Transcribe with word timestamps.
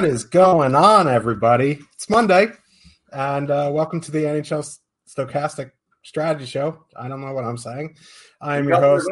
What 0.00 0.08
is 0.08 0.24
going 0.24 0.74
on, 0.74 1.08
everybody? 1.08 1.78
It's 1.92 2.08
Monday, 2.08 2.46
and 3.12 3.50
uh, 3.50 3.70
welcome 3.70 4.00
to 4.00 4.10
the 4.10 4.22
NHL 4.22 4.78
Stokastic 5.06 5.72
Strategy 6.02 6.46
Show. 6.46 6.86
I 6.96 7.06
don't 7.06 7.20
know 7.20 7.34
what 7.34 7.44
I'm 7.44 7.58
saying. 7.58 7.96
I'm 8.40 8.66
your 8.66 8.80
host. 8.80 9.10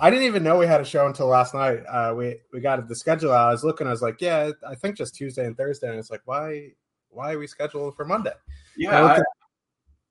I 0.00 0.10
didn't 0.10 0.24
even 0.24 0.42
know 0.42 0.58
we 0.58 0.66
had 0.66 0.80
a 0.80 0.84
show 0.84 1.06
until 1.06 1.28
last 1.28 1.54
night. 1.54 1.84
Uh, 1.88 2.12
we 2.16 2.40
we 2.52 2.58
got 2.58 2.88
the 2.88 2.96
schedule. 2.96 3.30
out. 3.30 3.50
I 3.50 3.52
was 3.52 3.62
looking. 3.62 3.86
I 3.86 3.90
was 3.90 4.02
like, 4.02 4.20
yeah, 4.20 4.50
I 4.66 4.74
think 4.74 4.96
just 4.96 5.14
Tuesday 5.14 5.46
and 5.46 5.56
Thursday. 5.56 5.88
And 5.88 6.00
it's 6.00 6.10
like, 6.10 6.22
why 6.24 6.70
why 7.08 7.34
are 7.34 7.38
we 7.38 7.46
scheduled 7.46 7.94
for 7.94 8.04
Monday? 8.04 8.34
Yeah, 8.76 9.00
I, 9.00 9.18
I, 9.18 9.22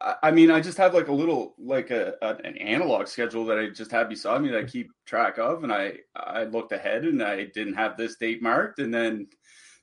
I 0.02 0.32
mean, 0.32 0.50
I 0.50 0.62
just 0.62 0.78
have 0.78 0.94
like 0.94 1.10
a 1.10 1.14
little 1.14 1.56
like 1.58 1.92
a, 1.92 2.14
a, 2.22 2.36
an 2.46 2.58
analog 2.58 3.08
schedule 3.08 3.46
that 3.48 3.60
I 3.60 3.68
just 3.68 3.92
have 3.92 4.08
beside 4.08 4.42
me 4.42 4.50
that 4.50 4.60
I 4.60 4.64
keep 4.64 4.92
track 5.06 5.38
of, 5.38 5.64
and 5.64 5.74
I 5.74 5.94
I 6.16 6.46
looked 6.46 6.72
ahead 6.72 7.04
and 7.04 7.22
I 7.22 7.46
didn't 7.54 7.74
have 7.74 7.98
this 7.98 8.16
date 8.16 8.42
marked, 8.42 8.80
and 8.80 8.94
then 8.94 9.28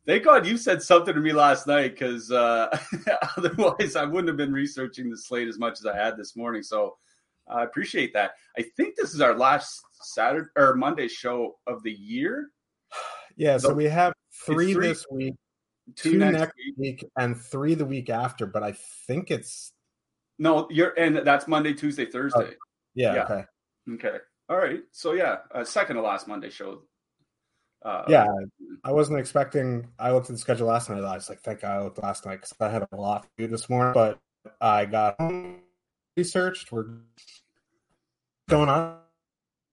thank 0.07 0.25
God 0.25 0.47
you 0.47 0.57
said 0.57 0.83
something 0.83 1.13
to 1.15 1.21
me 1.21 1.33
last 1.33 1.67
night 1.67 1.93
because 1.93 2.33
uh, 2.33 2.69
otherwise 3.37 3.95
I 3.95 4.05
wouldn't 4.05 4.29
have 4.29 4.39
been 4.39 4.55
researching 4.55 5.11
the 5.11 5.19
slate 5.19 5.49
as 5.49 5.59
much 5.59 5.79
as 5.81 5.87
I 5.87 5.95
had 5.95 6.17
this 6.17 6.35
morning. 6.35 6.63
So 6.63 6.97
I 7.49 7.65
appreciate 7.65 8.15
that. 8.15 8.33
I 8.59 8.63
think 8.77 8.97
this 8.97 9.15
is 9.15 9.21
our 9.21 9.35
last 9.37 9.83
Saturday 10.01 10.49
or 10.57 10.75
Monday 10.77 11.09
show 11.09 11.57
of 11.67 11.83
the 11.83 11.93
year. 11.93 12.49
Yeah, 13.39 13.59
so 13.59 13.69
So 13.69 13.75
we 13.75 13.85
have 13.85 14.15
three, 14.47 14.73
three- 14.73 14.87
this 14.87 15.05
week, 15.11 15.35
Two, 15.95 16.13
two, 16.13 16.19
next, 16.19 16.39
next 16.39 16.55
week. 16.57 16.75
week, 16.79 17.11
and 17.19 17.39
three 17.39 17.75
the 17.75 17.85
week 17.85 18.09
after. 18.09 18.47
But 18.47 18.63
I 18.63 18.73
think 19.07 19.31
it's 19.31 19.73
No, 20.39 20.67
you're 20.71 20.93
and 20.99 21.17
that's 21.19 21.49
Monday, 21.49 21.73
Tuesday, 21.73 22.05
Thursday. 22.07 22.55
yeah, 22.95 23.15
Yeah. 23.15 23.25
okay, 23.25 23.45
Okay. 23.95 24.17
All 24.49 24.57
right. 24.57 24.81
So 24.93 25.13
yeah, 25.13 25.39
uh, 25.55 25.65
second 25.65 25.97
to 25.97 26.03
last 26.03 26.29
Monday 26.29 26.51
show. 26.51 26.83
Uh, 27.85 28.05
yeah. 28.09 28.27
I 28.85 28.93
wasn't 28.93 29.19
expecting. 29.19 29.89
I 29.99 30.13
looked 30.13 30.29
at 30.29 30.33
the 30.35 30.39
schedule 30.39 30.67
last 30.69 30.91
night. 30.91 31.03
I 31.03 31.15
was 31.15 31.29
like, 31.29 31.41
thank 31.41 31.61
God 31.61 31.71
I 31.77 31.83
looked 31.83 32.03
last 32.03 32.27
night 32.27 32.37
because 32.37 32.53
I 32.61 32.69
had 32.69 32.87
a 32.91 32.97
lot 32.97 33.23
to 33.23 33.29
do 33.39 33.47
this 33.47 33.69
morning. 33.71 33.93
But 33.95 34.19
I 34.61 34.85
got 34.87 35.17
home, 35.21 35.61
researched. 36.17 36.71
We're 36.73 36.87
going 38.49 38.69
on. 38.69 38.99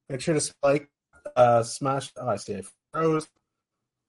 Make 0.10 0.22
sure 0.22 0.34
to 0.34 0.42
spike, 0.42 0.90
uh, 1.36 1.64
smash. 1.64 2.12
Oh, 2.18 2.28
I 2.30 2.36
see. 2.38 2.56
I 2.56 2.62
froze 2.92 3.28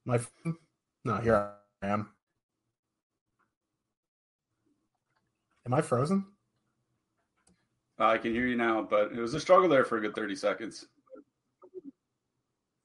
my. 0.04 0.18
phone. 0.18 0.56
No, 1.04 1.16
here 1.16 1.52
I 1.82 1.86
am. 1.86 2.10
Am 5.66 5.72
I 5.74 5.80
frozen? 5.80 6.26
I 7.98 8.18
can 8.18 8.32
hear 8.32 8.46
you 8.46 8.56
now, 8.56 8.82
but 8.82 9.12
it 9.12 9.20
was 9.20 9.34
a 9.34 9.40
struggle 9.40 9.68
there 9.68 9.84
for 9.84 9.98
a 9.98 10.00
good 10.00 10.14
thirty 10.14 10.34
seconds. 10.34 10.86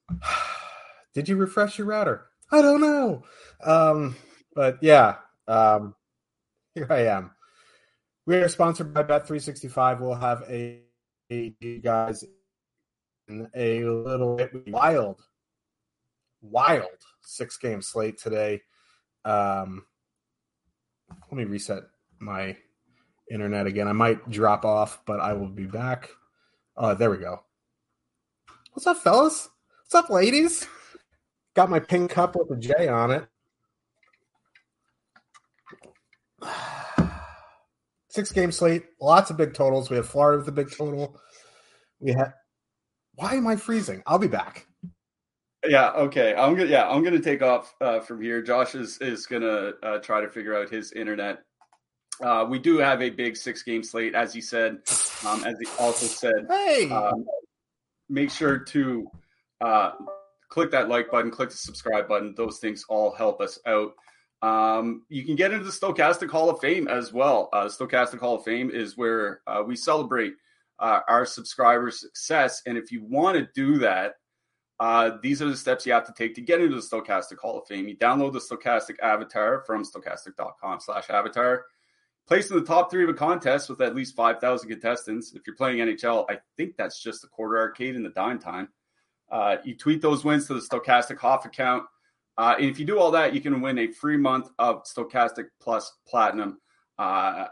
Did 1.13 1.27
you 1.27 1.35
refresh 1.35 1.77
your 1.77 1.87
router? 1.87 2.27
I 2.51 2.61
don't 2.61 2.81
know. 2.81 3.23
Um, 3.63 4.15
but 4.55 4.77
yeah, 4.81 5.15
um, 5.47 5.95
here 6.75 6.87
I 6.89 7.07
am. 7.07 7.31
We 8.25 8.37
are 8.37 8.47
sponsored 8.47 8.93
by 8.93 9.03
Bet365. 9.03 9.99
We'll 9.99 10.13
have 10.13 10.43
a, 10.47 10.81
a 11.31 11.55
you 11.59 11.79
guys 11.79 12.23
in 13.27 13.47
a 13.55 13.83
little 13.85 14.35
bit 14.35 14.51
wild, 14.67 15.21
wild 16.41 16.85
six 17.21 17.57
game 17.57 17.81
slate 17.81 18.19
today. 18.19 18.61
Um, 19.25 19.85
let 21.09 21.37
me 21.37 21.45
reset 21.45 21.83
my 22.19 22.55
internet 23.31 23.67
again. 23.67 23.87
I 23.87 23.93
might 23.93 24.29
drop 24.29 24.65
off, 24.65 24.99
but 25.05 25.19
I 25.19 25.33
will 25.33 25.49
be 25.49 25.65
back. 25.65 26.09
Uh, 26.75 26.93
there 26.93 27.09
we 27.09 27.17
go. 27.17 27.43
What's 28.73 28.87
up, 28.87 28.97
fellas? 28.97 29.49
What's 29.83 29.95
up, 29.95 30.09
ladies? 30.09 30.67
Got 31.55 31.69
my 31.69 31.79
pink 31.79 32.11
cup 32.11 32.35
with 32.35 32.51
a 32.51 32.55
J 32.59 32.87
on 32.87 33.11
it. 33.11 33.27
Six 38.09 38.31
game 38.31 38.51
slate, 38.51 38.85
lots 39.01 39.29
of 39.29 39.37
big 39.37 39.53
totals. 39.53 39.89
We 39.89 39.97
have 39.97 40.07
Florida 40.07 40.39
with 40.39 40.47
a 40.47 40.51
big 40.51 40.71
total. 40.71 41.19
We 41.99 42.11
have. 42.13 42.33
Why 43.15 43.33
am 43.33 43.47
I 43.47 43.55
freezing? 43.55 44.01
I'll 44.07 44.19
be 44.19 44.27
back. 44.27 44.65
Yeah. 45.67 45.91
Okay. 45.91 46.33
I'm 46.33 46.55
gonna. 46.55 46.69
Yeah. 46.69 46.87
I'm 46.89 47.03
gonna 47.03 47.19
take 47.19 47.41
off 47.41 47.75
uh, 47.81 47.99
from 47.99 48.21
here. 48.21 48.41
Josh 48.41 48.75
is 48.75 48.97
is 48.99 49.25
gonna 49.25 49.73
uh, 49.83 49.99
try 49.99 50.21
to 50.21 50.29
figure 50.29 50.55
out 50.55 50.69
his 50.69 50.93
internet. 50.93 51.39
Uh, 52.21 52.45
we 52.49 52.59
do 52.59 52.77
have 52.77 53.01
a 53.01 53.09
big 53.09 53.37
six 53.37 53.63
game 53.63 53.83
slate, 53.83 54.15
as 54.15 54.33
he 54.33 54.41
said. 54.41 54.79
Um, 55.25 55.43
as 55.45 55.55
he 55.59 55.67
also 55.77 56.05
said, 56.05 56.47
Hey, 56.49 56.89
um, 56.89 57.25
make 58.09 58.29
sure 58.29 58.57
to 58.57 59.09
uh, 59.61 59.91
click 60.49 60.71
that 60.71 60.89
like 60.89 61.11
button, 61.11 61.31
click 61.31 61.49
the 61.49 61.57
subscribe 61.57 62.07
button. 62.07 62.33
Those 62.35 62.59
things 62.59 62.85
all 62.89 63.11
help 63.11 63.41
us 63.41 63.59
out. 63.65 63.93
Um, 64.41 65.03
you 65.09 65.25
can 65.25 65.35
get 65.35 65.51
into 65.51 65.65
the 65.65 65.71
Stokastic 65.71 66.29
Hall 66.29 66.49
of 66.49 66.59
Fame 66.59 66.87
as 66.87 67.11
well. 67.11 67.49
Uh, 67.51 67.65
Stokastic 67.65 68.19
Hall 68.19 68.35
of 68.35 68.43
Fame 68.43 68.69
is 68.69 68.97
where 68.97 69.41
uh, 69.47 69.63
we 69.65 69.75
celebrate 69.75 70.33
uh, 70.79 71.01
our 71.07 71.25
subscribers' 71.25 71.99
success. 71.99 72.61
And 72.65 72.77
if 72.77 72.91
you 72.91 73.03
want 73.03 73.37
to 73.37 73.47
do 73.53 73.77
that, 73.79 74.13
uh, 74.79 75.17
these 75.21 75.41
are 75.41 75.49
the 75.49 75.57
steps 75.57 75.85
you 75.85 75.91
have 75.91 76.07
to 76.07 76.13
take 76.13 76.35
to 76.35 76.41
get 76.41 76.61
into 76.61 76.75
the 76.75 76.81
Stokastic 76.81 77.37
Hall 77.37 77.59
of 77.59 77.67
Fame. 77.67 77.89
You 77.89 77.97
download 77.97 78.31
the 78.31 78.39
Stokastic 78.39 78.97
Avatar 79.01 79.63
from 79.67 79.83
stokastic.com 79.83 80.79
slash 80.79 81.09
avatar. 81.09 81.65
Placed 82.29 82.51
in 82.51 82.57
the 82.57 82.63
top 82.63 82.91
three 82.91 83.03
of 83.03 83.09
a 83.09 83.13
contest 83.15 83.69
with 83.69 83.81
at 83.81 83.95
least 83.95 84.15
5,000 84.15 84.69
contestants. 84.69 85.33
If 85.33 85.47
you're 85.47 85.55
playing 85.55 85.79
NHL, 85.79 86.25
I 86.29 86.37
think 86.57 86.77
that's 86.77 87.01
just 87.01 87.23
the 87.23 87.27
quarter 87.27 87.57
arcade 87.57 87.95
and 87.95 88.05
the 88.05 88.11
dime 88.11 88.37
time. 88.37 88.69
Uh, 89.31 89.55
you 89.63 89.75
tweet 89.75 89.99
those 89.99 90.23
wins 90.23 90.45
to 90.45 90.53
the 90.53 90.61
Stokastic 90.61 91.17
Hoff 91.17 91.45
account. 91.45 91.85
Uh, 92.37 92.53
and 92.59 92.69
if 92.69 92.79
you 92.79 92.85
do 92.85 92.99
all 92.99 93.09
that, 93.09 93.33
you 93.33 93.41
can 93.41 93.61
win 93.61 93.79
a 93.79 93.87
free 93.87 94.15
month 94.15 94.51
of 94.59 94.83
Stokastic 94.83 95.45
Plus 95.59 95.91
Platinum. 96.07 96.59
Uh, 96.99 97.47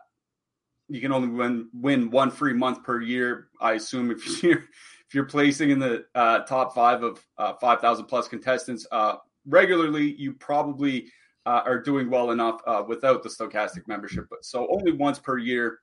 you 0.89 1.01
can 1.01 1.11
only 1.11 1.29
win 1.29 1.69
win 1.73 2.11
one 2.11 2.29
free 2.29 2.53
month 2.53 2.83
per 2.83 3.01
year. 3.01 3.47
I 3.59 3.73
assume 3.73 4.11
if 4.11 4.43
you're 4.43 4.59
if 4.59 5.15
you're 5.15 5.25
placing 5.25 5.71
in 5.71 5.79
the 5.79 6.05
uh, 6.13 6.41
top 6.41 6.75
five 6.75 7.01
of 7.01 7.25
uh, 7.39 7.53
five 7.53 7.81
thousand 7.81 8.05
plus 8.05 8.27
contestants 8.27 8.85
uh, 8.91 9.15
regularly, 9.47 10.13
you 10.19 10.33
probably 10.33 11.07
uh, 11.47 11.61
are 11.65 11.81
doing 11.81 12.09
well 12.09 12.31
enough 12.31 12.61
without 12.87 13.23
the 13.23 13.29
Stokastic 13.29 13.87
membership. 13.87 14.25
But 14.29 14.43
so 14.45 14.67
only 14.69 14.91
once 14.91 15.19
per 15.19 15.37
year. 15.37 15.79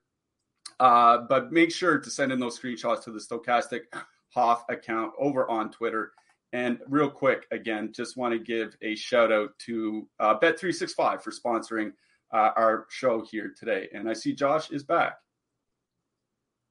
but 0.78 1.50
make 1.50 1.72
sure 1.72 1.98
to 1.98 2.10
send 2.10 2.32
in 2.32 2.38
those 2.38 2.58
screenshots 2.58 3.02
to 3.04 3.10
the 3.10 3.20
Stokastic 3.20 3.80
Hoff 4.34 4.64
account 4.68 5.12
over 5.18 5.48
on 5.50 5.70
Twitter 5.70 6.12
and 6.54 6.78
real 6.88 7.10
quick, 7.10 7.46
again, 7.50 7.92
just 7.92 8.16
want 8.16 8.32
to 8.32 8.38
give 8.38 8.76
a 8.80 8.94
shout 8.94 9.32
out 9.32 9.58
to 9.66 10.08
uh, 10.20 10.38
Bet365 10.38 11.20
for 11.20 11.32
sponsoring 11.32 11.90
uh, 12.32 12.50
our 12.56 12.86
show 12.90 13.26
here 13.28 13.52
today. 13.58 13.88
And 13.92 14.08
I 14.08 14.12
see 14.12 14.32
Josh 14.32 14.70
is 14.70 14.84
back. 14.84 15.14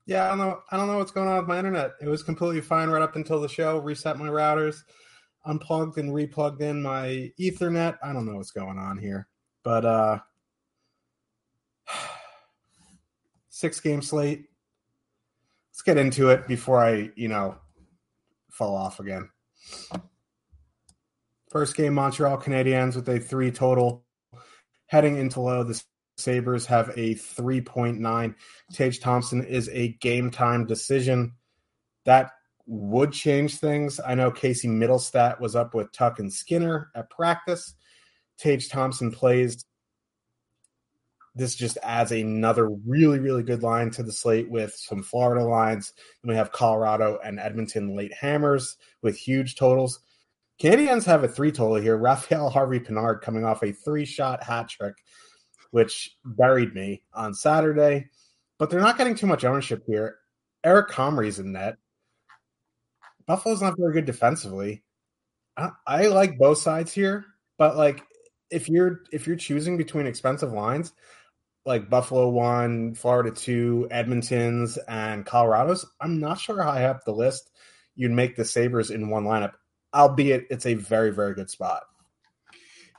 Yeah, 0.06 0.24
I 0.24 0.30
don't 0.30 0.38
know. 0.38 0.62
I 0.72 0.78
don't 0.78 0.88
know 0.88 1.00
what's 1.00 1.12
going 1.12 1.28
on 1.28 1.38
with 1.38 1.48
my 1.50 1.58
internet. 1.58 1.92
It 2.02 2.08
was 2.08 2.24
completely 2.24 2.62
fine 2.62 2.90
right 2.90 3.02
up 3.02 3.18
until 3.18 3.42
the 3.42 3.50
show. 3.50 3.78
Reset 3.80 4.18
my 4.18 4.30
routers, 4.30 4.84
unplugged 5.46 5.98
and 5.98 6.12
replugged 6.12 6.62
in 6.62 6.82
my 6.82 7.32
Ethernet. 7.40 7.98
I 8.04 8.14
don't 8.14 8.26
know 8.26 8.36
what's 8.36 8.52
going 8.52 8.78
on 8.78 8.98
here, 8.98 9.28
but 9.64 9.86
uh, 9.86 10.20
six 13.50 13.80
game 13.80 14.02
slate. 14.02 14.46
Let's 15.72 15.82
get 15.82 15.98
into 15.98 16.30
it 16.30 16.48
before 16.48 16.84
I, 16.84 17.12
you 17.16 17.28
know, 17.28 17.56
fall 18.52 18.76
off 18.76 19.00
again. 19.00 19.30
First 21.50 21.76
game, 21.76 21.94
Montreal 21.94 22.38
Canadiens 22.38 22.96
with 22.96 23.10
a 23.10 23.20
three 23.20 23.52
total. 23.52 24.06
Heading 24.88 25.18
into 25.18 25.40
low, 25.42 25.64
the 25.64 25.82
Sabres 26.18 26.68
have 26.68 26.90
a 26.90 27.16
3.9. 27.16 28.36
Tage 28.72 29.00
Thompson 29.00 29.44
is 29.44 29.70
a 29.70 29.90
game 29.94 30.32
time 30.32 30.66
decision. 30.66 31.34
That 32.06 32.32
would 32.66 33.12
change 33.12 33.58
things. 33.58 34.00
I 34.00 34.16
know 34.16 34.32
Casey 34.32 34.68
Mittelstadt 34.68 35.40
was 35.40 35.56
up 35.56 35.74
with 35.74 35.92
Tuch 35.92 36.20
and 36.20 36.32
Skinner 36.32 36.90
at 36.96 37.10
practice. 37.10 37.76
Tage 38.38 38.70
Thompson 38.70 39.12
plays. 39.12 39.66
This 41.36 41.56
just 41.56 41.78
adds 41.82 42.12
another 42.12 42.70
really, 42.70 43.20
really 43.20 43.44
good 43.44 43.64
line 43.64 43.90
to 43.92 44.04
the 44.04 44.12
slate 44.12 44.50
with 44.50 44.74
some 44.76 45.02
Florida 45.02 45.44
lines. 45.44 45.94
Then 46.22 46.30
we 46.30 46.36
have 46.36 46.52
Colorado 46.52 47.20
and 47.24 47.40
Edmonton 47.40 47.96
late 47.96 48.14
hammers 48.14 48.78
with 49.02 49.18
huge 49.18 49.56
totals. 49.56 50.00
Canadiens 50.62 51.06
have 51.06 51.24
a 51.24 51.28
three 51.28 51.52
total 51.52 51.78
here. 51.78 51.98
Raphael 51.98 52.50
Harvey 52.50 52.80
Pinard 52.80 53.22
coming 53.22 53.44
off 53.44 53.64
a 53.64 53.72
three 53.72 54.06
shot 54.06 54.44
hat 54.44 54.70
trick, 54.70 54.94
which 55.72 56.16
buried 56.24 56.76
me 56.76 57.02
on 57.14 57.34
Saturday. 57.34 58.10
But 58.60 58.70
they're 58.70 58.80
not 58.80 58.98
getting 58.98 59.16
too 59.16 59.28
much 59.28 59.44
ownership 59.44 59.84
here. 59.88 60.18
Eric 60.64 60.90
Comrie's 60.90 61.40
in 61.40 61.52
net. 61.52 61.78
Buffalo's 63.26 63.62
not 63.62 63.78
very 63.78 63.94
good 63.94 64.06
defensively. 64.06 64.84
I, 65.58 65.70
I 65.86 66.08
like 66.08 66.38
both 66.38 66.58
sides 66.58 66.94
here, 66.94 67.26
but 67.58 67.78
like 67.78 68.04
if 68.50 68.70
you're 68.70 69.02
if 69.12 69.28
you're 69.28 69.36
choosing 69.36 69.78
between 69.78 70.08
expensive 70.08 70.52
lines, 70.52 70.94
like 71.66 71.90
Buffalo 71.90 72.30
one, 72.30 72.96
Florida 72.96 73.32
two, 73.32 73.88
Edmonton's, 73.92 74.78
and 74.78 75.26
Colorado's, 75.26 75.86
I'm 76.02 76.20
not 76.20 76.40
sure 76.40 76.62
how 76.62 76.72
high 76.72 76.86
up 76.86 77.06
the 77.06 77.14
list 77.14 77.50
you'd 77.96 78.12
make 78.12 78.36
the 78.36 78.46
Sabres 78.46 78.90
in 78.90 79.10
one 79.10 79.26
lineup 79.26 79.54
albeit 79.94 80.48
it's 80.50 80.66
a 80.66 80.74
very, 80.74 81.12
very 81.12 81.34
good 81.34 81.50
spot. 81.50 81.84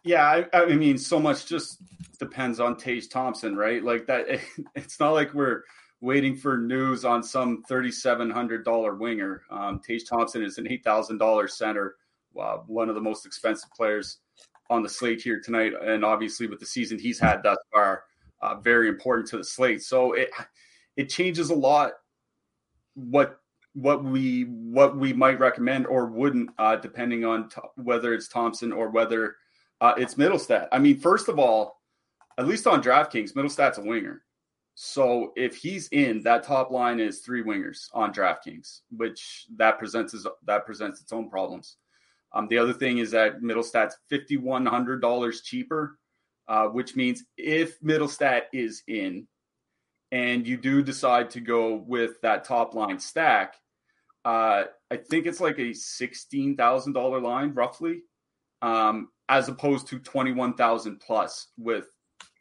Yeah, 0.04 0.44
I, 0.52 0.62
I 0.62 0.76
mean, 0.76 0.98
so 0.98 1.18
much 1.18 1.46
just 1.46 1.78
depends 2.18 2.60
on 2.60 2.76
Tage 2.76 3.08
Thompson, 3.08 3.56
right? 3.56 3.82
Like 3.82 4.06
that. 4.06 4.26
It's 4.74 5.00
not 5.00 5.12
like 5.12 5.32
we're 5.32 5.62
waiting 6.04 6.36
for 6.36 6.58
news 6.58 7.04
on 7.04 7.22
some 7.22 7.62
thirty-seven 7.62 8.30
hundred 8.30 8.64
dollar 8.64 8.94
winger. 8.94 9.42
Um, 9.50 9.80
Tage 9.80 10.04
Thompson 10.06 10.42
is 10.44 10.58
an 10.58 10.68
eight 10.68 10.84
thousand 10.84 11.18
dollar 11.18 11.48
center, 11.48 11.96
uh, 12.40 12.58
one 12.66 12.88
of 12.88 12.94
the 12.94 13.00
most 13.00 13.24
expensive 13.26 13.70
players 13.70 14.18
on 14.70 14.82
the 14.82 14.88
slate 14.88 15.22
here 15.22 15.40
tonight, 15.40 15.72
and 15.82 16.04
obviously 16.04 16.46
with 16.46 16.60
the 16.60 16.66
season 16.66 16.98
he's 16.98 17.18
had 17.18 17.42
thus 17.42 17.58
far, 17.72 18.04
uh, 18.42 18.54
very 18.56 18.88
important 18.88 19.28
to 19.28 19.38
the 19.38 19.44
slate. 19.44 19.82
So 19.82 20.12
it 20.12 20.30
it 20.96 21.08
changes 21.08 21.50
a 21.50 21.54
lot 21.54 21.92
what 22.94 23.40
what 23.72 24.04
we 24.04 24.42
what 24.42 24.96
we 24.96 25.12
might 25.12 25.40
recommend 25.40 25.86
or 25.86 26.06
wouldn't, 26.06 26.50
uh, 26.58 26.76
depending 26.76 27.24
on 27.24 27.48
t- 27.48 27.60
whether 27.76 28.14
it's 28.14 28.28
Thompson 28.28 28.72
or 28.72 28.90
whether 28.90 29.36
uh, 29.80 29.94
it's 29.96 30.14
Mittelstadt. 30.14 30.68
I 30.70 30.78
mean, 30.78 30.98
first 30.98 31.28
of 31.28 31.38
all, 31.38 31.82
at 32.38 32.46
least 32.46 32.66
on 32.66 32.82
DraftKings, 32.82 33.32
Mittelstadt's 33.32 33.78
a 33.78 33.82
winger. 33.82 34.22
So 34.74 35.32
if 35.36 35.56
he's 35.56 35.88
in, 35.88 36.22
that 36.22 36.42
top 36.42 36.70
line 36.72 36.98
is 36.98 37.20
three 37.20 37.44
wingers 37.44 37.88
on 37.92 38.12
DraftKings, 38.12 38.80
which 38.90 39.46
that 39.56 39.78
presents 39.78 40.26
that 40.46 40.66
presents 40.66 41.00
its 41.00 41.12
own 41.12 41.30
problems. 41.30 41.76
Um, 42.32 42.48
the 42.48 42.58
other 42.58 42.72
thing 42.72 42.98
is 42.98 43.12
that 43.12 43.40
Mittelstadt's 43.40 43.96
fifty 44.08 44.36
one 44.36 44.66
hundred 44.66 45.00
dollars 45.00 45.42
cheaper, 45.42 45.98
uh, 46.48 46.66
which 46.66 46.96
means 46.96 47.22
if 47.36 47.80
Mittelstadt 47.80 48.42
is 48.52 48.82
in, 48.88 49.28
and 50.10 50.44
you 50.44 50.56
do 50.56 50.82
decide 50.82 51.30
to 51.30 51.40
go 51.40 51.76
with 51.76 52.20
that 52.22 52.44
top 52.44 52.74
line 52.74 52.98
stack, 52.98 53.54
uh, 54.24 54.64
I 54.90 54.96
think 54.96 55.26
it's 55.26 55.40
like 55.40 55.60
a 55.60 55.72
sixteen 55.72 56.56
thousand 56.56 56.94
dollar 56.94 57.20
line, 57.20 57.54
roughly, 57.54 58.02
um, 58.60 59.10
as 59.28 59.48
opposed 59.48 59.86
to 59.88 60.00
twenty 60.00 60.32
one 60.32 60.54
thousand 60.54 60.98
plus 60.98 61.46
with 61.56 61.86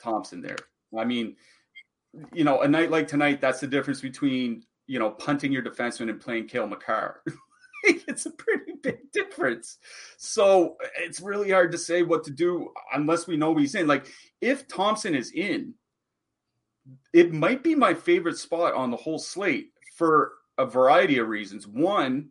Thompson 0.01 0.41
there. 0.41 0.57
I 0.97 1.05
mean, 1.05 1.35
you 2.33 2.43
know, 2.43 2.61
a 2.61 2.67
night 2.67 2.91
like 2.91 3.07
tonight, 3.07 3.41
that's 3.41 3.59
the 3.59 3.67
difference 3.67 4.01
between 4.01 4.63
you 4.87 4.99
know 4.99 5.11
punting 5.11 5.51
your 5.51 5.63
defenseman 5.63 6.09
and 6.09 6.19
playing 6.19 6.47
Cale 6.47 6.67
Makar. 6.67 7.21
it's 7.83 8.25
a 8.25 8.31
pretty 8.31 8.73
big 8.81 9.11
difference. 9.11 9.77
So 10.17 10.77
it's 10.97 11.19
really 11.19 11.51
hard 11.51 11.71
to 11.73 11.77
say 11.77 12.03
what 12.03 12.23
to 12.25 12.31
do 12.31 12.69
unless 12.93 13.27
we 13.27 13.37
know 13.37 13.55
he's 13.55 13.75
in. 13.75 13.87
Like 13.87 14.07
if 14.41 14.67
Thompson 14.67 15.15
is 15.15 15.31
in, 15.31 15.73
it 17.13 17.33
might 17.33 17.63
be 17.63 17.75
my 17.75 17.93
favorite 17.93 18.37
spot 18.37 18.73
on 18.73 18.91
the 18.91 18.97
whole 18.97 19.19
slate 19.19 19.71
for 19.97 20.33
a 20.57 20.65
variety 20.65 21.17
of 21.17 21.27
reasons. 21.27 21.67
One 21.67 22.29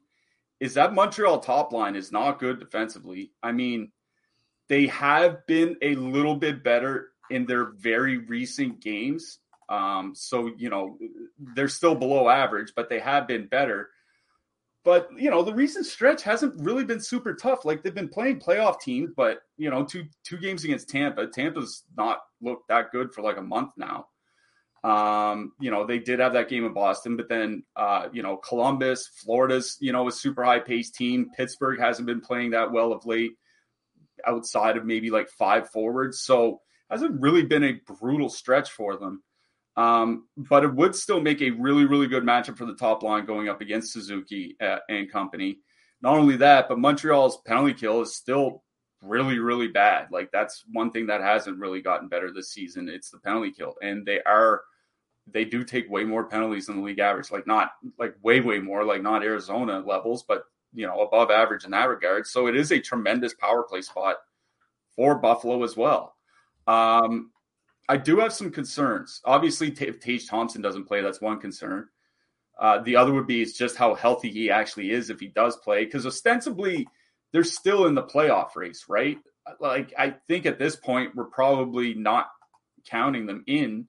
is 0.61 0.75
that 0.75 0.95
Montreal 0.95 1.41
top 1.41 1.73
line 1.73 1.97
is 1.97 2.13
not 2.13 2.39
good 2.39 2.61
defensively. 2.61 3.33
I 3.43 3.53
mean, 3.53 3.91
they 4.69 4.87
have 4.87 5.47
been 5.47 5.77
a 5.83 5.95
little 5.97 6.37
bit 6.37 6.63
better 6.63 7.11
in 7.31 7.47
their 7.47 7.73
very 7.73 8.19
recent 8.19 8.81
games. 8.81 9.39
Um, 9.69 10.15
so, 10.15 10.51
you 10.57 10.71
know, 10.71 10.99
they're 11.55 11.69
still 11.69 11.95
below 11.95 12.29
average, 12.29 12.73
but 12.77 12.89
they 12.89 13.01
have 13.01 13.27
been 13.27 13.47
better. 13.47 13.91
But, 14.85 15.09
you 15.17 15.31
know, 15.31 15.43
the 15.43 15.55
recent 15.55 15.87
stretch 15.87 16.23
hasn't 16.23 16.61
really 16.61 16.85
been 16.85 17.01
super 17.01 17.35
tough. 17.35 17.65
Like 17.65 17.83
they've 17.83 17.95
been 17.95 18.09
playing 18.09 18.41
playoff 18.41 18.81
teams, 18.81 19.11
but, 19.17 19.43
you 19.57 19.71
know, 19.71 19.85
two 19.85 20.07
two 20.25 20.39
games 20.39 20.65
against 20.65 20.89
Tampa. 20.89 21.29
Tampa's 21.29 21.85
not 21.97 22.19
looked 22.41 22.69
that 22.69 22.91
good 22.91 23.15
for 23.15 23.23
like 23.23 23.37
a 23.37 23.43
month 23.43 23.71
now. 23.77 24.07
Um, 24.85 25.53
you 25.61 25.71
know, 25.71 25.87
they 25.87 26.01
did 26.01 26.19
have 26.19 26.33
that 26.33 26.49
game 26.49 26.65
in 26.65 26.73
Boston, 26.73 27.17
but 27.17 27.29
then, 27.29 27.63
uh, 27.77 28.09
you 28.13 28.25
know, 28.25 28.37
Columbus, 28.37 29.07
Florida's, 29.07 29.77
you 29.81 29.93
know, 29.93 30.09
a 30.09 30.13
super 30.13 30.43
high 30.43 30.59
paced 30.59 30.97
team. 30.97 31.31
Pittsburgh 31.37 31.79
hasn't 31.79 32.07
been 32.07 32.21
playing 32.21 32.51
that 32.51 32.73
well 32.73 32.93
of 32.93 33.07
late 33.07 33.33
outside 34.27 34.77
of 34.77 34.85
maybe 34.85 35.11
like 35.11 35.29
five 35.29 35.71
forwards. 35.71 36.19
So 36.19 36.61
hasn't 36.91 37.21
really 37.21 37.45
been 37.45 37.65
a 37.65 37.81
brutal 38.01 38.29
stretch 38.29 38.71
for 38.73 38.97
them. 38.97 39.23
Um, 39.77 40.29
but 40.37 40.65
it 40.65 40.75
would 40.75 40.95
still 40.95 41.21
make 41.21 41.41
a 41.41 41.51
really, 41.51 41.87
really 41.87 42.07
good 42.07 42.25
matchup 42.25 42.59
for 42.59 42.67
the 42.67 42.75
top 42.75 43.03
line 43.03 43.25
going 43.25 43.49
up 43.49 43.61
against 43.61 43.93
Suzuki 43.93 44.57
uh, 44.61 44.79
and 44.89 45.11
company. 45.11 45.59
Not 46.03 46.19
only 46.19 46.37
that, 46.37 46.69
but 46.69 46.79
Montreal's 46.79 47.39
penalty 47.47 47.75
kill 47.75 48.03
is 48.03 48.17
still 48.17 48.63
really, 49.01 49.39
really 49.39 49.69
bad. 49.69 50.09
Like 50.11 50.31
that's 50.33 50.65
one 50.73 50.91
thing 50.91 51.07
that 51.07 51.21
hasn't 51.21 51.59
really 51.59 51.81
gotten 51.81 52.09
better 52.09 52.33
this 52.33 52.53
season. 52.53 52.89
It's 52.89 53.11
the 53.11 53.19
penalty 53.19 53.51
kill, 53.51 53.75
and 53.83 54.05
they 54.05 54.21
are 54.23 54.63
they 55.27 55.45
do 55.45 55.65
take 55.65 55.91
way 55.91 56.05
more 56.05 56.25
penalties 56.25 56.67
than 56.67 56.77
the 56.77 56.83
league 56.83 56.99
average. 56.99 57.31
Like 57.31 57.47
not 57.47 57.73
like 57.99 58.15
way, 58.23 58.41
way 58.41 58.59
more, 58.59 58.85
like 58.85 59.03
not 59.03 59.25
Arizona 59.25 59.81
levels, 59.81 60.25
but 60.25 60.45
you 60.75 60.87
know, 60.87 61.01
above 61.01 61.31
average 61.31 61.65
in 61.65 61.71
that 61.73 61.89
regard. 61.89 62.27
So 62.27 62.47
it 62.47 62.57
is 62.57 62.73
a 62.73 62.81
tremendous 62.81 63.35
power 63.35 63.63
play 63.63 63.83
spot 63.83 64.17
for 64.97 65.17
Buffalo 65.17 65.63
as 65.63 65.77
well. 65.77 66.17
Um, 66.67 67.31
I 67.93 67.97
do 67.99 68.19
have 68.21 68.33
some 68.33 68.51
concerns. 68.51 69.21
Obviously, 69.25 69.69
if 69.69 70.01
Tage 70.01 70.27
Thompson 70.27 70.63
doesn't 70.63 70.85
play, 70.85 71.03
that's 71.03 71.21
one 71.21 71.39
concern. 71.39 71.89
Uh, 72.59 72.79
the 72.79 72.97
other 72.97 73.13
would 73.13 73.27
be 73.27 73.43
is 73.43 73.53
just 73.53 73.77
how 73.77 73.95
healthy 73.95 74.31
he 74.31 74.51
actually 74.51 74.91
is 74.91 75.11
if 75.11 75.21
he 75.21 75.29
does 75.29 75.57
play, 75.59 75.85
because 75.85 76.07
ostensibly 76.07 76.87
they're 77.33 77.45
still 77.45 77.87
in 77.87 77.95
the 77.95 78.03
playoff 78.03 78.57
race, 78.57 78.87
right? 78.89 79.19
Like 79.61 79.93
I 79.99 80.15
think 80.27 80.47
at 80.47 80.59
this 80.59 80.77
point 80.77 81.15
we're 81.15 81.25
probably 81.25 81.95
not 81.95 82.29
counting 82.87 83.27
them 83.27 83.45
in 83.47 83.89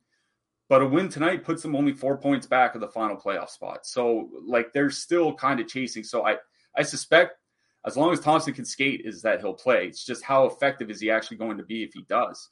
but 0.70 0.82
a 0.82 0.88
win 0.88 1.08
tonight 1.10 1.44
puts 1.44 1.62
them 1.62 1.76
only 1.76 1.94
four 1.94 2.18
points 2.18 2.48
back 2.48 2.74
of 2.74 2.82
the 2.82 2.88
final 2.88 3.16
playoff 3.16 3.50
spot. 3.50 3.86
So 3.86 4.30
like 4.46 4.74
they're 4.74 4.90
still 4.90 5.34
kind 5.36 5.60
of 5.60 5.68
chasing. 5.68 6.04
So 6.04 6.26
I 6.26 6.38
I 6.76 6.84
suspect 6.84 7.38
as 7.86 7.98
long 7.98 8.12
as 8.12 8.20
Thompson 8.20 8.54
can 8.54 8.66
skate, 8.66 9.02
is 9.06 9.22
that 9.22 9.40
he'll 9.40 9.54
play. 9.54 9.88
It's 9.88 10.06
just 10.06 10.24
how 10.24 10.46
effective 10.46 10.90
is 10.90 11.00
he 11.00 11.12
actually 11.12 11.38
going 11.38 11.58
to 11.58 11.64
be 11.64 11.84
if 11.84 11.94
he 11.94 12.04
does. 12.10 12.50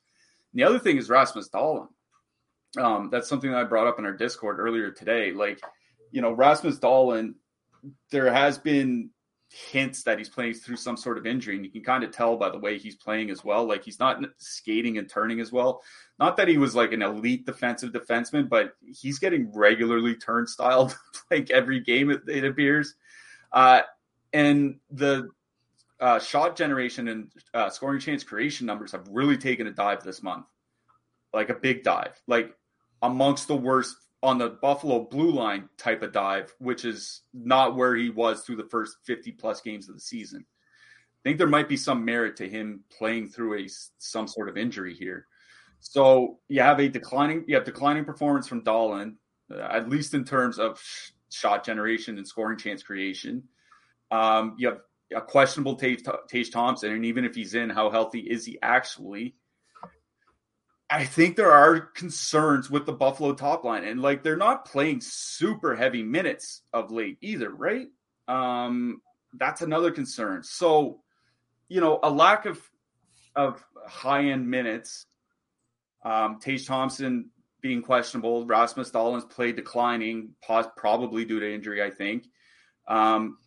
And 0.53 0.59
the 0.59 0.63
other 0.63 0.79
thing 0.79 0.97
is 0.97 1.09
Rasmus 1.09 1.49
Dahlin. 1.49 1.87
Um, 2.77 3.09
that's 3.11 3.27
something 3.27 3.51
that 3.51 3.59
I 3.59 3.63
brought 3.63 3.87
up 3.87 3.99
in 3.99 4.05
our 4.05 4.13
Discord 4.13 4.59
earlier 4.59 4.91
today. 4.91 5.31
Like, 5.31 5.61
you 6.11 6.21
know, 6.21 6.31
Rasmus 6.31 6.79
Dahlin, 6.79 7.35
there 8.11 8.31
has 8.31 8.57
been 8.57 9.09
hints 9.51 10.03
that 10.03 10.17
he's 10.17 10.29
playing 10.29 10.53
through 10.53 10.77
some 10.77 10.95
sort 10.95 11.17
of 11.17 11.25
injury, 11.25 11.55
and 11.55 11.65
you 11.65 11.71
can 11.71 11.83
kind 11.83 12.03
of 12.03 12.11
tell 12.11 12.37
by 12.37 12.49
the 12.49 12.57
way 12.57 12.77
he's 12.77 12.95
playing 12.95 13.29
as 13.29 13.43
well. 13.43 13.65
Like 13.65 13.83
he's 13.83 13.99
not 13.99 14.23
skating 14.37 14.97
and 14.97 15.09
turning 15.09 15.41
as 15.41 15.51
well. 15.51 15.81
Not 16.19 16.37
that 16.37 16.47
he 16.47 16.57
was 16.57 16.75
like 16.75 16.93
an 16.93 17.01
elite 17.01 17.45
defensive 17.45 17.91
defenseman, 17.91 18.47
but 18.47 18.73
he's 18.85 19.19
getting 19.19 19.51
regularly 19.53 20.15
turnstiled 20.15 20.97
like 21.31 21.51
every 21.51 21.81
game 21.81 22.09
it, 22.09 22.21
it 22.27 22.45
appears. 22.45 22.95
Uh, 23.51 23.81
and 24.31 24.79
the 24.89 25.29
uh, 26.01 26.19
shot 26.19 26.57
generation 26.57 27.07
and 27.07 27.31
uh, 27.53 27.69
scoring 27.69 27.99
chance 27.99 28.23
creation 28.23 28.65
numbers 28.65 28.91
have 28.91 29.07
really 29.09 29.37
taken 29.37 29.67
a 29.67 29.71
dive 29.71 30.03
this 30.03 30.23
month, 30.23 30.45
like 31.33 31.49
a 31.49 31.53
big 31.53 31.83
dive, 31.83 32.19
like 32.27 32.55
amongst 33.03 33.47
the 33.47 33.55
worst 33.55 33.95
on 34.23 34.37
the 34.37 34.49
Buffalo 34.49 35.05
blue 35.05 35.31
line 35.31 35.69
type 35.77 36.01
of 36.01 36.11
dive, 36.11 36.53
which 36.59 36.85
is 36.85 37.21
not 37.33 37.75
where 37.75 37.95
he 37.95 38.09
was 38.09 38.41
through 38.41 38.55
the 38.55 38.69
first 38.69 38.97
50 39.05 39.31
plus 39.33 39.61
games 39.61 39.89
of 39.89 39.95
the 39.95 40.01
season. 40.01 40.43
I 40.43 41.21
think 41.23 41.37
there 41.37 41.47
might 41.47 41.69
be 41.69 41.77
some 41.77 42.03
merit 42.03 42.35
to 42.37 42.49
him 42.49 42.83
playing 42.97 43.27
through 43.29 43.59
a 43.59 43.69
some 43.99 44.27
sort 44.27 44.49
of 44.49 44.57
injury 44.57 44.95
here. 44.95 45.27
So 45.79 46.39
you 46.47 46.61
have 46.61 46.79
a 46.79 46.89
declining, 46.89 47.45
you 47.47 47.55
have 47.55 47.63
declining 47.63 48.05
performance 48.05 48.47
from 48.47 48.63
Dahlin, 48.63 49.15
uh, 49.51 49.59
at 49.59 49.89
least 49.89 50.13
in 50.15 50.23
terms 50.23 50.57
of 50.57 50.79
sh- 50.79 51.11
shot 51.29 51.63
generation 51.63 52.17
and 52.17 52.27
scoring 52.27 52.57
chance 52.57 52.81
creation. 52.81 53.43
Um, 54.11 54.55
you 54.57 54.67
have 54.67 54.79
a 55.15 55.21
questionable 55.21 55.75
Tage 55.75 56.51
Thompson, 56.51 56.91
and 56.91 57.05
even 57.05 57.25
if 57.25 57.35
he's 57.35 57.53
in, 57.53 57.69
how 57.69 57.89
healthy 57.89 58.19
is 58.19 58.45
he 58.45 58.57
actually? 58.61 59.35
I 60.89 61.05
think 61.05 61.37
there 61.37 61.51
are 61.51 61.79
concerns 61.79 62.69
with 62.69 62.85
the 62.85 62.91
Buffalo 62.91 63.33
top 63.33 63.63
line, 63.63 63.85
and 63.85 64.01
like 64.01 64.23
they're 64.23 64.35
not 64.35 64.65
playing 64.65 64.99
super 65.01 65.73
heavy 65.75 66.03
minutes 66.03 66.63
of 66.73 66.91
late 66.91 67.17
either, 67.21 67.49
right? 67.49 67.87
Um, 68.27 69.01
that's 69.37 69.61
another 69.61 69.91
concern. 69.91 70.43
So, 70.43 71.01
you 71.69 71.79
know, 71.79 71.99
a 72.03 72.09
lack 72.09 72.45
of 72.45 72.61
of 73.35 73.63
high 73.87 74.25
end 74.25 74.49
minutes. 74.49 75.05
Um, 76.03 76.39
Tage 76.41 76.67
Thompson 76.67 77.29
being 77.61 77.81
questionable, 77.81 78.45
Rasmus 78.45 78.91
Dahlin's 78.91 79.23
play 79.23 79.53
declining, 79.53 80.35
probably 80.75 81.23
due 81.23 81.39
to 81.39 81.53
injury. 81.53 81.81
I 81.81 81.89
think. 81.89 82.25
Um, 82.87 83.37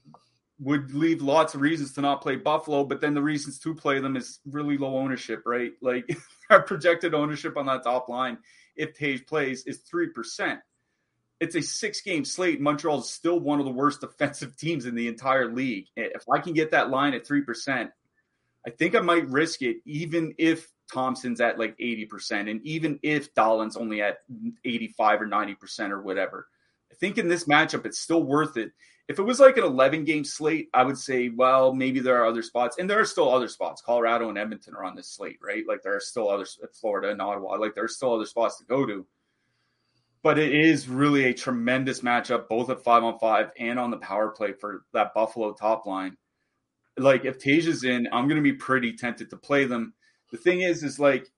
would 0.61 0.95
leave 0.95 1.21
lots 1.21 1.55
of 1.55 1.61
reasons 1.61 1.93
to 1.95 2.01
not 2.01 2.23
play 2.23 2.37
Buffalo, 2.37 2.85
but 2.85 3.01
then 3.01 3.15
the 3.15 3.23
reasons 3.23 3.59
to 3.59 3.75
play 3.75 3.99
them 4.01 4.17
is 4.17 4.41
really 4.47 4.79
low 4.79 4.97
ownership, 4.97 5.43
right? 5.45 5.73
Like 5.83 6.17
our 6.51 6.63
projected 6.63 7.15
ownership 7.15 7.57
on 7.57 7.67
that 7.67 7.83
top 7.83 8.09
line, 8.09 8.39
if 8.77 8.95
Tage 8.95 9.27
plays, 9.27 9.65
is 9.67 9.81
3%. 9.93 10.61
It's 11.41 11.57
a 11.57 11.63
six 11.63 12.01
game 12.01 12.25
slate. 12.25 12.61
Montreal 12.61 13.01
is 13.01 13.11
still 13.11 13.41
one 13.41 13.59
of 13.59 13.67
the 13.67 13.73
worst 13.73 14.01
defensive 14.03 14.57
teams 14.57 14.87
in 14.87 14.95
the 14.95 15.09
entire 15.09 15.53
league. 15.53 15.87
If 15.97 16.25
I 16.33 16.39
can 16.39 16.53
get 16.53 16.71
that 16.71 16.91
line 16.91 17.15
at 17.15 17.27
3%, 17.27 17.91
I 18.67 18.71
think 18.71 18.95
I 18.95 19.01
might 19.01 19.29
risk 19.29 19.63
it, 19.63 19.79
even 19.85 20.35
if 20.39 20.71
Thompson's 20.93 21.41
at 21.41 21.59
like 21.59 21.77
80%, 21.79 22.51
and 22.51 22.65
even 22.65 22.99
if 23.03 23.35
Dahlin's 23.35 23.77
only 23.77 24.01
at 24.01 24.19
85 24.65 25.23
or 25.23 25.27
90% 25.27 25.91
or 25.91 26.01
whatever. 26.01 26.47
I 26.91 26.95
think 26.95 27.19
in 27.19 27.29
this 27.29 27.45
matchup, 27.45 27.85
it's 27.85 27.99
still 27.99 28.23
worth 28.23 28.57
it 28.57 28.71
if 29.09 29.19
it 29.19 29.23
was 29.23 29.39
like 29.39 29.57
an 29.59 29.65
11 29.65 30.05
game 30.05 30.25
slate, 30.25 30.69
I 30.73 30.83
would 30.83 30.97
say, 30.97 31.29
well, 31.29 31.75
maybe 31.75 32.01
there 32.01 32.23
are 32.23 32.27
other 32.27 32.43
spots, 32.43 32.79
and 32.79 32.89
there 32.89 33.01
are 33.01 33.05
still 33.05 33.33
other 33.33 33.49
spots. 33.49 33.83
Colorado 33.83 34.29
and 34.31 34.39
Edmonton 34.39 34.75
are 34.75 34.85
on 34.85 34.97
this 34.97 35.11
slate, 35.11 35.39
right? 35.43 35.65
Like 35.69 35.83
there 35.83 35.95
are 35.95 36.01
still 36.01 36.29
others, 36.29 36.59
Florida 36.73 37.11
and 37.11 37.21
Ottawa, 37.21 37.57
like 37.57 37.75
there 37.75 37.85
are 37.85 37.89
still 37.89 38.15
other 38.15 38.27
spots 38.27 38.59
to 38.59 38.65
go 38.65 38.87
to. 38.87 39.07
But 40.23 40.39
it 40.39 40.55
is 40.55 40.89
really 40.89 41.25
a 41.25 41.35
tremendous 41.35 42.01
matchup, 42.01 42.49
both 42.49 42.71
at 42.71 42.83
five 42.83 43.05
on 43.05 43.19
five 43.19 43.51
and 43.59 43.79
on 43.79 43.91
the 43.91 43.99
power 43.99 44.31
play 44.31 44.53
for 44.53 44.85
that 44.95 45.13
Buffalo 45.13 45.53
top 45.53 45.85
line. 45.85 46.17
Like 46.97 47.27
if 47.27 47.39
Tage 47.39 47.67
is 47.67 47.85
in, 47.85 48.09
I'm 48.11 48.27
going 48.27 48.43
to 48.43 48.43
be 48.43 48.55
pretty 48.55 48.95
tempted 48.95 49.29
to 49.31 49.37
play 49.37 49.67
them. 49.67 49.93
The 50.31 50.39
thing 50.39 50.63
is, 50.63 50.83
is 50.83 50.99
like 50.99 51.31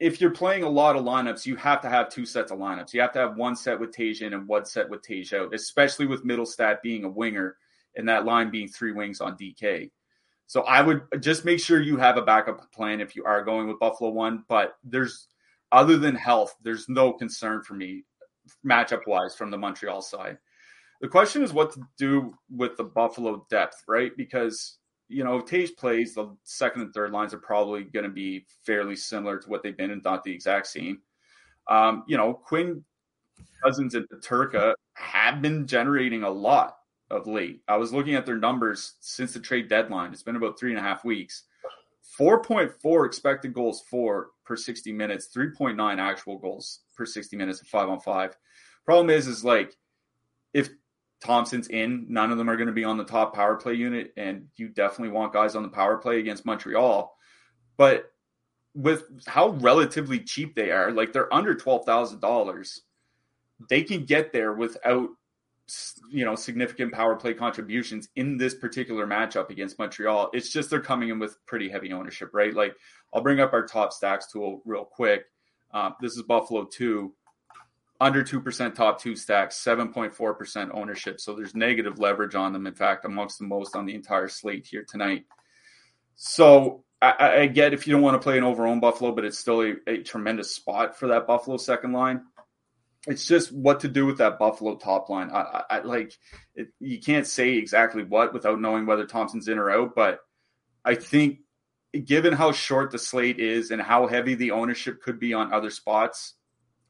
if 0.00 0.18
you're 0.18 0.30
playing 0.30 0.62
a 0.62 0.68
lot 0.68 0.96
of 0.96 1.04
lineups, 1.04 1.44
you 1.44 1.54
have 1.56 1.82
to 1.82 1.88
have 1.90 2.08
two 2.08 2.24
sets 2.24 2.50
of 2.50 2.58
lineups. 2.58 2.94
You 2.94 3.02
have 3.02 3.12
to 3.12 3.18
have 3.18 3.36
one 3.36 3.54
set 3.54 3.78
with 3.78 3.92
Tage 3.92 4.22
in 4.22 4.32
and 4.32 4.48
one 4.48 4.64
set 4.64 4.88
with 4.88 5.04
out, 5.34 5.54
especially 5.54 6.06
with 6.06 6.24
Mittelstadt 6.24 6.80
being 6.82 7.04
a 7.04 7.08
winger 7.08 7.56
and 7.96 8.08
that 8.08 8.24
line 8.24 8.50
being 8.50 8.66
three 8.66 8.92
wings 8.92 9.20
on 9.20 9.36
DK. 9.36 9.90
So 10.46 10.62
I 10.62 10.80
would 10.80 11.02
just 11.20 11.44
make 11.44 11.60
sure 11.60 11.80
you 11.80 11.98
have 11.98 12.16
a 12.16 12.22
backup 12.22 12.72
plan 12.72 13.00
if 13.00 13.14
you 13.14 13.24
are 13.24 13.44
going 13.44 13.68
with 13.68 13.78
Buffalo 13.78 14.10
one. 14.10 14.42
But 14.48 14.76
there's 14.82 15.28
other 15.70 15.98
than 15.98 16.14
health, 16.14 16.56
there's 16.62 16.88
no 16.88 17.12
concern 17.12 17.62
for 17.62 17.74
me 17.74 18.04
matchup 18.66 19.06
wise 19.06 19.36
from 19.36 19.50
the 19.50 19.58
Montreal 19.58 20.00
side. 20.00 20.38
The 21.02 21.08
question 21.08 21.42
is 21.42 21.52
what 21.52 21.72
to 21.74 21.82
do 21.98 22.34
with 22.50 22.76
the 22.76 22.84
Buffalo 22.84 23.46
depth, 23.50 23.84
right? 23.86 24.10
Because 24.16 24.78
you 25.10 25.24
know, 25.24 25.40
Tage 25.40 25.74
plays, 25.76 26.14
the 26.14 26.34
second 26.44 26.82
and 26.82 26.94
third 26.94 27.10
lines 27.10 27.34
are 27.34 27.38
probably 27.38 27.82
going 27.82 28.04
to 28.04 28.10
be 28.10 28.46
fairly 28.64 28.94
similar 28.94 29.38
to 29.38 29.50
what 29.50 29.62
they've 29.62 29.76
been 29.76 29.90
and 29.90 30.02
not 30.04 30.22
the 30.22 30.32
exact 30.32 30.68
same. 30.68 31.00
Um, 31.68 32.04
you 32.06 32.16
know, 32.16 32.32
Quinn 32.32 32.84
Cozens 33.62 33.94
and 33.94 34.08
Peterka 34.08 34.74
have 34.94 35.42
been 35.42 35.66
generating 35.66 36.22
a 36.22 36.30
lot 36.30 36.76
of 37.10 37.26
late. 37.26 37.60
I 37.66 37.76
was 37.76 37.92
looking 37.92 38.14
at 38.14 38.24
their 38.24 38.38
numbers 38.38 38.94
since 39.00 39.32
the 39.34 39.40
trade 39.40 39.68
deadline. 39.68 40.12
It's 40.12 40.22
been 40.22 40.36
about 40.36 40.58
three 40.58 40.70
and 40.70 40.78
a 40.78 40.82
half 40.82 41.04
weeks. 41.04 41.44
4.4 42.18 43.06
expected 43.06 43.52
goals 43.52 43.82
for 43.90 44.28
per 44.44 44.56
60 44.56 44.92
minutes, 44.92 45.28
3.9 45.36 45.98
actual 45.98 46.38
goals 46.38 46.80
per 46.96 47.04
60 47.04 47.36
minutes 47.36 47.60
of 47.60 47.66
five 47.66 47.88
on 47.88 48.00
five. 48.00 48.36
Problem 48.84 49.10
is, 49.10 49.26
is 49.26 49.44
like 49.44 49.76
if 50.54 50.70
Thompson's 51.20 51.68
in. 51.68 52.06
None 52.08 52.30
of 52.30 52.38
them 52.38 52.48
are 52.48 52.56
going 52.56 52.68
to 52.68 52.72
be 52.72 52.84
on 52.84 52.96
the 52.96 53.04
top 53.04 53.34
power 53.34 53.56
play 53.56 53.74
unit, 53.74 54.12
and 54.16 54.48
you 54.56 54.68
definitely 54.68 55.12
want 55.12 55.32
guys 55.32 55.54
on 55.54 55.62
the 55.62 55.68
power 55.68 55.98
play 55.98 56.18
against 56.18 56.46
Montreal. 56.46 57.14
But 57.76 58.10
with 58.74 59.04
how 59.26 59.50
relatively 59.50 60.20
cheap 60.20 60.54
they 60.54 60.70
are, 60.70 60.90
like 60.90 61.12
they're 61.12 61.32
under 61.32 61.54
twelve 61.54 61.84
thousand 61.84 62.20
dollars, 62.20 62.80
they 63.68 63.82
can 63.82 64.04
get 64.04 64.32
there 64.32 64.54
without 64.54 65.10
you 66.10 66.24
know 66.24 66.34
significant 66.34 66.92
power 66.92 67.14
play 67.16 67.34
contributions 67.34 68.08
in 68.16 68.36
this 68.36 68.54
particular 68.54 69.06
matchup 69.06 69.50
against 69.50 69.78
Montreal. 69.78 70.30
It's 70.32 70.50
just 70.50 70.70
they're 70.70 70.80
coming 70.80 71.10
in 71.10 71.18
with 71.18 71.36
pretty 71.46 71.68
heavy 71.68 71.92
ownership, 71.92 72.30
right? 72.32 72.54
Like 72.54 72.74
I'll 73.12 73.22
bring 73.22 73.40
up 73.40 73.52
our 73.52 73.66
top 73.66 73.92
stacks 73.92 74.32
tool 74.32 74.62
real 74.64 74.84
quick. 74.84 75.24
Uh, 75.72 75.90
this 76.00 76.16
is 76.16 76.22
Buffalo 76.22 76.64
two 76.64 77.14
under 78.00 78.24
2% 78.24 78.74
top 78.74 79.00
two 79.00 79.14
stacks, 79.14 79.62
7.4% 79.62 80.70
ownership. 80.72 81.20
So 81.20 81.34
there's 81.34 81.54
negative 81.54 81.98
leverage 81.98 82.34
on 82.34 82.52
them. 82.52 82.66
In 82.66 82.74
fact, 82.74 83.04
amongst 83.04 83.38
the 83.38 83.44
most 83.44 83.76
on 83.76 83.84
the 83.84 83.94
entire 83.94 84.28
slate 84.28 84.66
here 84.66 84.84
tonight. 84.88 85.26
So 86.16 86.84
I, 87.02 87.40
I 87.40 87.46
get 87.46 87.74
if 87.74 87.86
you 87.86 87.92
don't 87.92 88.02
want 88.02 88.20
to 88.20 88.24
play 88.24 88.38
an 88.38 88.44
over 88.44 88.66
own 88.66 88.80
Buffalo, 88.80 89.12
but 89.12 89.24
it's 89.24 89.38
still 89.38 89.62
a, 89.62 89.74
a, 89.86 90.02
tremendous 90.02 90.54
spot 90.54 90.98
for 90.98 91.08
that 91.08 91.26
Buffalo 91.26 91.56
second 91.56 91.92
line. 91.92 92.22
It's 93.06 93.26
just 93.26 93.52
what 93.52 93.80
to 93.80 93.88
do 93.88 94.04
with 94.04 94.18
that 94.18 94.38
Buffalo 94.38 94.76
top 94.76 95.08
line. 95.08 95.30
I, 95.30 95.40
I, 95.40 95.62
I 95.70 95.80
like 95.80 96.12
it, 96.54 96.68
you 96.78 97.00
can't 97.00 97.26
say 97.26 97.52
exactly 97.52 98.02
what 98.02 98.34
without 98.34 98.60
knowing 98.60 98.84
whether 98.84 99.06
Thompson's 99.06 99.48
in 99.48 99.58
or 99.58 99.70
out, 99.70 99.94
but 99.94 100.20
I 100.84 100.94
think 100.94 101.40
given 102.04 102.34
how 102.34 102.52
short 102.52 102.90
the 102.90 102.98
slate 102.98 103.40
is 103.40 103.70
and 103.70 103.80
how 103.80 104.06
heavy 104.06 104.34
the 104.34 104.52
ownership 104.52 105.02
could 105.02 105.18
be 105.18 105.32
on 105.32 105.52
other 105.52 105.70
spots, 105.70 106.34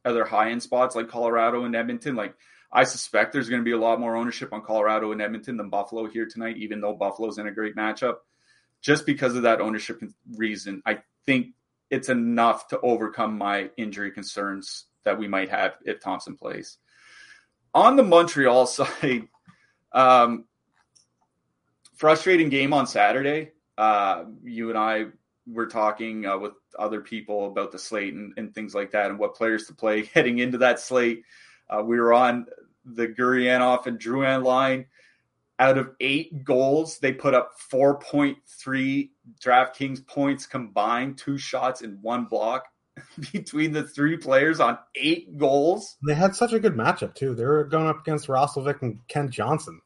other 0.04 0.24
high 0.24 0.50
end 0.50 0.62
spots 0.62 0.96
like 0.96 1.08
Colorado 1.08 1.64
and 1.64 1.76
Edmonton. 1.76 2.16
Like 2.16 2.34
I 2.72 2.84
suspect 2.84 3.32
there's 3.32 3.48
going 3.48 3.60
to 3.60 3.64
be 3.64 3.72
a 3.72 3.78
lot 3.78 4.00
more 4.00 4.16
ownership 4.16 4.52
on 4.52 4.62
Colorado 4.62 5.12
and 5.12 5.20
Edmonton 5.20 5.56
than 5.56 5.70
Buffalo 5.70 6.06
here 6.06 6.26
tonight, 6.26 6.56
even 6.56 6.80
though 6.80 6.94
Buffalo's 6.94 7.38
in 7.38 7.46
a 7.46 7.52
great 7.52 7.76
matchup. 7.76 8.16
Just 8.80 9.04
because 9.04 9.36
of 9.36 9.42
that 9.42 9.60
ownership 9.60 10.02
reason, 10.36 10.82
I 10.86 11.00
think 11.26 11.48
it's 11.90 12.08
enough 12.08 12.68
to 12.68 12.80
overcome 12.80 13.36
my 13.36 13.70
injury 13.76 14.10
concerns 14.10 14.86
that 15.04 15.18
we 15.18 15.28
might 15.28 15.50
have 15.50 15.74
if 15.84 16.00
Thompson 16.00 16.36
plays. 16.36 16.78
On 17.74 17.96
the 17.96 18.02
Montreal 18.02 18.66
side, 18.66 19.28
um, 19.92 20.44
frustrating 21.96 22.48
game 22.48 22.72
on 22.72 22.86
Saturday. 22.86 23.50
Uh, 23.76 24.24
you 24.42 24.68
and 24.68 24.78
I 24.78 25.06
were 25.52 25.66
talking 25.66 26.26
uh, 26.26 26.38
with 26.38 26.52
other 26.78 27.00
people 27.00 27.46
about 27.46 27.72
the 27.72 27.78
slate 27.78 28.14
and, 28.14 28.32
and, 28.36 28.54
things 28.54 28.74
like 28.74 28.92
that 28.92 29.10
and 29.10 29.18
what 29.18 29.34
players 29.34 29.66
to 29.66 29.74
play 29.74 30.04
heading 30.14 30.38
into 30.38 30.58
that 30.58 30.80
slate. 30.80 31.24
Uh, 31.68 31.82
we 31.82 31.98
were 31.98 32.12
on 32.12 32.46
the 32.84 33.08
Gurianov 33.08 33.86
and 33.86 33.98
Drouin 33.98 34.44
line. 34.44 34.86
Out 35.58 35.76
of 35.76 35.90
eight 36.00 36.42
goals, 36.42 36.98
they 36.98 37.12
put 37.12 37.34
up 37.34 37.52
4.3 37.70 39.10
DraftKings 39.44 40.06
points 40.06 40.46
combined, 40.46 41.18
two 41.18 41.36
shots 41.36 41.82
and 41.82 42.02
one 42.02 42.24
block 42.24 42.64
between 43.32 43.72
the 43.72 43.82
three 43.82 44.16
players 44.16 44.58
on 44.58 44.78
eight 44.94 45.36
goals. 45.36 45.98
They 46.06 46.14
had 46.14 46.34
such 46.34 46.54
a 46.54 46.60
good 46.60 46.74
matchup, 46.74 47.14
too. 47.14 47.34
They 47.34 47.44
were 47.44 47.64
going 47.64 47.88
up 47.88 48.00
against 48.00 48.28
Roslovic 48.28 48.80
and 48.80 49.06
Kent 49.08 49.30
Johnson. 49.32 49.82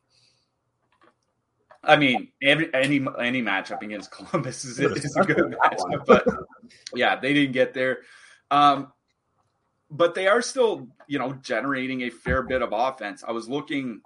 I 1.87 1.97
mean, 1.97 2.29
every, 2.43 2.73
any 2.75 3.05
any 3.21 3.43
matchup 3.43 3.83
against 3.83 4.11
Columbus 4.11 4.65
is, 4.65 4.79
is 4.79 5.17
a 5.17 5.25
good 5.25 5.57
matchup, 5.63 6.07
but 6.07 6.27
yeah, 6.95 7.19
they 7.19 7.33
didn't 7.33 7.53
get 7.53 7.75
there. 7.75 7.99
Um, 8.51 8.93
but 9.91 10.15
they 10.15 10.27
are 10.27 10.43
still, 10.43 10.89
you 11.07 11.19
know, 11.19 11.35
generating 11.35 12.03
a 12.03 12.11
fair 12.11 12.43
bit 12.43 12.63
of 12.63 12.71
offense. 12.73 13.23
I 13.27 13.33
was 13.33 13.49
looking, 13.49 14.01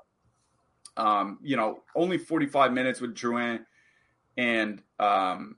um, 0.97 1.39
you 1.43 1.57
know, 1.57 1.83
only 1.95 2.19
45 2.19 2.73
minutes 2.73 3.01
with 3.01 3.15
Drouin 3.15 3.61
and 4.37 4.83
um, 4.99 5.57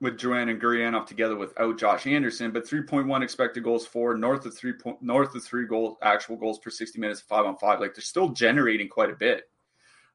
with 0.00 0.18
Drouin 0.18 0.50
and 0.50 0.60
Gurianov 0.60 1.06
together 1.06 1.36
without 1.36 1.78
Josh 1.78 2.06
Anderson, 2.06 2.50
but 2.50 2.66
3.1 2.66 3.22
expected 3.22 3.64
goals 3.64 3.86
for 3.86 4.16
north 4.16 4.46
of 4.46 4.56
three 4.56 4.72
point 4.72 5.02
north 5.02 5.34
of 5.34 5.44
three 5.44 5.66
goals 5.66 5.96
actual 6.02 6.36
goals 6.36 6.58
per 6.58 6.70
60 6.70 6.98
minutes, 6.98 7.20
five 7.20 7.46
on 7.46 7.56
five. 7.56 7.80
Like 7.80 7.94
they're 7.94 8.02
still 8.02 8.30
generating 8.30 8.88
quite 8.88 9.10
a 9.10 9.16
bit. 9.16 9.44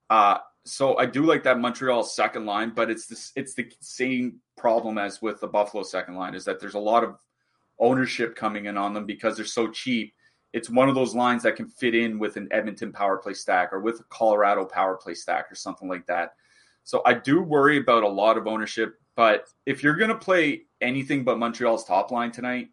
Uh, 0.10 0.40
so 0.66 0.98
I 0.98 1.06
do 1.06 1.24
like 1.24 1.44
that 1.44 1.60
Montreal 1.60 2.04
second 2.04 2.46
line, 2.46 2.72
but 2.76 2.90
it's 2.90 3.08
this 3.08 3.32
it's 3.36 3.54
the 3.54 3.72
same 3.80 4.40
problem 4.58 4.98
as 4.98 5.22
with 5.22 5.40
the 5.40 5.48
Buffalo 5.48 5.84
second 5.84 6.16
line 6.16 6.36
is 6.36 6.46
that 6.46 6.60
there's 6.60 6.76
a 6.76 6.80
lot 6.80 7.04
of 7.04 7.18
ownership 7.80 8.36
coming 8.36 8.66
in 8.66 8.78
on 8.78 8.94
them 8.94 9.06
because 9.06 9.36
they're 9.36 9.46
so 9.46 9.68
cheap. 9.70 10.14
It's 10.54 10.70
one 10.70 10.90
of 10.90 10.96
those 10.96 11.16
lines 11.16 11.44
that 11.44 11.56
can 11.56 11.68
fit 11.68 11.96
in 11.96 12.20
with 12.20 12.38
an 12.38 12.48
Edmonton 12.52 12.92
power 12.92 13.18
play 13.18 13.34
stack 13.34 13.74
or 13.74 13.80
with 13.80 14.00
a 14.02 14.04
Colorado 14.10 14.66
power 14.66 14.98
play 14.98 15.16
stack 15.16 15.52
or 15.52 15.56
something 15.56 15.90
like 15.90 16.06
that. 16.08 16.34
So 16.84 17.02
I 17.06 17.14
do 17.14 17.42
worry 17.42 17.78
about 17.78 18.04
a 18.04 18.10
lot 18.10 18.38
of 18.38 18.48
ownership, 18.48 18.96
but 19.16 19.46
if 19.66 19.82
you're 19.82 19.96
going 19.96 20.10
to 20.10 20.18
play 20.18 20.64
anything 20.80 21.24
but 21.24 21.40
Montreal's 21.40 21.86
top 21.86 22.12
line 22.12 22.32
tonight, 22.32 22.70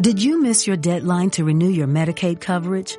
did 0.00 0.20
you 0.20 0.42
miss 0.42 0.66
your 0.66 0.76
deadline 0.76 1.30
to 1.30 1.44
renew 1.44 1.68
your 1.68 1.86
Medicaid 1.86 2.40
coverage? 2.40 2.98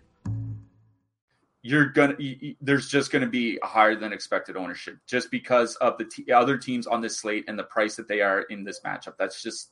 you're 1.63 1.89
gonna 1.89 2.15
you, 2.17 2.55
there's 2.59 2.87
just 2.87 3.11
to 3.11 3.27
be 3.27 3.59
a 3.61 3.67
higher 3.67 3.95
than 3.95 4.13
expected 4.13 4.57
ownership 4.57 4.97
just 5.05 5.29
because 5.29 5.75
of 5.75 5.97
the 5.97 6.05
t- 6.05 6.31
other 6.31 6.57
teams 6.57 6.87
on 6.87 7.01
this 7.01 7.19
slate 7.19 7.45
and 7.47 7.57
the 7.57 7.63
price 7.63 7.95
that 7.95 8.07
they 8.07 8.21
are 8.21 8.41
in 8.43 8.63
this 8.63 8.81
matchup. 8.81 9.13
That's 9.17 9.41
just 9.41 9.71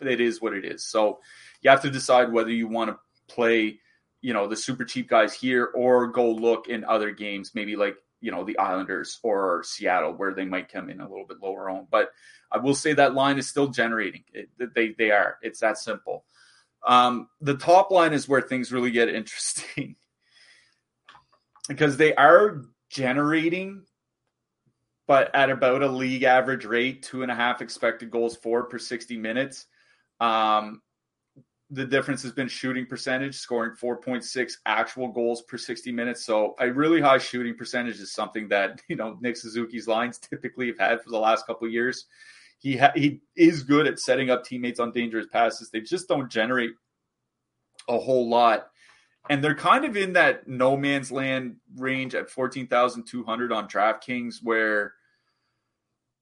it 0.00 0.20
is 0.20 0.40
what 0.40 0.54
it 0.54 0.64
is. 0.64 0.84
So 0.84 1.20
you 1.60 1.70
have 1.70 1.82
to 1.82 1.90
decide 1.90 2.32
whether 2.32 2.50
you 2.50 2.68
want 2.68 2.90
to 2.90 2.98
play, 3.34 3.78
you 4.22 4.32
know, 4.32 4.46
the 4.46 4.56
super 4.56 4.84
cheap 4.84 5.08
guys 5.08 5.34
here 5.34 5.70
or 5.74 6.06
go 6.06 6.30
look 6.30 6.68
in 6.68 6.84
other 6.84 7.10
games, 7.10 7.52
maybe 7.54 7.76
like 7.76 7.96
you 8.22 8.30
know 8.30 8.44
the 8.44 8.58
Islanders 8.58 9.20
or 9.22 9.62
Seattle, 9.62 10.14
where 10.14 10.32
they 10.32 10.46
might 10.46 10.72
come 10.72 10.88
in 10.88 11.00
a 11.00 11.08
little 11.08 11.26
bit 11.26 11.42
lower 11.42 11.68
on. 11.68 11.86
But 11.90 12.12
I 12.50 12.58
will 12.58 12.74
say 12.74 12.94
that 12.94 13.14
line 13.14 13.36
is 13.36 13.46
still 13.46 13.68
generating. 13.68 14.24
It, 14.32 14.48
they 14.74 14.94
they 14.96 15.10
are. 15.10 15.36
It's 15.42 15.60
that 15.60 15.76
simple. 15.76 16.24
Um, 16.86 17.28
the 17.42 17.56
top 17.56 17.90
line 17.90 18.14
is 18.14 18.26
where 18.26 18.40
things 18.40 18.72
really 18.72 18.90
get 18.90 19.08
interesting 19.14 19.96
because 21.68 21.96
they 21.96 22.14
are 22.14 22.62
generating, 22.90 23.84
but 25.06 25.34
at 25.34 25.50
about 25.50 25.82
a 25.82 25.88
league 25.88 26.22
average 26.22 26.64
rate, 26.64 27.02
two 27.02 27.22
and 27.22 27.30
a 27.30 27.34
half 27.34 27.62
expected 27.62 28.10
goals 28.10 28.36
for 28.36 28.64
per 28.64 28.78
60 28.78 29.16
minutes. 29.16 29.66
Um, 30.20 30.82
the 31.70 31.84
difference 31.84 32.22
has 32.22 32.32
been 32.32 32.48
shooting 32.48 32.86
percentage, 32.86 33.36
scoring 33.36 33.72
4.6 33.72 34.52
actual 34.66 35.08
goals 35.08 35.42
per 35.42 35.58
60 35.58 35.90
minutes. 35.90 36.24
So 36.24 36.54
a 36.60 36.72
really 36.72 37.00
high 37.00 37.18
shooting 37.18 37.56
percentage 37.56 37.98
is 37.98 38.12
something 38.12 38.48
that, 38.48 38.80
you 38.88 38.96
know, 38.96 39.18
Nick 39.20 39.36
Suzuki's 39.36 39.88
lines 39.88 40.18
typically 40.18 40.68
have 40.68 40.78
had 40.78 41.02
for 41.02 41.10
the 41.10 41.18
last 41.18 41.46
couple 41.46 41.68
years. 41.68 42.06
He 42.58 42.76
ha- 42.76 42.92
he 42.94 43.20
is 43.36 43.62
good 43.62 43.86
at 43.86 43.98
setting 43.98 44.30
up 44.30 44.44
teammates 44.44 44.80
on 44.80 44.92
dangerous 44.92 45.26
passes. 45.26 45.70
They 45.70 45.80
just 45.80 46.08
don't 46.08 46.30
generate 46.30 46.70
a 47.88 47.98
whole 47.98 48.28
lot 48.28 48.68
and 49.28 49.42
they're 49.42 49.54
kind 49.54 49.84
of 49.84 49.96
in 49.96 50.14
that 50.14 50.48
no 50.48 50.76
man's 50.76 51.10
land 51.10 51.56
range 51.76 52.14
at 52.14 52.30
14,200 52.30 53.52
on 53.52 53.68
DraftKings 53.68 54.36
where 54.42 54.94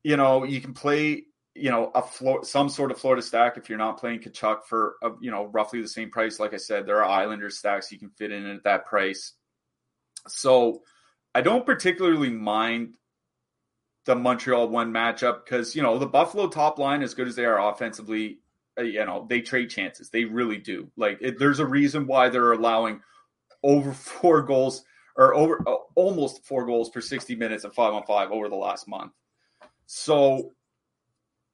you 0.03 0.17
know 0.17 0.45
you 0.45 0.61
can 0.61 0.75
play 0.75 1.25
you 1.55 1.71
know 1.71 1.91
a 1.95 2.03
floor 2.03 2.45
some 2.45 2.69
sort 2.69 2.91
of 2.91 2.99
Florida 2.99 3.23
stack 3.23 3.57
if 3.57 3.69
you're 3.69 3.79
not 3.79 3.99
playing 3.99 4.21
Tkachuk 4.21 4.65
for 4.65 4.97
a, 5.03 5.11
you 5.21 5.31
know 5.31 5.47
roughly 5.47 5.81
the 5.81 5.89
same 5.89 6.11
price. 6.11 6.41
Like 6.41 6.55
I 6.55 6.59
said 6.59 6.87
there 6.87 7.03
are 7.03 7.23
Islander 7.23 7.51
stacks 7.51 7.93
you 7.93 7.99
can 7.99 8.11
fit 8.11 8.33
in 8.33 8.47
at 8.47 8.65
that 8.65 8.87
price. 8.87 9.33
So 10.29 10.83
I 11.35 11.43
don't 11.43 11.67
particularly 11.67 12.31
mind 12.31 12.95
the 14.07 14.15
Montreal 14.15 14.69
one 14.69 14.93
matchup 14.93 15.45
because 15.45 15.75
you 15.75 15.83
know 15.83 15.99
the 15.99 16.07
Buffalo 16.07 16.49
top 16.49 16.79
line 16.79 17.03
as 17.03 17.15
good 17.15 17.29
as 17.29 17.37
they 17.37 17.45
are 17.45 17.71
offensively 17.71 18.39
you 18.79 19.05
know 19.05 19.27
they 19.29 19.41
trade 19.41 19.71
chances. 19.71 20.11
They 20.11 20.25
really 20.25 20.59
do. 20.59 20.91
Like 20.97 21.19
it, 21.21 21.39
there's 21.39 21.61
a 21.61 21.67
reason 21.67 22.07
why 22.07 22.29
they're 22.29 22.53
allowing 22.53 23.01
over 23.63 23.93
four 23.93 24.43
goals 24.43 24.85
or 25.17 25.35
over 25.35 25.63
uh, 25.67 25.77
almost 25.95 26.45
four 26.45 26.67
goals 26.67 26.91
per 26.91 27.01
60 27.01 27.37
minutes 27.37 27.65
at 27.65 27.75
five 27.75 27.95
on 27.95 28.05
five 28.05 28.31
over 28.31 28.49
the 28.49 28.57
last 28.57 28.89
month. 28.89 29.13
So 29.87 30.53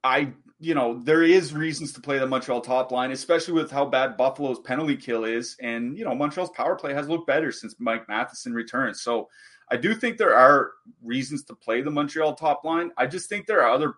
i 0.03 0.33
you 0.59 0.73
know 0.73 0.99
there 1.03 1.21
is 1.21 1.53
reasons 1.53 1.93
to 1.93 2.01
play 2.01 2.17
the 2.17 2.25
montreal 2.25 2.59
top 2.59 2.91
line 2.91 3.11
especially 3.11 3.53
with 3.53 3.69
how 3.69 3.85
bad 3.85 4.17
buffalo's 4.17 4.59
penalty 4.59 4.95
kill 4.95 5.25
is. 5.25 5.55
And 5.61 5.97
you 5.97 6.05
know 6.05 6.15
montreal's 6.15 6.49
power 6.51 6.75
play 6.75 6.93
has 6.93 7.07
looked 7.07 7.27
better 7.27 7.51
since 7.51 7.75
mike 7.77 8.07
matheson 8.09 8.53
returned. 8.53 8.97
So 8.97 9.29
i 9.69 9.77
do 9.77 9.93
think 9.93 10.17
there 10.17 10.35
are 10.35 10.71
reasons 11.03 11.43
to 11.45 11.55
play 11.55 11.81
the 11.81 11.91
montreal 11.91 12.33
top 12.33 12.63
line. 12.63 12.91
I 12.97 13.05
just 13.05 13.29
think 13.29 13.45
there 13.45 13.61
are 13.61 13.71
other 13.71 13.95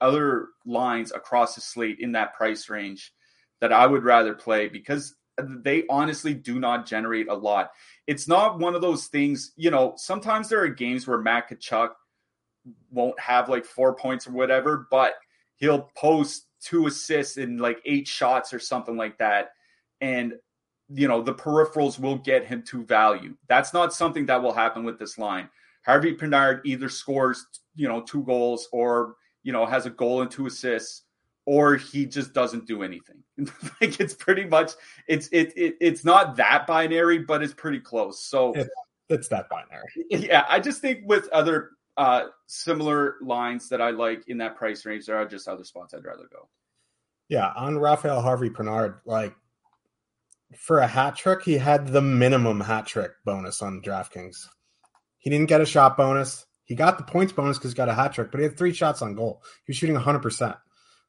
other 0.00 0.48
lines 0.64 1.12
across 1.12 1.54
the 1.54 1.60
slate 1.60 1.98
in 2.00 2.12
that 2.12 2.34
price 2.34 2.68
range 2.68 3.12
that 3.60 3.72
I 3.72 3.86
would 3.86 4.04
rather 4.04 4.34
play 4.34 4.68
because 4.68 5.14
they 5.38 5.84
honestly 5.88 6.34
do 6.34 6.58
not 6.58 6.86
generate 6.86 7.28
a 7.28 7.34
lot. 7.34 7.70
It's 8.06 8.28
not 8.28 8.58
one 8.58 8.74
of 8.74 8.82
those 8.82 9.06
things, 9.06 9.52
you 9.56 9.70
know, 9.70 9.94
sometimes 9.96 10.48
there 10.48 10.62
are 10.62 10.68
games 10.68 11.06
where 11.06 11.18
Matt 11.18 11.48
Tkachuk 11.48 11.90
won't 12.90 13.18
have 13.18 13.48
like 13.48 13.64
four 13.64 13.94
points 13.94 14.26
or 14.26 14.32
whatever, 14.32 14.86
but 14.90 15.14
he'll 15.56 15.90
post 15.96 16.46
two 16.60 16.86
assists 16.86 17.36
in 17.36 17.58
like 17.58 17.80
eight 17.84 18.06
shots 18.06 18.52
or 18.52 18.58
something 18.58 18.96
like 18.96 19.18
that. 19.18 19.50
And, 20.00 20.34
you 20.92 21.08
know, 21.08 21.22
the 21.22 21.34
peripherals 21.34 21.98
will 21.98 22.18
get 22.18 22.44
him 22.44 22.62
to 22.64 22.84
value. 22.84 23.34
That's 23.48 23.72
not 23.72 23.94
something 23.94 24.26
that 24.26 24.42
will 24.42 24.52
happen 24.52 24.84
with 24.84 24.98
this 24.98 25.18
line. 25.18 25.48
Harvey 25.84 26.14
Pinard 26.14 26.60
either 26.64 26.88
scores, 26.88 27.46
you 27.74 27.88
know, 27.88 28.02
two 28.02 28.22
goals 28.24 28.68
or 28.72 29.14
you 29.42 29.52
know, 29.52 29.66
has 29.66 29.86
a 29.86 29.90
goal 29.90 30.22
and 30.22 30.30
two 30.30 30.46
assists, 30.46 31.02
or 31.46 31.76
he 31.76 32.06
just 32.06 32.32
doesn't 32.32 32.66
do 32.66 32.82
anything. 32.82 33.22
like 33.80 34.00
it's 34.00 34.14
pretty 34.14 34.44
much 34.44 34.72
it's 35.08 35.28
it, 35.32 35.52
it 35.56 35.76
it's 35.80 36.04
not 36.04 36.36
that 36.36 36.66
binary, 36.66 37.18
but 37.18 37.42
it's 37.42 37.54
pretty 37.54 37.80
close. 37.80 38.22
So 38.24 38.52
it's, 38.52 38.70
it's 39.08 39.28
that 39.28 39.48
binary. 39.48 39.88
Yeah, 40.10 40.44
I 40.48 40.60
just 40.60 40.80
think 40.80 41.00
with 41.04 41.28
other 41.30 41.70
uh 41.96 42.26
similar 42.46 43.16
lines 43.20 43.68
that 43.70 43.80
I 43.80 43.90
like 43.90 44.28
in 44.28 44.38
that 44.38 44.56
price 44.56 44.84
range, 44.84 45.06
there 45.06 45.16
are 45.16 45.26
just 45.26 45.48
other 45.48 45.64
spots 45.64 45.94
I'd 45.94 46.04
rather 46.04 46.28
go. 46.30 46.48
Yeah, 47.28 47.52
on 47.56 47.78
Raphael 47.78 48.22
Harvey 48.22 48.50
Pinard, 48.50 49.00
like 49.04 49.34
for 50.56 50.80
a 50.80 50.86
hat 50.86 51.16
trick, 51.16 51.42
he 51.42 51.56
had 51.56 51.88
the 51.88 52.02
minimum 52.02 52.60
hat 52.60 52.86
trick 52.86 53.12
bonus 53.24 53.62
on 53.62 53.82
DraftKings. 53.82 54.36
He 55.18 55.30
didn't 55.30 55.48
get 55.48 55.60
a 55.60 55.66
shot 55.66 55.96
bonus. 55.96 56.46
He 56.70 56.76
got 56.76 56.98
the 56.98 57.04
points 57.04 57.32
bonus 57.32 57.58
because 57.58 57.72
he 57.72 57.76
got 57.76 57.88
a 57.88 57.94
hat 57.94 58.12
trick, 58.12 58.30
but 58.30 58.38
he 58.38 58.44
had 58.44 58.56
three 58.56 58.72
shots 58.72 59.02
on 59.02 59.16
goal. 59.16 59.42
He 59.66 59.72
was 59.72 59.76
shooting 59.76 59.96
100%. 59.96 60.56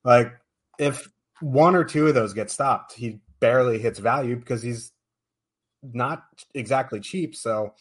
Like, 0.04 0.34
if 0.80 1.08
one 1.40 1.76
or 1.76 1.84
two 1.84 2.08
of 2.08 2.16
those 2.16 2.34
get 2.34 2.50
stopped, 2.50 2.94
he 2.94 3.20
barely 3.40 3.78
hits 3.78 4.00
value 4.00 4.38
because 4.38 4.64
he's 4.64 4.92
not 5.84 6.24
exactly 6.56 7.00
cheap. 7.00 7.36
So, 7.36 7.76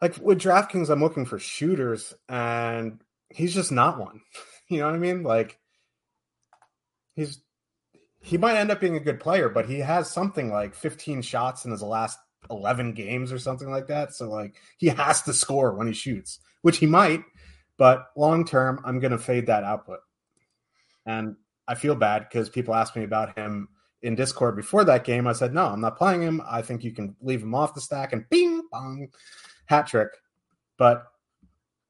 like 0.00 0.16
with 0.22 0.40
DraftKings, 0.40 0.88
I'm 0.88 1.02
looking 1.02 1.26
for 1.26 1.38
shooters, 1.38 2.14
and 2.30 3.02
he's 3.28 3.54
just 3.54 3.70
not 3.70 3.98
one. 3.98 4.22
you 4.70 4.78
know 4.78 4.86
what 4.86 4.94
I 4.94 4.98
mean? 4.98 5.24
Like, 5.24 5.58
he's 7.14 7.42
he 8.22 8.38
might 8.38 8.56
end 8.56 8.70
up 8.70 8.80
being 8.80 8.96
a 8.96 9.00
good 9.00 9.20
player, 9.20 9.50
but 9.50 9.68
he 9.68 9.80
has 9.80 10.10
something 10.10 10.50
like 10.50 10.74
15 10.74 11.20
shots 11.20 11.66
in 11.66 11.72
his 11.72 11.82
last 11.82 12.18
11 12.50 12.92
games 12.92 13.32
or 13.32 13.38
something 13.38 13.70
like 13.70 13.86
that. 13.88 14.14
So 14.14 14.30
like 14.30 14.56
he 14.78 14.88
has 14.88 15.22
to 15.22 15.32
score 15.32 15.74
when 15.74 15.86
he 15.86 15.92
shoots, 15.92 16.40
which 16.62 16.78
he 16.78 16.86
might, 16.86 17.22
but 17.78 18.06
long 18.16 18.44
term, 18.44 18.80
I'm 18.84 19.00
going 19.00 19.12
to 19.12 19.18
fade 19.18 19.46
that 19.46 19.64
output. 19.64 20.00
And 21.06 21.36
I 21.66 21.74
feel 21.74 21.94
bad 21.94 22.26
because 22.28 22.48
people 22.48 22.74
asked 22.74 22.96
me 22.96 23.04
about 23.04 23.36
him 23.36 23.68
in 24.02 24.14
Discord 24.14 24.56
before 24.56 24.84
that 24.84 25.04
game. 25.04 25.26
I 25.26 25.32
said, 25.32 25.54
no, 25.54 25.66
I'm 25.66 25.80
not 25.80 25.96
playing 25.96 26.22
him. 26.22 26.42
I 26.48 26.62
think 26.62 26.84
you 26.84 26.92
can 26.92 27.16
leave 27.20 27.42
him 27.42 27.54
off 27.54 27.74
the 27.74 27.80
stack 27.80 28.12
and 28.12 28.28
bing 28.28 28.62
bong 28.70 29.08
hat 29.66 29.86
trick. 29.86 30.08
But, 30.76 31.04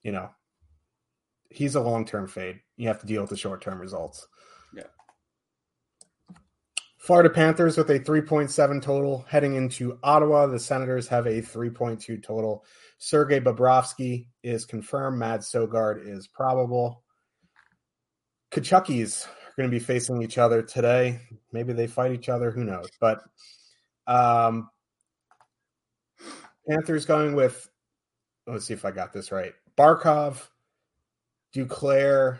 you 0.03 0.13
know, 0.13 0.31
he's 1.51 1.75
a 1.75 1.81
long 1.81 2.05
term 2.05 2.27
fade. 2.27 2.61
You 2.77 2.89
have 2.89 3.01
to 3.01 3.07
deal 3.07 3.23
with 3.23 3.31
the 3.31 3.37
short 3.37 3.63
term 3.63 3.81
results. 3.81 4.27
Florida 7.13 7.29
Panthers 7.29 7.77
with 7.77 7.91
a 7.91 8.01
3.7 8.01 8.81
total 8.81 9.27
heading 9.29 9.55
into 9.55 9.99
Ottawa. 10.03 10.47
The 10.47 10.59
Senators 10.59 11.07
have 11.09 11.27
a 11.27 11.43
3.2 11.43 12.23
total. 12.23 12.65
Sergei 12.97 13.39
Bobrovsky 13.39 14.29
is 14.43 14.65
confirmed. 14.65 15.19
Mads 15.19 15.53
Sogaard 15.53 16.09
is 16.09 16.27
probable. 16.27 17.03
Tkachukis 18.51 19.27
are 19.27 19.53
going 19.59 19.71
to 19.71 19.77
be 19.77 19.79
facing 19.79 20.23
each 20.23 20.39
other 20.39 20.63
today. 20.63 21.21
Maybe 21.53 21.75
they 21.75 21.87
fight 21.87 22.13
each 22.13 22.31
other. 22.31 22.51
Who 22.51 22.65
knows? 22.65 22.89
But 22.99 23.21
um, 24.07 24.71
Panthers 26.67 27.05
going 27.05 27.35
with, 27.35 27.69
let's 28.47 28.65
see 28.65 28.73
if 28.73 28.87
I 28.87 28.91
got 28.91 29.13
this 29.13 29.31
right. 29.31 29.53
Barkov, 29.77 30.49
Duclair, 31.55 32.39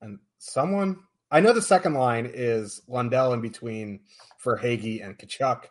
and 0.00 0.18
someone. 0.38 0.98
I 1.36 1.40
know 1.40 1.52
the 1.52 1.60
second 1.60 1.92
line 1.92 2.30
is 2.32 2.80
Lundell 2.88 3.34
in 3.34 3.42
between 3.42 4.00
for 4.38 4.56
Hagee 4.56 5.04
and 5.04 5.18
Tkachuk. 5.18 5.64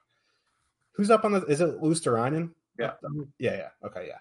Who's 0.91 1.09
up 1.09 1.25
on 1.25 1.31
the? 1.31 1.41
Is 1.45 1.59
it 1.59 1.81
Luostarinen? 1.81 2.51
Yeah. 2.77 2.91
Yeah. 3.39 3.55
Yeah. 3.55 3.69
Okay. 3.83 4.05
Yeah. 4.07 4.19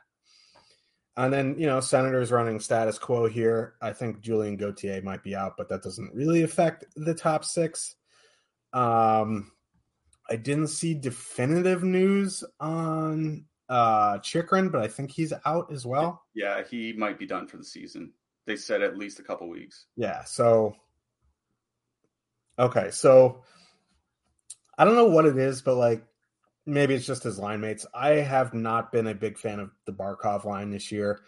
And 1.18 1.30
then, 1.30 1.56
you 1.58 1.66
know, 1.66 1.80
Senators 1.80 2.32
running 2.32 2.60
status 2.60 2.98
quo 2.98 3.28
here. 3.28 3.74
I 3.82 3.92
think 3.92 4.22
Julien 4.22 4.56
Gauthier 4.56 5.02
might 5.02 5.22
be 5.22 5.36
out, 5.36 5.58
but 5.58 5.68
that 5.68 5.82
doesn't 5.82 6.14
really 6.14 6.44
affect 6.44 6.86
the 6.96 7.14
top 7.14 7.44
six. 7.44 7.94
Um, 8.72 9.52
I 10.30 10.36
didn't 10.36 10.68
see 10.68 10.94
definitive 10.94 11.84
news 11.84 12.42
on 12.58 13.44
uh 13.68 14.16
Chychrun, 14.20 14.70
but 14.70 14.80
I 14.80 14.88
think 14.88 15.10
he's 15.10 15.34
out 15.44 15.70
as 15.70 15.84
well. 15.84 16.22
Yeah, 16.34 16.62
he 16.70 16.94
might 16.94 17.18
be 17.18 17.26
done 17.26 17.48
for 17.48 17.58
the 17.58 17.64
season. 17.64 18.14
They 18.46 18.56
said 18.56 18.80
at 18.80 18.96
least 18.96 19.18
a 19.18 19.22
couple 19.22 19.46
weeks. 19.50 19.84
Yeah, 19.94 20.24
so 20.24 20.74
okay, 22.58 22.90
so 22.90 23.42
I 24.76 24.84
don't 24.84 24.96
know 24.96 25.06
what 25.06 25.26
it 25.26 25.38
is, 25.38 25.62
but 25.62 25.76
like 25.76 26.04
maybe 26.66 26.94
it's 26.94 27.06
just 27.06 27.22
his 27.22 27.38
line 27.38 27.60
mates. 27.60 27.86
I 27.94 28.10
have 28.10 28.54
not 28.54 28.92
been 28.92 29.06
a 29.06 29.14
big 29.14 29.38
fan 29.38 29.60
of 29.60 29.70
the 29.86 29.92
Barkov 29.92 30.44
line 30.44 30.70
this 30.70 30.90
year. 30.90 31.20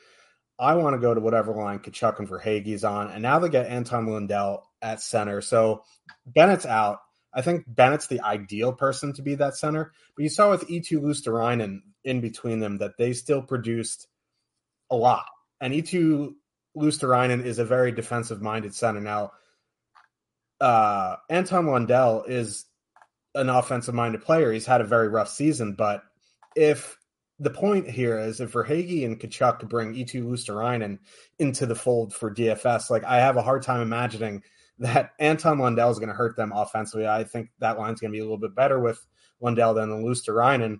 I 0.59 0.75
want 0.75 0.95
to 0.95 1.01
go 1.01 1.13
to 1.13 1.21
whatever 1.21 1.53
line 1.53 1.81
Tkachuk 1.81 2.19
and 2.19 2.29
Verhaeghe's 2.29 2.85
on, 2.85 3.11
and 3.11 3.23
now 3.23 3.39
they 3.39 3.49
get 3.49 3.67
Anton 3.67 4.07
Lundell 4.07 4.67
at 4.81 5.03
center. 5.03 5.41
So 5.41 5.83
Bennett's 6.27 6.67
out. 6.67 7.01
I 7.35 7.43
think 7.43 7.65
Bennett's 7.67 8.07
the 8.07 8.23
ideal 8.23 8.73
person 8.73 9.13
to 9.15 9.23
be 9.23 9.35
that 9.35 9.57
center. 9.57 9.93
But 10.17 10.23
you 10.23 10.31
saw 10.31 10.51
with 10.51 10.69
Eetu 10.69 11.03
Luostarinen 11.03 11.81
in 12.05 12.23
between 12.23 12.61
them 12.61 12.79
that 12.79 12.97
they 12.97 13.13
still 13.13 13.43
produced 13.43 14.07
a 14.91 14.97
lot. 14.97 15.27
And 15.61 15.75
Eetu 15.75 16.35
Luostarinen 16.75 17.45
is 17.45 17.59
a 17.59 17.65
very 17.65 17.93
defensive 17.93 18.41
minded 18.41 18.75
center. 18.75 19.01
Now, 19.01 19.33
uh, 20.61 21.17
Anton 21.29 21.67
Lundell 21.67 22.25
is 22.25 22.67
an 23.35 23.49
offensive 23.49 23.95
minded 23.95 24.23
player. 24.23 24.53
He's 24.53 24.67
had 24.67 24.81
a 24.81 24.85
very 24.85 25.09
rough 25.09 25.29
season, 25.29 25.75
but 25.75 26.03
if 26.55 26.97
the 27.39 27.51
point 27.51 27.89
here 27.89 28.19
is 28.19 28.41
if 28.41 28.53
Verhaeghe 28.53 29.05
and 29.05 29.21
Tkachuk 29.21 29.69
bring 29.69 29.95
Eetu 29.95 30.25
Luostarinen 30.25 30.99
into 31.39 31.67
the 31.67 31.75
fold 31.75 32.15
for 32.15 32.35
DFS, 32.35 32.89
like 32.89 33.05
I 33.05 33.19
have 33.19 33.37
a 33.37 33.43
hard 33.43 33.63
time 33.63 33.83
imagining 33.83 34.43
that 34.79 35.13
Anton 35.19 35.59
Lundell 35.59 35.91
is 35.91 35.99
going 35.99 36.09
to 36.09 36.15
hurt 36.15 36.37
them 36.37 36.53
offensively. 36.55 37.07
I 37.07 37.25
think 37.25 37.51
that 37.59 37.79
line's 37.79 38.01
going 38.01 38.11
to 38.11 38.17
be 38.17 38.21
a 38.21 38.25
little 38.25 38.39
bit 38.39 38.55
better 38.55 38.81
with 38.81 39.05
Lundell 39.41 39.75
than 39.75 39.91
the 39.91 39.97
Luostarinen, 39.97 40.79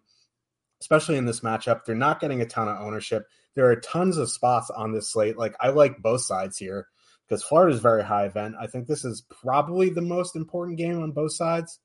especially 0.81 1.17
in 1.17 1.27
this 1.27 1.41
matchup. 1.41 1.85
They're 1.85 1.95
not 1.95 2.21
getting 2.21 2.41
a 2.41 2.47
ton 2.47 2.69
of 2.69 2.81
ownership. 2.81 3.25
There 3.55 3.71
are 3.71 3.77
tons 3.77 4.17
of 4.17 4.31
spots 4.31 4.71
on 4.71 4.93
this 4.93 5.11
slate. 5.11 5.37
Like 5.37 5.55
I 5.61 5.69
like 5.69 6.03
both 6.03 6.23
sides 6.23 6.57
here 6.57 6.89
because 7.29 7.43
Florida 7.43 7.75
is 7.75 7.81
very 7.81 8.05
high 8.05 8.27
event. 8.27 8.55
I 8.61 8.67
think 8.67 8.87
this 8.87 9.05
is 9.05 9.23
probably 9.43 9.91
the 9.91 10.03
most 10.03 10.37
important 10.37 10.79
game 10.79 11.03
on 11.03 11.13
both 11.13 11.33
sides 11.33 11.79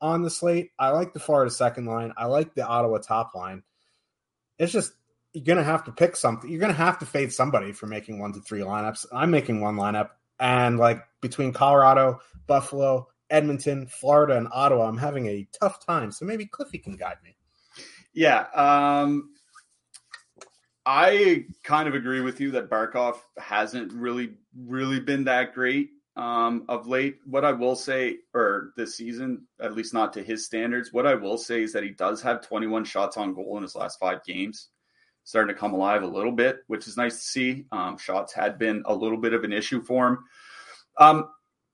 on 0.00 0.22
the 0.22 0.30
slate. 0.30 0.70
I 0.78 0.90
like 0.90 1.12
the 1.12 1.20
Florida 1.20 1.50
second 1.50 1.86
line. 1.86 2.12
I 2.16 2.26
like 2.26 2.54
the 2.54 2.66
Ottawa 2.66 2.98
top 2.98 3.34
line. 3.34 3.62
It's 4.58 4.72
just 4.72 4.92
you're 5.32 5.44
gonna 5.44 5.64
have 5.64 5.84
to 5.84 5.92
pick 5.92 6.16
something. 6.16 6.50
You're 6.50 6.60
gonna 6.60 6.74
have 6.74 6.98
to 6.98 7.06
fade 7.06 7.32
somebody 7.32 7.72
for 7.72 7.86
making 7.86 8.18
one 8.18 8.32
to 8.34 8.40
three 8.40 8.60
lineups. 8.60 9.06
I'm 9.12 9.30
making 9.30 9.60
one 9.60 9.76
lineup, 9.76 10.10
and 10.38 10.78
like 10.78 11.02
between 11.20 11.52
Colorado, 11.52 12.20
Buffalo, 12.46 13.08
Edmonton, 13.30 13.86
Florida, 13.86 14.36
and 14.36 14.48
Ottawa, 14.52 14.88
I'm 14.88 14.98
having 14.98 15.26
a 15.26 15.48
tough 15.58 15.84
time. 15.84 16.12
So 16.12 16.26
maybe 16.26 16.46
Cliffy 16.46 16.78
can 16.78 16.96
guide 16.96 17.16
me. 17.24 17.36
Yeah, 18.12 18.44
um, 18.54 19.30
I 20.84 21.44
kind 21.62 21.88
of 21.88 21.94
agree 21.94 22.20
with 22.20 22.40
you 22.40 22.52
that 22.52 22.68
Barkov 22.68 23.16
hasn't 23.38 23.92
really, 23.92 24.34
really 24.56 25.00
been 25.00 25.24
that 25.24 25.54
great 25.54 25.90
um, 26.16 26.64
of 26.68 26.86
late. 26.88 27.18
What 27.24 27.44
I 27.44 27.52
will 27.52 27.76
say, 27.76 28.18
or 28.34 28.72
this 28.76 28.96
season, 28.96 29.46
at 29.60 29.74
least 29.74 29.94
not 29.94 30.12
to 30.14 30.22
his 30.22 30.44
standards, 30.44 30.92
what 30.92 31.06
I 31.06 31.14
will 31.14 31.38
say 31.38 31.62
is 31.62 31.72
that 31.72 31.84
he 31.84 31.90
does 31.90 32.20
have 32.22 32.46
21 32.46 32.84
shots 32.84 33.16
on 33.16 33.34
goal 33.34 33.56
in 33.56 33.62
his 33.62 33.76
last 33.76 33.98
five 34.00 34.24
games, 34.24 34.68
starting 35.24 35.54
to 35.54 35.60
come 35.60 35.72
alive 35.72 36.02
a 36.02 36.06
little 36.06 36.32
bit, 36.32 36.58
which 36.66 36.88
is 36.88 36.96
nice 36.96 37.16
to 37.16 37.22
see. 37.22 37.64
Um, 37.70 37.96
shots 37.96 38.32
had 38.32 38.58
been 38.58 38.82
a 38.86 38.94
little 38.94 39.18
bit 39.18 39.34
of 39.34 39.44
an 39.44 39.52
issue 39.52 39.82
for 39.82 40.08
him. 40.08 40.18
Um, 40.98 41.28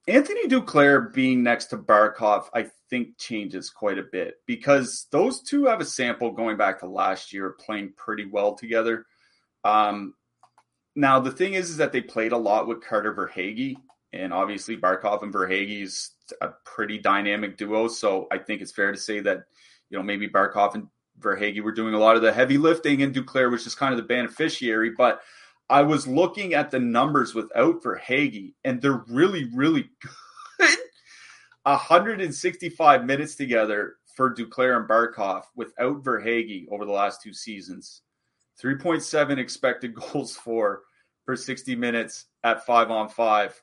Anthony 0.09 0.47
Duclair 0.47 1.13
being 1.13 1.43
next 1.43 1.65
to 1.67 1.77
Barkov, 1.77 2.45
I 2.53 2.65
think 2.89 3.17
changes 3.19 3.69
quite 3.69 3.99
a 3.99 4.03
bit 4.11 4.35
because 4.47 5.07
those 5.11 5.41
two 5.41 5.65
have 5.65 5.81
a 5.81 5.85
sample 5.85 6.31
going 6.31 6.57
back 6.57 6.79
to 6.79 6.87
last 6.87 7.31
year, 7.31 7.55
playing 7.59 7.93
pretty 7.95 8.25
well 8.25 8.55
together. 8.55 9.05
Um, 9.63 10.15
now 10.95 11.19
the 11.19 11.31
thing 11.31 11.53
is, 11.53 11.69
is 11.69 11.77
that 11.77 11.91
they 11.91 12.01
played 12.01 12.31
a 12.31 12.37
lot 12.37 12.67
with 12.67 12.81
Carter 12.81 13.13
Verhaeghe, 13.13 13.75
and 14.11 14.33
obviously 14.33 14.75
Barkov 14.75 15.21
and 15.21 15.31
Verhaeghe 15.31 15.83
is 15.83 16.11
a 16.41 16.49
pretty 16.65 16.97
dynamic 16.97 17.55
duo. 17.55 17.87
So 17.87 18.27
I 18.31 18.39
think 18.39 18.61
it's 18.61 18.71
fair 18.71 18.91
to 18.91 18.97
say 18.97 19.19
that 19.19 19.43
you 19.91 19.97
know 19.97 20.03
maybe 20.03 20.27
Barkov 20.27 20.73
and 20.73 20.87
Verhaeghe 21.19 21.61
were 21.61 21.71
doing 21.71 21.93
a 21.93 21.99
lot 21.99 22.15
of 22.15 22.23
the 22.23 22.33
heavy 22.33 22.57
lifting, 22.57 23.03
and 23.03 23.13
Duclair 23.13 23.51
was 23.51 23.63
just 23.63 23.77
kind 23.77 23.93
of 23.93 23.97
the 23.97 24.07
beneficiary. 24.07 24.91
But 24.97 25.21
I 25.69 25.81
was 25.81 26.07
looking 26.07 26.53
at 26.53 26.71
the 26.71 26.79
numbers 26.79 27.35
without 27.35 27.83
Verhaeghe, 27.83 28.53
and 28.63 28.81
they're 28.81 29.03
really, 29.07 29.45
really 29.53 29.89
good. 30.59 30.77
165 31.63 33.05
minutes 33.05 33.35
together 33.35 33.97
for 34.15 34.33
Duclair 34.33 34.77
and 34.77 34.89
Barkov 34.89 35.43
without 35.55 36.03
Verhaeghe 36.03 36.67
over 36.71 36.85
the 36.85 36.91
last 36.91 37.21
two 37.21 37.33
seasons. 37.33 38.01
3.7 38.61 39.37
expected 39.37 39.93
goals 40.11 40.35
for 40.35 40.83
for 41.25 41.35
60 41.35 41.75
minutes 41.75 42.25
at 42.43 42.65
five 42.65 42.89
on 42.89 43.07
five. 43.07 43.61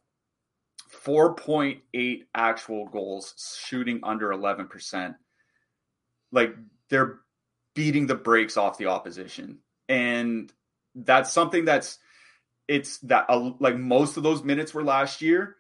4.8 1.05 2.23
actual 2.35 2.87
goals, 2.87 3.59
shooting 3.67 3.99
under 4.05 4.31
11%. 4.31 5.15
Like 6.31 6.55
they're 6.89 7.21
beating 7.75 8.07
the 8.07 8.15
brakes 8.15 8.57
off 8.57 8.79
the 8.79 8.87
opposition. 8.87 9.59
And 9.89 10.53
that's 10.97 11.33
something 11.33 11.65
that's 11.65 11.99
it's 12.69 12.99
that 12.99 13.27
uh, 13.29 13.53
like 13.61 13.77
most 13.77 14.17
of 14.17 14.23
those 14.23 14.43
minutes 14.43 14.75
were 14.75 14.83
last 14.83 15.23
year, 15.23 15.57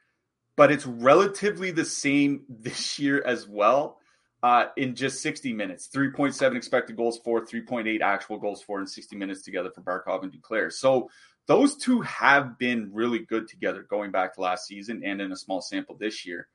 but 0.56 0.72
it's 0.72 0.86
relatively 0.86 1.70
the 1.70 1.84
same 1.84 2.42
this 2.48 2.98
year 2.98 3.22
as 3.24 3.46
well. 3.46 3.98
Uh, 4.42 4.66
in 4.76 4.94
just 4.94 5.22
60 5.22 5.54
minutes, 5.54 5.88
3.7 5.92 6.54
expected 6.54 6.94
goals 6.94 7.18
for, 7.24 7.44
3.8 7.44 8.00
actual 8.00 8.38
goals 8.38 8.62
for 8.62 8.78
in 8.78 8.86
60 8.86 9.16
minutes 9.16 9.42
together 9.42 9.70
for 9.74 9.80
Barkov 9.80 10.22
and 10.22 10.30
Duclair. 10.30 10.70
So 10.70 11.08
those 11.48 11.76
two 11.76 12.02
have 12.02 12.56
been 12.56 12.90
really 12.92 13.20
good 13.20 13.48
together 13.48 13.84
going 13.88 14.12
back 14.12 14.34
to 14.34 14.42
last 14.42 14.66
season 14.66 15.02
and 15.04 15.20
in 15.20 15.32
a 15.32 15.36
small 15.36 15.62
sample 15.62 15.96
this 15.98 16.24
year. 16.26 16.46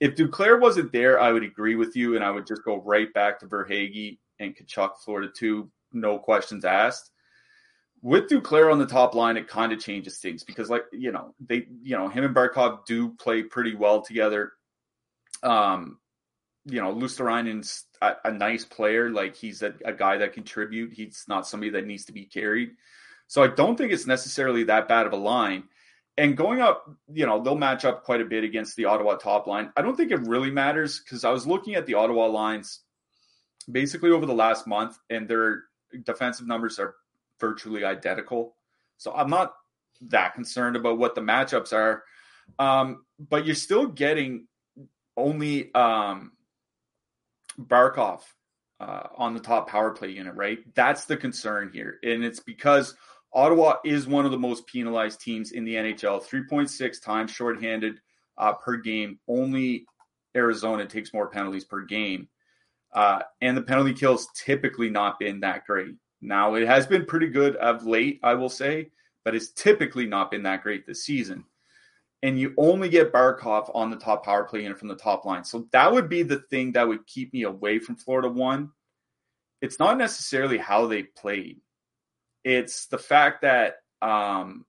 If 0.00 0.14
Duclair 0.14 0.58
wasn't 0.58 0.92
there, 0.92 1.20
I 1.20 1.32
would 1.32 1.42
agree 1.42 1.74
with 1.74 1.96
you, 1.96 2.14
and 2.14 2.24
I 2.24 2.30
would 2.30 2.46
just 2.46 2.64
go 2.64 2.80
right 2.80 3.12
back 3.12 3.40
to 3.40 3.46
Verhaeghe 3.46 4.18
and 4.38 4.56
Tkachuk, 4.56 4.92
Florida 5.04 5.30
two, 5.36 5.70
no 5.92 6.18
questions 6.18 6.64
asked 6.64 7.10
with 8.04 8.28
Duclair 8.28 8.70
on 8.70 8.78
the 8.78 8.86
top 8.86 9.14
line, 9.14 9.38
it 9.38 9.48
kind 9.48 9.72
of 9.72 9.80
changes 9.80 10.18
things 10.18 10.44
because, 10.44 10.68
like 10.68 10.84
you 10.92 11.10
know, 11.10 11.34
they 11.40 11.66
you 11.82 11.96
know 11.96 12.08
him 12.08 12.22
and 12.22 12.36
Barkov 12.36 12.84
do 12.84 13.08
play 13.14 13.42
pretty 13.42 13.74
well 13.74 14.02
together. 14.02 14.52
Um, 15.42 15.98
you 16.66 16.82
know, 16.82 16.94
Luostarinen's 16.94 17.86
a, 18.02 18.12
a 18.26 18.30
nice 18.30 18.66
player. 18.66 19.08
Like 19.08 19.34
he's 19.34 19.62
a, 19.62 19.72
a 19.86 19.94
guy 19.94 20.18
that 20.18 20.34
contribute. 20.34 20.92
He's 20.92 21.24
not 21.28 21.48
somebody 21.48 21.70
that 21.70 21.86
needs 21.86 22.04
to 22.04 22.12
be 22.12 22.26
carried. 22.26 22.72
So 23.26 23.42
I 23.42 23.48
don't 23.48 23.76
think 23.76 23.90
it's 23.90 24.06
necessarily 24.06 24.64
that 24.64 24.86
bad 24.86 25.06
of 25.06 25.14
a 25.14 25.16
line. 25.16 25.64
And 26.18 26.36
going 26.36 26.60
up, 26.60 26.88
you 27.10 27.24
know, 27.24 27.42
they'll 27.42 27.56
match 27.56 27.86
up 27.86 28.04
quite 28.04 28.20
a 28.20 28.26
bit 28.26 28.44
against 28.44 28.76
the 28.76 28.84
Ottawa 28.84 29.16
top 29.16 29.46
line. 29.46 29.72
I 29.78 29.82
don't 29.82 29.96
think 29.96 30.12
it 30.12 30.20
really 30.26 30.50
matters 30.50 31.00
because 31.00 31.24
I 31.24 31.30
was 31.30 31.46
looking 31.46 31.74
at 31.74 31.86
the 31.86 31.94
Ottawa 31.94 32.26
lines 32.26 32.80
basically 33.72 34.10
over 34.10 34.26
the 34.26 34.34
last 34.34 34.66
month, 34.66 34.98
and 35.08 35.26
their 35.26 35.62
defensive 36.04 36.46
numbers 36.46 36.78
are 36.78 36.94
virtually 37.40 37.84
identical. 37.84 38.56
So 38.96 39.12
I'm 39.14 39.30
not 39.30 39.54
that 40.02 40.34
concerned 40.34 40.76
about 40.76 40.98
what 40.98 41.14
the 41.14 41.20
matchups 41.20 41.72
are. 41.72 42.04
Um, 42.58 43.04
but 43.18 43.46
you're 43.46 43.54
still 43.54 43.86
getting 43.86 44.46
only 45.16 45.72
um, 45.74 46.32
Barkov 47.58 48.20
uh, 48.80 49.08
on 49.16 49.34
the 49.34 49.40
top 49.40 49.68
power 49.68 49.92
play 49.92 50.10
unit, 50.10 50.34
right? 50.34 50.58
That's 50.74 51.04
the 51.04 51.16
concern 51.16 51.70
here. 51.72 51.98
And 52.02 52.24
it's 52.24 52.40
because 52.40 52.94
Ottawa 53.32 53.76
is 53.84 54.06
one 54.06 54.24
of 54.24 54.30
the 54.30 54.38
most 54.38 54.66
penalized 54.66 55.20
teams 55.20 55.52
in 55.52 55.64
the 55.64 55.74
NHL 55.74 56.24
3.6 56.24 57.02
times 57.02 57.30
shorthanded 57.30 58.00
uh, 58.36 58.52
per 58.54 58.76
game. 58.76 59.18
Only 59.28 59.86
Arizona 60.36 60.86
takes 60.86 61.14
more 61.14 61.28
penalties 61.28 61.64
per 61.64 61.82
game. 61.82 62.28
Uh, 62.92 63.22
and 63.40 63.56
the 63.56 63.62
penalty 63.62 63.92
kills 63.92 64.28
typically 64.36 64.88
not 64.88 65.18
been 65.18 65.40
that 65.40 65.64
great. 65.66 65.94
Now, 66.24 66.54
it 66.54 66.66
has 66.66 66.86
been 66.86 67.04
pretty 67.04 67.28
good 67.28 67.56
of 67.56 67.86
late, 67.86 68.18
I 68.22 68.34
will 68.34 68.48
say, 68.48 68.90
but 69.24 69.34
it's 69.34 69.52
typically 69.52 70.06
not 70.06 70.30
been 70.30 70.42
that 70.44 70.62
great 70.62 70.86
this 70.86 71.04
season. 71.04 71.44
And 72.22 72.40
you 72.40 72.54
only 72.56 72.88
get 72.88 73.12
Barkov 73.12 73.70
on 73.74 73.90
the 73.90 73.98
top 73.98 74.24
power 74.24 74.44
play 74.44 74.62
unit 74.62 74.78
from 74.78 74.88
the 74.88 74.96
top 74.96 75.26
line. 75.26 75.44
So 75.44 75.68
that 75.72 75.92
would 75.92 76.08
be 76.08 76.22
the 76.22 76.38
thing 76.48 76.72
that 76.72 76.88
would 76.88 77.06
keep 77.06 77.34
me 77.34 77.42
away 77.42 77.78
from 77.78 77.96
Florida 77.96 78.28
one. 78.28 78.70
It's 79.60 79.78
not 79.78 79.98
necessarily 79.98 80.56
how 80.56 80.86
they 80.86 81.02
played, 81.02 81.60
it's 82.42 82.86
the 82.86 82.98
fact 82.98 83.42
that 83.42 83.76
um, 84.02 84.64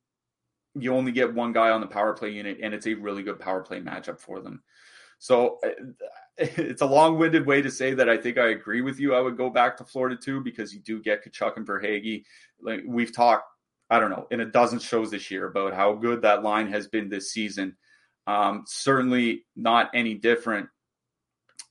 you 0.73 0.93
only 0.93 1.11
get 1.11 1.33
one 1.33 1.53
guy 1.53 1.69
on 1.69 1.81
the 1.81 1.87
power 1.87 2.13
play 2.13 2.31
unit, 2.31 2.59
and 2.61 2.73
it's 2.73 2.87
a 2.87 2.93
really 2.93 3.23
good 3.23 3.39
power 3.39 3.61
play 3.61 3.79
matchup 3.79 4.19
for 4.19 4.41
them. 4.41 4.61
So 5.19 5.59
uh, 5.65 5.69
it's 6.37 6.81
a 6.81 6.85
long-winded 6.85 7.45
way 7.45 7.61
to 7.61 7.71
say 7.71 7.93
that 7.93 8.09
I 8.09 8.17
think 8.17 8.37
I 8.37 8.49
agree 8.49 8.81
with 8.81 8.99
you. 8.99 9.15
I 9.15 9.21
would 9.21 9.37
go 9.37 9.49
back 9.49 9.77
to 9.77 9.85
Florida 9.85 10.17
too 10.17 10.41
because 10.41 10.73
you 10.73 10.79
do 10.81 11.01
get 11.01 11.23
Tkachuk 11.23 11.57
and 11.57 11.65
Verhaeghe. 11.65 12.23
Like 12.61 12.81
we've 12.85 13.15
talked, 13.15 13.45
I 13.89 13.99
don't 13.99 14.09
know, 14.09 14.27
in 14.31 14.41
a 14.41 14.45
dozen 14.45 14.79
shows 14.79 15.11
this 15.11 15.31
year 15.31 15.47
about 15.47 15.73
how 15.73 15.93
good 15.93 16.21
that 16.23 16.43
line 16.43 16.67
has 16.67 16.87
been 16.87 17.09
this 17.09 17.31
season. 17.31 17.77
Um, 18.27 18.63
certainly 18.67 19.45
not 19.55 19.91
any 19.93 20.15
different 20.15 20.67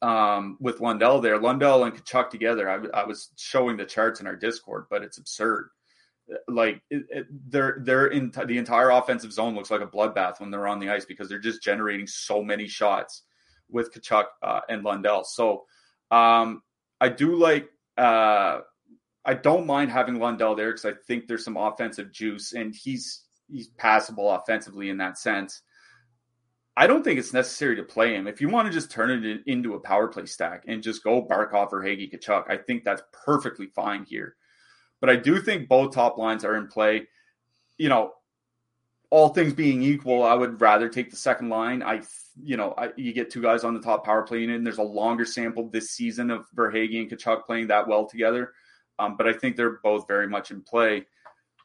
um, 0.00 0.57
with 0.61 0.81
Lundell 0.81 1.20
there. 1.20 1.38
Lundell 1.38 1.85
and 1.85 1.94
Tkachuk 1.94 2.31
together. 2.31 2.70
I, 2.70 3.00
I 3.00 3.05
was 3.05 3.31
showing 3.37 3.77
the 3.77 3.85
charts 3.85 4.20
in 4.20 4.27
our 4.27 4.37
Discord, 4.37 4.87
but 4.88 5.03
it's 5.03 5.18
absurd 5.18 5.68
like 6.48 6.81
they're 7.48 7.79
they're 7.83 8.07
in 8.07 8.33
the 8.46 8.57
entire 8.57 8.90
offensive 8.90 9.33
zone 9.33 9.55
looks 9.55 9.70
like 9.70 9.83
a 9.83 9.87
bloodbath 9.87 10.40
when 10.40 10.50
they're 10.50 10.66
on 10.66 10.79
the 10.79 10.88
ice 10.88 11.05
because 11.05 11.29
they're 11.29 11.38
just 11.38 11.62
generating 11.62 12.07
so 12.07 12.42
many 12.42 12.66
shots 12.66 13.24
with 13.75 13.93
Tkachuk 13.93 14.25
uh, 14.43 14.61
and 14.71 14.83
Lundell. 14.83 15.25
So 15.25 15.65
um, 16.11 16.63
I 17.01 17.11
do 17.11 17.37
like. 17.37 17.69
Uh, 17.99 18.61
I 19.27 19.35
don't 19.35 19.67
mind 19.67 19.91
having 19.91 20.19
Lundell 20.19 20.55
there 20.55 20.73
because 20.73 20.85
I 20.85 20.93
think 21.07 21.27
there's 21.27 21.45
some 21.45 21.57
offensive 21.57 22.13
juice 22.13 22.53
and 22.53 22.75
he's 22.75 23.25
he's 23.51 23.69
passable 23.69 24.31
offensively 24.31 24.91
in 24.91 24.99
that 24.99 25.19
sense. 25.19 25.63
I 26.77 26.87
don't 26.87 27.05
think 27.05 27.19
it's 27.19 27.33
necessary 27.33 27.77
to 27.77 27.85
play 27.85 28.15
him. 28.15 28.27
If 28.27 28.41
you 28.41 28.49
want 28.49 28.67
to 28.67 28.73
just 28.73 28.91
turn 28.91 29.11
it 29.11 29.25
in, 29.25 29.43
into 29.47 29.75
a 29.75 29.81
power 29.81 30.09
play 30.09 30.27
stack 30.27 30.65
and 30.67 30.83
just 30.83 31.05
go 31.05 31.25
Barkov 31.25 31.73
or 31.73 31.83
Hagee 31.83 32.13
Tkachuk, 32.13 32.51
I 32.51 32.57
think 32.57 32.85
that's 32.85 33.03
perfectly 33.13 33.69
fine 33.75 34.05
here. 34.05 34.35
But 35.01 35.09
I 35.09 35.17
do 35.17 35.41
think 35.41 35.69
both 35.69 35.95
top 35.95 36.19
lines 36.19 36.45
are 36.45 36.57
in 36.57 36.67
play. 36.67 37.07
You 37.79 37.89
know, 37.89 38.13
all 39.14 39.29
things 39.29 39.53
being 39.53 39.81
equal, 39.81 40.24
I 40.24 40.35
would 40.35 40.61
rather 40.61 40.88
take 40.88 41.09
the 41.09 41.16
second 41.16 41.48
line. 41.48 41.85
I, 41.85 42.03
you 42.42 42.57
know, 42.57 42.74
I, 42.77 42.90
you 42.96 43.12
get 43.12 43.31
two 43.31 43.40
guys 43.40 43.62
on 43.62 43.72
the 43.72 43.81
top 43.81 44.05
power 44.05 44.22
play 44.22 44.40
unit, 44.40 44.57
and 44.57 44.66
there's 44.66 44.79
a 44.79 44.83
longer 44.83 45.24
sample 45.24 45.68
this 45.68 45.92
season 45.92 46.33
of 46.33 46.46
Verhaeghe 46.57 46.98
and 46.98 47.09
Tkachuk 47.09 47.44
playing 47.44 47.68
that 47.68 47.87
well 47.87 48.07
together. 48.07 48.55
Um, 48.98 49.16
but 49.16 49.29
I 49.29 49.33
think 49.33 49.55
they're 49.55 49.79
both 49.85 50.09
very 50.09 50.27
much 50.27 50.50
in 50.50 50.62
play. 50.62 51.07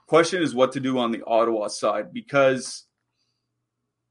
Question 0.05 0.43
is 0.43 0.53
what 0.53 0.73
to 0.73 0.79
do 0.79 0.99
on 0.99 1.09
the 1.09 1.23
Ottawa 1.25 1.69
side 1.69 2.13
because 2.13 2.83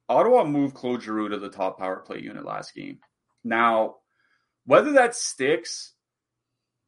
Ottawa 0.09 0.43
moved 0.43 0.75
Claude 0.75 1.05
Giroux 1.05 1.29
to 1.29 1.39
the 1.39 1.49
top 1.49 1.79
power 1.79 2.01
play 2.01 2.19
unit 2.19 2.45
last 2.45 2.75
game. 2.75 2.99
Now, 3.45 3.99
whether 4.67 4.91
that 4.95 5.15
sticks 5.15 5.93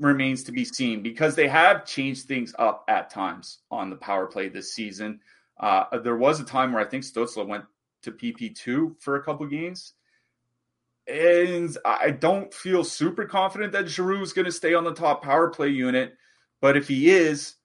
remains 0.01 0.43
to 0.45 0.53
be 0.53 0.65
seen 0.65 1.01
because 1.01 1.37
they 1.37 1.47
have 1.47 1.87
changed 1.87 2.27
things 2.27 2.57
up 2.59 2.85
at 2.89 3.09
times 3.09 3.59
on 3.71 3.89
the 3.89 3.97
power 3.97 4.27
play 4.27 4.49
this 4.49 4.73
season. 4.73 5.21
Uh, 5.61 5.99
there 5.99 6.17
was 6.17 6.41
a 6.41 6.45
time 6.45 6.73
where 6.73 6.83
I 6.83 6.89
think 6.89 7.05
Stützle 7.05 7.47
went 7.47 7.65
to 8.03 8.13
PP2 8.13 9.01
for 9.01 9.17
a 9.17 9.23
couple 9.23 9.47
games. 9.47 9.93
And 11.07 11.77
I 11.85 12.11
don't 12.11 12.53
feel 12.53 12.83
super 12.83 13.27
confident 13.27 13.73
that 13.73 13.89
Giroux 13.89 14.23
is 14.23 14.33
going 14.33 14.47
to 14.47 14.53
stay 14.53 14.75
on 14.75 14.85
the 14.85 14.95
top 14.95 15.23
power 15.23 15.49
play 15.49 15.69
unit. 15.69 16.15
But 16.61 16.77
if 16.77 16.89
he 16.89 17.11
is, 17.11 17.57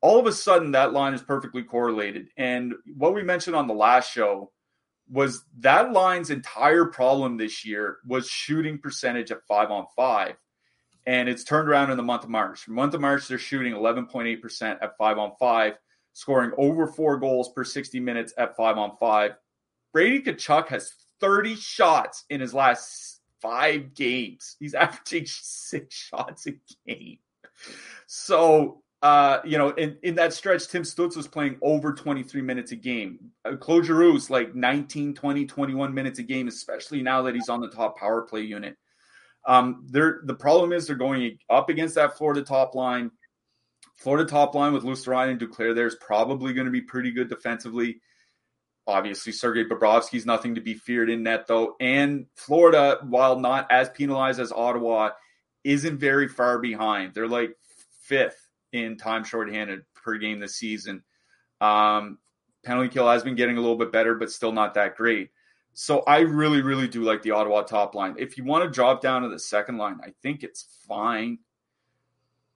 all 0.00 0.18
of 0.18 0.26
a 0.26 0.32
sudden 0.32 0.72
that 0.72 0.92
line 0.92 1.14
is 1.14 1.22
perfectly 1.22 1.62
correlated. 1.62 2.28
And 2.36 2.74
what 2.96 3.14
we 3.14 3.22
mentioned 3.22 3.56
on 3.56 3.68
the 3.68 3.74
last 3.74 4.12
show 4.12 4.50
was 5.10 5.44
that 5.58 5.92
line's 5.92 6.30
entire 6.30 6.86
problem 6.86 7.36
this 7.36 7.64
year 7.64 7.98
was 8.06 8.28
shooting 8.28 8.78
percentage 8.78 9.30
at 9.30 9.46
five 9.46 9.70
on 9.70 9.86
five 9.94 10.36
and 11.06 11.28
it's 11.28 11.44
turned 11.44 11.68
around 11.68 11.90
in 11.90 11.96
the 11.96 12.02
month 12.02 12.24
of 12.24 12.30
March. 12.30 12.60
From 12.60 12.74
month 12.74 12.94
of 12.94 13.00
March, 13.00 13.28
they're 13.28 13.38
shooting 13.38 13.74
11.8% 13.74 14.78
at 14.80 14.96
five 14.96 15.18
on 15.18 15.32
five, 15.38 15.74
scoring 16.14 16.52
over 16.56 16.86
four 16.86 17.18
goals 17.18 17.50
per 17.52 17.64
60 17.64 18.00
minutes 18.00 18.32
at 18.38 18.56
five 18.56 18.78
on 18.78 18.96
five. 18.98 19.32
Brady 19.92 20.22
Tkachuk 20.22 20.68
has 20.68 20.92
30 21.20 21.56
shots 21.56 22.24
in 22.30 22.40
his 22.40 22.54
last 22.54 23.20
five 23.42 23.94
games. 23.94 24.56
He's 24.58 24.74
averaging 24.74 25.26
six 25.26 25.94
shots 25.94 26.46
a 26.46 26.52
game. 26.86 27.18
So, 28.06 28.82
uh, 29.02 29.40
you 29.44 29.58
know, 29.58 29.70
in, 29.70 29.98
in 30.02 30.14
that 30.14 30.32
stretch, 30.32 30.68
Tim 30.68 30.82
Stütz 30.82 31.16
was 31.16 31.28
playing 31.28 31.58
over 31.60 31.92
23 31.92 32.40
minutes 32.40 32.72
a 32.72 32.76
game. 32.76 33.18
Uh, 33.44 33.56
Claude 33.56 33.84
Giroux's 33.84 34.30
like 34.30 34.54
19, 34.54 35.14
20, 35.14 35.46
21 35.46 35.92
minutes 35.94 36.18
a 36.20 36.22
game, 36.22 36.48
especially 36.48 37.02
now 37.02 37.22
that 37.22 37.34
he's 37.34 37.48
on 37.48 37.60
the 37.60 37.68
top 37.68 37.98
power 37.98 38.22
play 38.22 38.40
unit. 38.40 38.76
Um, 39.46 39.84
they're 39.90 40.22
the 40.24 40.34
problem 40.34 40.72
is 40.72 40.86
they're 40.86 40.96
going 40.96 41.38
up 41.50 41.68
against 41.68 41.96
that 41.96 42.16
Florida 42.16 42.40
top 42.42 42.74
line. 42.74 43.10
Florida 43.96 44.28
top 44.28 44.54
line 44.54 44.72
with 44.72 44.84
Luostarinen 44.84 45.32
and 45.32 45.40
Duclair 45.40 45.74
there 45.74 45.86
is 45.86 45.96
probably 45.96 46.52
going 46.52 46.66
to 46.66 46.70
be 46.70 46.80
pretty 46.80 47.12
good 47.12 47.28
defensively. 47.28 48.00
Obviously, 48.86 49.32
Sergei 49.32 49.64
Bobrovsky's 49.64 50.26
nothing 50.26 50.56
to 50.56 50.60
be 50.60 50.74
feared 50.74 51.08
in 51.08 51.22
net, 51.22 51.46
though. 51.46 51.74
And 51.80 52.26
Florida, 52.34 52.98
while 53.02 53.38
not 53.38 53.70
as 53.70 53.88
penalized 53.88 54.40
as 54.40 54.52
Ottawa, 54.52 55.10
isn't 55.62 55.98
very 55.98 56.28
far 56.28 56.58
behind. 56.58 57.14
They're 57.14 57.26
like 57.26 57.56
fifth 58.02 58.50
in 58.72 58.98
time 58.98 59.24
shorthanded 59.24 59.82
per 59.94 60.18
game 60.18 60.38
this 60.38 60.56
season. 60.56 61.02
Um, 61.62 62.18
penalty 62.64 62.90
kill 62.90 63.08
has 63.08 63.22
been 63.22 63.36
getting 63.36 63.56
a 63.56 63.60
little 63.60 63.78
bit 63.78 63.92
better, 63.92 64.14
but 64.14 64.30
still 64.30 64.52
not 64.52 64.74
that 64.74 64.96
great. 64.96 65.30
So 65.72 66.00
I 66.06 66.20
really, 66.20 66.60
really 66.60 66.86
do 66.86 67.02
like 67.02 67.22
the 67.22 67.32
Ottawa 67.32 67.62
top 67.62 67.94
line. 67.94 68.16
If 68.18 68.36
you 68.36 68.44
want 68.44 68.64
to 68.64 68.70
drop 68.70 69.00
down 69.00 69.22
to 69.22 69.28
the 69.28 69.38
second 69.38 69.78
line, 69.78 69.98
I 70.04 70.12
think 70.22 70.42
it's 70.42 70.80
fine. 70.86 71.38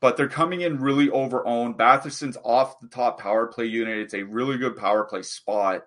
But 0.00 0.16
they're 0.16 0.28
coming 0.28 0.60
in 0.60 0.78
really 0.78 1.10
over 1.10 1.44
owned. 1.46 1.76
Batherson's 1.76 2.36
off 2.44 2.80
the 2.80 2.88
top 2.88 3.20
power 3.20 3.48
play 3.48 3.66
unit. 3.66 3.98
It's 3.98 4.14
a 4.14 4.22
really 4.22 4.56
good 4.56 4.76
power 4.76 5.04
play 5.04 5.22
spot. 5.22 5.86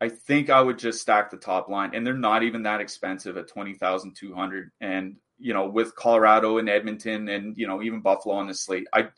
I 0.00 0.08
think 0.08 0.50
I 0.50 0.60
would 0.60 0.78
just 0.78 1.00
stack 1.00 1.30
the 1.30 1.36
top 1.36 1.68
line, 1.68 1.94
and 1.94 2.06
they're 2.06 2.14
not 2.14 2.42
even 2.42 2.62
that 2.64 2.80
expensive 2.80 3.36
at 3.36 3.48
twenty 3.48 3.74
thousand 3.74 4.14
two 4.14 4.34
hundred. 4.34 4.70
And 4.80 5.16
you 5.38 5.54
know, 5.54 5.68
with 5.68 5.94
Colorado 5.94 6.58
and 6.58 6.68
Edmonton, 6.68 7.28
and 7.28 7.56
you 7.56 7.66
know, 7.66 7.82
even 7.82 8.00
Buffalo 8.00 8.36
on 8.36 8.48
the 8.48 8.54
slate, 8.54 8.86
I 8.92 9.08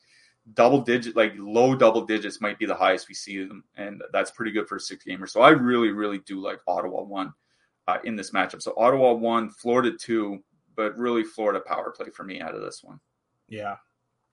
double 0.55 0.81
digit, 0.81 1.17
like 1.17 1.33
low 1.37 1.75
double 1.75 2.07
digits 2.07 2.41
might 2.41 2.59
be 2.59 2.67
the 2.67 2.75
highest 2.75 3.09
we 3.09 3.15
see 3.15 3.45
them, 3.45 3.65
and 3.77 4.03
that's 4.13 4.31
pretty 4.31 4.53
good 4.53 4.69
for 4.69 4.77
a 4.77 4.81
six 4.81 5.05
gamer. 5.05 5.27
So 5.27 5.41
I 5.41 5.51
really, 5.51 5.91
really 5.91 6.19
do 6.19 6.41
like 6.41 6.61
Ottawa 6.67 7.03
one 7.03 7.33
uh, 7.87 7.99
in 8.05 8.17
this 8.17 8.33
matchup. 8.33 8.63
So 8.63 8.75
Ottawa 8.77 9.13
one, 9.13 9.51
Florida 9.51 9.93
two, 9.99 10.43
but 10.77 10.97
really 10.99 11.25
Florida 11.25 11.61
power 11.61 11.91
play 11.91 12.11
for 12.11 12.25
me 12.25 12.41
out 12.41 12.55
of 12.55 12.63
this 12.63 12.83
one. 12.83 13.01
Yeah, 13.49 13.77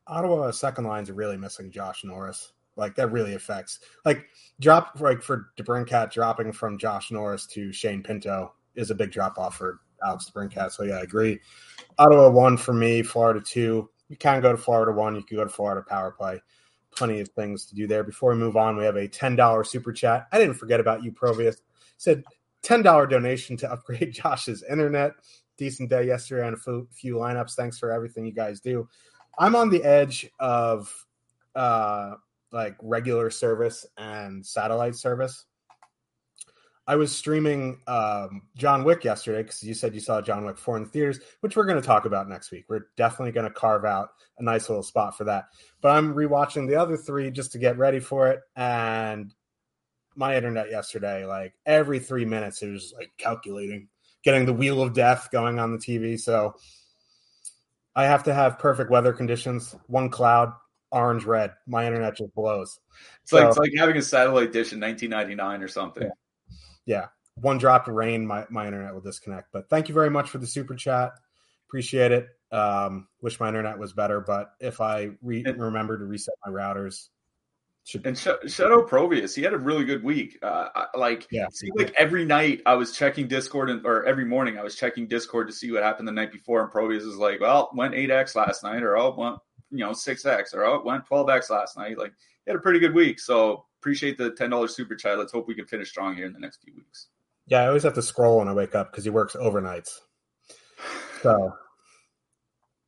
Ottawa 0.08 0.52
second 0.52 0.86
lines 0.86 1.12
really 1.12 1.38
missing 1.38 1.72
Josh 1.72 2.04
Norris. 2.04 2.54
Like 2.76 2.96
that 2.96 3.12
really 3.12 3.34
affects 3.34 3.80
like 4.06 4.26
drop 4.60 5.00
like 5.00 5.22
for 5.22 5.50
DeBrincat 5.58 6.12
dropping 6.12 6.52
from 6.52 6.78
Josh 6.78 7.12
Norris 7.12 7.46
to 7.48 7.72
Shane 7.72 8.04
Pinto 8.04 8.54
is 8.76 8.92
a 8.92 8.96
big 8.96 9.12
drop 9.12 9.40
off 9.40 9.58
for 9.58 9.80
Alex 10.06 10.30
DeBrincat. 10.30 10.72
So 10.72 10.84
yeah, 10.84 10.98
I 10.98 11.02
agree. 11.02 11.40
Ottawa 11.98 12.30
one 12.30 12.56
for 12.56 12.74
me, 12.74 13.02
Florida 13.02 13.42
two 13.42 13.90
you 14.10 14.18
can 14.18 14.42
go 14.42 14.52
to 14.52 14.58
Florida 14.58 14.92
one. 14.92 15.16
You 15.16 15.24
can 15.24 15.38
go 15.38 15.44
to 15.44 15.50
Florida 15.50 15.84
Power 15.88 16.12
Play. 16.12 16.42
Plenty 16.92 17.20
of 17.20 17.30
things 17.30 17.66
to 17.68 17.76
do 17.76 17.88
there. 17.88 18.04
Before 18.04 18.32
we 18.32 18.38
move 18.38 18.58
on, 18.58 18.78
we 18.78 18.86
have 18.86 18.96
a 18.96 19.08
ten 19.08 19.36
dollar 19.36 19.64
super 19.64 19.92
chat. 19.92 20.28
I 20.32 20.40
didn't 20.40 20.56
forget 20.56 20.80
about 20.80 21.04
you, 21.04 21.12
Provius. 21.12 21.58
Said 21.98 22.24
ten 22.62 22.82
dollar 22.82 23.06
donation 23.06 23.58
to 23.58 23.72
upgrade 23.72 24.14
Josh's 24.14 24.64
internet. 24.64 25.14
Decent 25.58 25.90
day 25.90 26.06
yesterday 26.06 26.46
on 26.46 26.54
a 26.54 26.82
few 26.94 27.16
lineups. 27.16 27.56
Thanks 27.56 27.78
for 27.78 27.92
everything 27.92 28.26
you 28.26 28.32
guys 28.32 28.60
do. 28.60 28.88
I'm 29.38 29.56
on 29.56 29.70
the 29.70 29.84
edge 29.84 30.30
of 30.40 31.06
uh 31.56 32.16
like 32.52 32.76
regular 32.82 33.30
service 33.30 33.86
and 33.98 34.46
satellite 34.46 34.96
service. 34.96 35.46
I 36.90 36.96
was 36.96 37.14
streaming 37.14 37.82
um, 37.86 38.44
John 38.56 38.86
Wick 38.86 39.04
yesterday 39.04 39.44
because 39.44 39.62
you 39.62 39.74
said 39.74 39.94
you 39.94 40.00
saw 40.00 40.22
John 40.22 40.46
Wick 40.46 40.58
4 40.58 40.78
in 40.78 40.84
the 40.84 40.90
theaters, 40.90 41.20
which 41.42 41.58
we're 41.58 41.66
going 41.66 41.82
to 41.82 41.86
talk 41.86 42.06
about 42.06 42.30
next 42.30 42.50
week. 42.50 42.64
We're 42.70 42.88
definitely 42.96 43.34
going 43.34 43.48
to 43.48 43.54
carve 43.54 43.84
out 43.84 44.12
a 44.40 44.44
nice 44.44 44.70
little 44.70 44.84
spot 44.84 45.18
for 45.18 45.26
that. 45.26 45.48
But 45.82 45.90
I'm 45.90 46.14
rewatching 46.14 46.66
the 46.66 46.78
other 46.78 46.96
three 46.96 47.30
just 47.30 47.52
to 47.52 47.58
get 47.58 47.78
ready 47.78 48.00
for 48.00 48.30
it. 48.30 48.40
And 48.56 49.34
my 50.16 50.38
internet 50.38 50.72
yesterday, 50.72 51.26
like 51.26 51.54
every 51.66 52.00
three 52.00 52.24
minutes, 52.24 52.62
it 52.62 52.72
was 52.72 52.94
like 52.98 53.12
calculating, 53.18 53.90
getting 54.24 54.46
the 54.46 54.54
wheel 54.54 54.82
of 54.82 54.94
death 54.94 55.28
going 55.30 55.60
on 55.60 55.74
the 55.74 55.78
TV. 55.78 56.18
So 56.18 56.56
I 57.98 58.06
have 58.06 58.24
to 58.26 58.34
have 58.34 58.60
perfect 58.60 58.92
weather 58.92 59.12
conditions, 59.12 59.76
one 59.88 60.12
cloud, 60.12 60.54
orange 60.92 61.26
red. 61.26 61.54
My 61.66 61.88
internet 61.88 62.16
just 62.16 62.34
blows. 62.36 62.80
It's 63.24 63.32
so, 63.32 63.38
like 63.38 63.48
it's 63.48 63.58
like 63.58 63.72
having 63.76 63.98
a 63.98 64.04
satellite 64.04 64.52
dish 64.52 64.72
in 64.72 64.80
1999 64.80 65.64
or 65.64 65.68
something. 65.68 66.04
Yeah. 66.04 66.56
yeah. 66.86 67.06
One 67.42 67.58
drop 67.58 67.88
of 67.88 67.96
rain, 67.96 68.26
my, 68.26 68.46
my 68.52 68.68
internet 68.68 68.94
will 68.94 69.02
disconnect. 69.02 69.48
But 69.52 69.68
thank 69.72 69.90
you 69.90 69.96
very 69.96 70.12
much 70.12 70.30
for 70.30 70.38
the 70.38 70.46
super 70.46 70.76
chat. 70.76 71.14
Appreciate 71.68 72.12
it. 72.12 72.28
Um, 72.52 73.08
wish 73.20 73.40
my 73.40 73.48
internet 73.48 73.80
was 73.80 73.94
better, 73.94 74.22
but 74.22 74.52
if 74.60 74.80
I 74.80 75.10
re- 75.24 75.44
remember 75.44 75.98
to 75.98 76.06
reset 76.06 76.36
my 76.46 76.52
routers, 76.52 77.08
should... 77.88 78.06
And 78.06 78.18
Sh- 78.18 78.28
Shadow 78.48 78.86
Provius, 78.86 79.34
he 79.34 79.42
had 79.42 79.54
a 79.54 79.58
really 79.58 79.86
good 79.86 80.04
week. 80.04 80.38
Uh, 80.44 80.68
I, 80.76 80.98
like, 80.98 81.26
yeah, 81.32 81.48
like 81.78 81.94
every 81.98 82.26
night 82.26 82.62
I 82.66 82.76
was 82.76 82.92
checking 82.92 83.30
Discord, 83.30 83.70
and 83.70 83.86
or 83.86 84.04
every 84.04 84.26
morning 84.26 84.60
I 84.60 84.62
was 84.62 84.76
checking 84.76 85.08
Discord 85.08 85.48
to 85.48 85.54
see 85.54 85.72
what 85.72 85.84
happened 85.84 86.06
the 86.06 86.12
night 86.12 86.34
before. 86.34 86.62
And 86.62 86.70
Provius 86.70 87.04
is 87.04 87.16
like, 87.16 87.40
"Well, 87.40 87.70
went 87.74 87.96
eight 87.96 88.12
x 88.12 88.36
last 88.36 88.62
night, 88.62 88.84
or 88.84 88.98
oh, 88.98 89.16
went 89.18 89.38
you 89.72 89.78
know 89.78 89.94
six 89.94 90.26
x, 90.26 90.54
or 90.54 90.66
oh, 90.66 90.84
went 90.84 91.06
twelve 91.06 91.30
x 91.30 91.50
last 91.50 91.78
night." 91.78 91.98
Like, 91.98 92.12
he 92.44 92.52
had 92.52 92.58
a 92.58 92.62
pretty 92.62 92.80
good 92.80 92.94
week. 92.94 93.22
So 93.22 93.64
appreciate 93.80 94.18
the 94.18 94.32
ten 94.32 94.50
dollars 94.50 94.76
super 94.76 94.96
chat. 94.96 95.18
Let's 95.18 95.32
hope 95.32 95.48
we 95.48 95.56
can 95.56 95.66
finish 95.66 95.88
strong 95.88 96.14
here 96.14 96.26
in 96.26 96.34
the 96.34 96.40
next 96.40 96.62
few 96.62 96.74
weeks. 96.76 97.08
Yeah, 97.46 97.62
I 97.62 97.68
always 97.68 97.84
have 97.84 97.94
to 97.94 98.02
scroll 98.02 98.40
when 98.40 98.50
I 98.50 98.54
wake 98.54 98.76
up 98.76 98.92
because 98.92 99.06
he 99.06 99.12
works 99.12 99.36
overnights. 99.36 99.92
So 101.24 101.52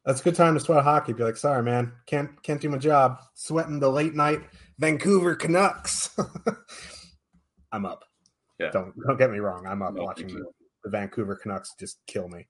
that's 0.06 0.22
a 0.22 0.24
good 0.24 0.36
time 0.36 0.54
to 0.54 0.60
sweat 0.60 0.84
hockey. 0.84 1.14
Be 1.14 1.24
like, 1.24 1.36
sorry, 1.36 1.64
man, 1.64 1.94
can't 2.06 2.44
can't 2.44 2.62
do 2.62 2.70
my 2.70 2.78
job. 2.78 3.22
Sweating 3.34 3.80
the 3.80 3.90
late 3.90 4.14
night 4.14 4.42
Vancouver 4.80 5.36
Canucks. 5.36 6.10
I'm 7.72 7.86
up. 7.86 8.06
Yeah. 8.60 8.72
Don't 8.72 8.94
don't 9.06 9.18
get 9.18 9.30
me 9.30 9.39
wrong. 9.39 9.68
I'm 9.68 9.82
up 9.82 9.94
no, 9.94 10.04
watching 10.04 10.28
the, 10.28 10.46
the, 10.84 10.89
Vancouver 10.89 11.36
Canucks 11.36 11.76
just 11.80 12.00
kill 12.08 12.28
me. 12.28 12.48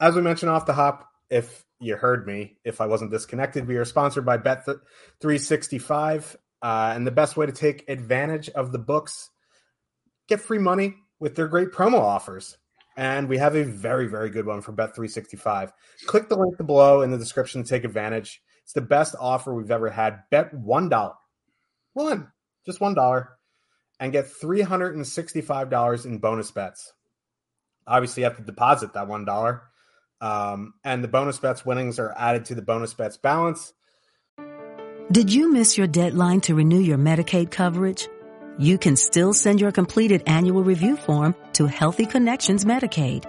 As 0.00 0.14
we 0.14 0.22
mentioned 0.22 0.50
off 0.50 0.66
the 0.66 0.74
hop, 0.74 1.08
if 1.30 1.64
you 1.80 1.96
heard 1.96 2.26
me, 2.26 2.58
if 2.64 2.80
I 2.80 2.86
wasn't 2.86 3.10
disconnected, 3.10 3.66
we 3.66 3.76
are 3.76 3.84
sponsored 3.84 4.24
by 4.24 4.36
Bet 4.36 4.64
365. 4.64 6.36
Uh, 6.62 6.92
and 6.94 7.06
the 7.06 7.10
best 7.10 7.36
way 7.36 7.46
to 7.46 7.52
take 7.52 7.88
advantage 7.88 8.48
of 8.50 8.72
the 8.72 8.78
books, 8.78 9.30
get 10.28 10.40
free 10.40 10.58
money 10.58 10.94
with 11.18 11.34
their 11.34 11.48
great 11.48 11.70
promo 11.70 11.98
offers. 12.00 12.56
And 12.96 13.28
we 13.28 13.36
have 13.38 13.54
a 13.54 13.64
very, 13.64 14.06
very 14.06 14.30
good 14.30 14.46
one 14.46 14.62
for 14.62 14.72
Bet 14.72 14.94
365. 14.94 15.72
Click 16.06 16.28
the 16.28 16.36
link 16.36 16.56
below 16.66 17.02
in 17.02 17.10
the 17.10 17.18
description 17.18 17.62
to 17.62 17.68
take 17.68 17.84
advantage. 17.84 18.40
It's 18.66 18.72
the 18.72 18.80
best 18.80 19.14
offer 19.20 19.54
we've 19.54 19.70
ever 19.70 19.90
had. 19.90 20.24
Bet 20.28 20.52
one 20.52 20.88
dollar, 20.88 21.14
one, 21.92 22.32
just 22.66 22.80
one 22.80 22.94
dollar, 22.94 23.38
and 24.00 24.10
get 24.10 24.26
three 24.26 24.60
hundred 24.60 24.96
and 24.96 25.06
sixty-five 25.06 25.70
dollars 25.70 26.04
in 26.04 26.18
bonus 26.18 26.50
bets. 26.50 26.92
Obviously, 27.86 28.22
you 28.22 28.28
have 28.28 28.38
to 28.38 28.42
deposit 28.42 28.94
that 28.94 29.06
one 29.06 29.24
dollar, 29.24 29.62
um, 30.20 30.74
and 30.82 31.04
the 31.04 31.06
bonus 31.06 31.38
bets 31.38 31.64
winnings 31.64 32.00
are 32.00 32.12
added 32.16 32.46
to 32.46 32.56
the 32.56 32.60
bonus 32.60 32.92
bets 32.92 33.16
balance. 33.16 33.72
Did 35.12 35.32
you 35.32 35.52
miss 35.52 35.78
your 35.78 35.86
deadline 35.86 36.40
to 36.40 36.56
renew 36.56 36.80
your 36.80 36.98
Medicaid 36.98 37.52
coverage? 37.52 38.08
You 38.58 38.78
can 38.78 38.96
still 38.96 39.32
send 39.32 39.60
your 39.60 39.70
completed 39.70 40.24
annual 40.26 40.64
review 40.64 40.96
form 40.96 41.36
to 41.52 41.66
Healthy 41.66 42.06
Connections 42.06 42.64
Medicaid. 42.64 43.26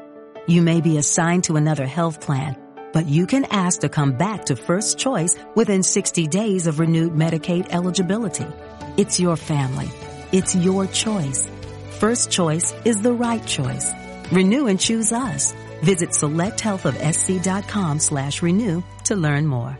You 0.47 0.63
may 0.63 0.81
be 0.81 0.97
assigned 0.97 1.43
to 1.43 1.57
another 1.57 1.85
health 1.85 2.21
plan 2.21 2.57
but 2.93 3.05
you 3.05 3.25
can 3.27 3.45
ask 3.45 3.81
to 3.81 3.89
come 3.89 4.13
back 4.13 4.45
to 4.45 4.55
First 4.55 4.97
Choice 4.97 5.37
within 5.55 5.83
60 5.83 6.27
days 6.27 6.67
of 6.67 6.79
renewed 6.79 7.13
Medicaid 7.13 7.67
eligibility. 7.69 8.47
It's 8.97 9.19
your 9.19 9.35
family. 9.35 9.89
It's 10.31 10.55
your 10.55 10.87
choice. 10.87 11.49
First 11.99 12.31
Choice 12.31 12.73
is 12.85 13.01
the 13.01 13.13
right 13.13 13.45
choice. 13.45 13.91
Renew 14.31 14.67
and 14.67 14.79
choose 14.79 15.11
us. 15.11 15.53
Visit 15.83 16.09
selecthealthofsc.com 16.09 17.99
slash 17.99 18.41
renew 18.41 18.81
to 19.05 19.15
learn 19.15 19.45
more. 19.45 19.79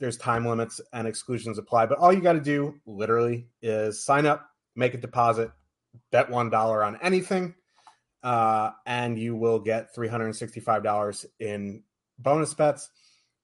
there's 0.00 0.16
time 0.16 0.46
limits 0.46 0.80
and 0.92 1.06
exclusions 1.06 1.58
apply, 1.58 1.86
but 1.86 1.98
all 1.98 2.12
you 2.12 2.20
got 2.20 2.34
to 2.34 2.40
do 2.40 2.74
literally 2.86 3.48
is 3.62 4.04
sign 4.04 4.26
up, 4.26 4.48
make 4.74 4.94
a 4.94 4.98
deposit, 4.98 5.50
bet 6.10 6.30
one 6.30 6.50
dollar 6.50 6.82
on 6.82 6.98
anything, 7.00 7.54
uh, 8.22 8.70
and 8.86 9.18
you 9.18 9.36
will 9.36 9.60
get 9.60 9.94
three 9.94 10.08
hundred 10.08 10.26
and 10.26 10.36
sixty-five 10.36 10.82
dollars 10.82 11.24
in 11.38 11.82
bonus 12.18 12.54
bets. 12.54 12.90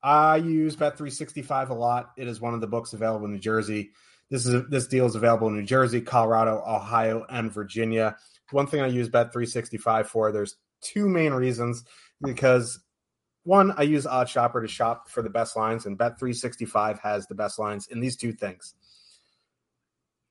I 0.03 0.37
use 0.37 0.77
Bet 0.77 0.97
three 0.97 1.11
sixty-five 1.11 1.71
a 1.71 1.75
lot. 1.75 2.13
It 2.17 2.27
is 2.27 2.41
one 2.41 2.55
of 2.55 2.61
the 2.61 2.67
books 2.67 2.93
available 2.95 3.27
in 3.27 3.33
New 3.33 3.39
Jersey. 3.39 3.91
This 4.31 4.47
is 4.47 4.69
this 4.69 4.87
deal 4.87 5.07
is 5.07 5.15
available 5.15 5.49
in 5.49 5.57
New 5.57 5.67
Jersey, 5.67 6.01
Colorado, 6.01 6.63
Ohio, 6.67 7.27
and 7.29 7.53
Virginia. 7.53 8.17
One 8.51 8.67
thing 8.67 8.81
I 8.81 8.87
use 8.87 9.09
Bet 9.09 9.33
three 9.33 9.47
sixty-five 9.47 10.09
for. 10.09 10.33
There's 10.33 10.57
two 10.81 11.09
main 11.09 11.33
reasons 11.33 11.85
because 12.23 12.81
one, 13.51 13.75
I 13.77 13.83
use 13.83 14.07
Odd 14.07 14.29
Shopper 14.29 14.63
to 14.63 14.69
shop 14.69 15.09
for 15.09 15.23
the 15.23 15.29
best 15.29 15.57
lines, 15.57 15.85
and 15.85 15.99
Bet365 15.99 17.01
has 17.01 17.27
the 17.27 17.35
best 17.35 17.59
lines 17.59 17.89
in 17.89 17.99
these 17.99 18.17
two 18.17 18.33
things. 18.33 18.75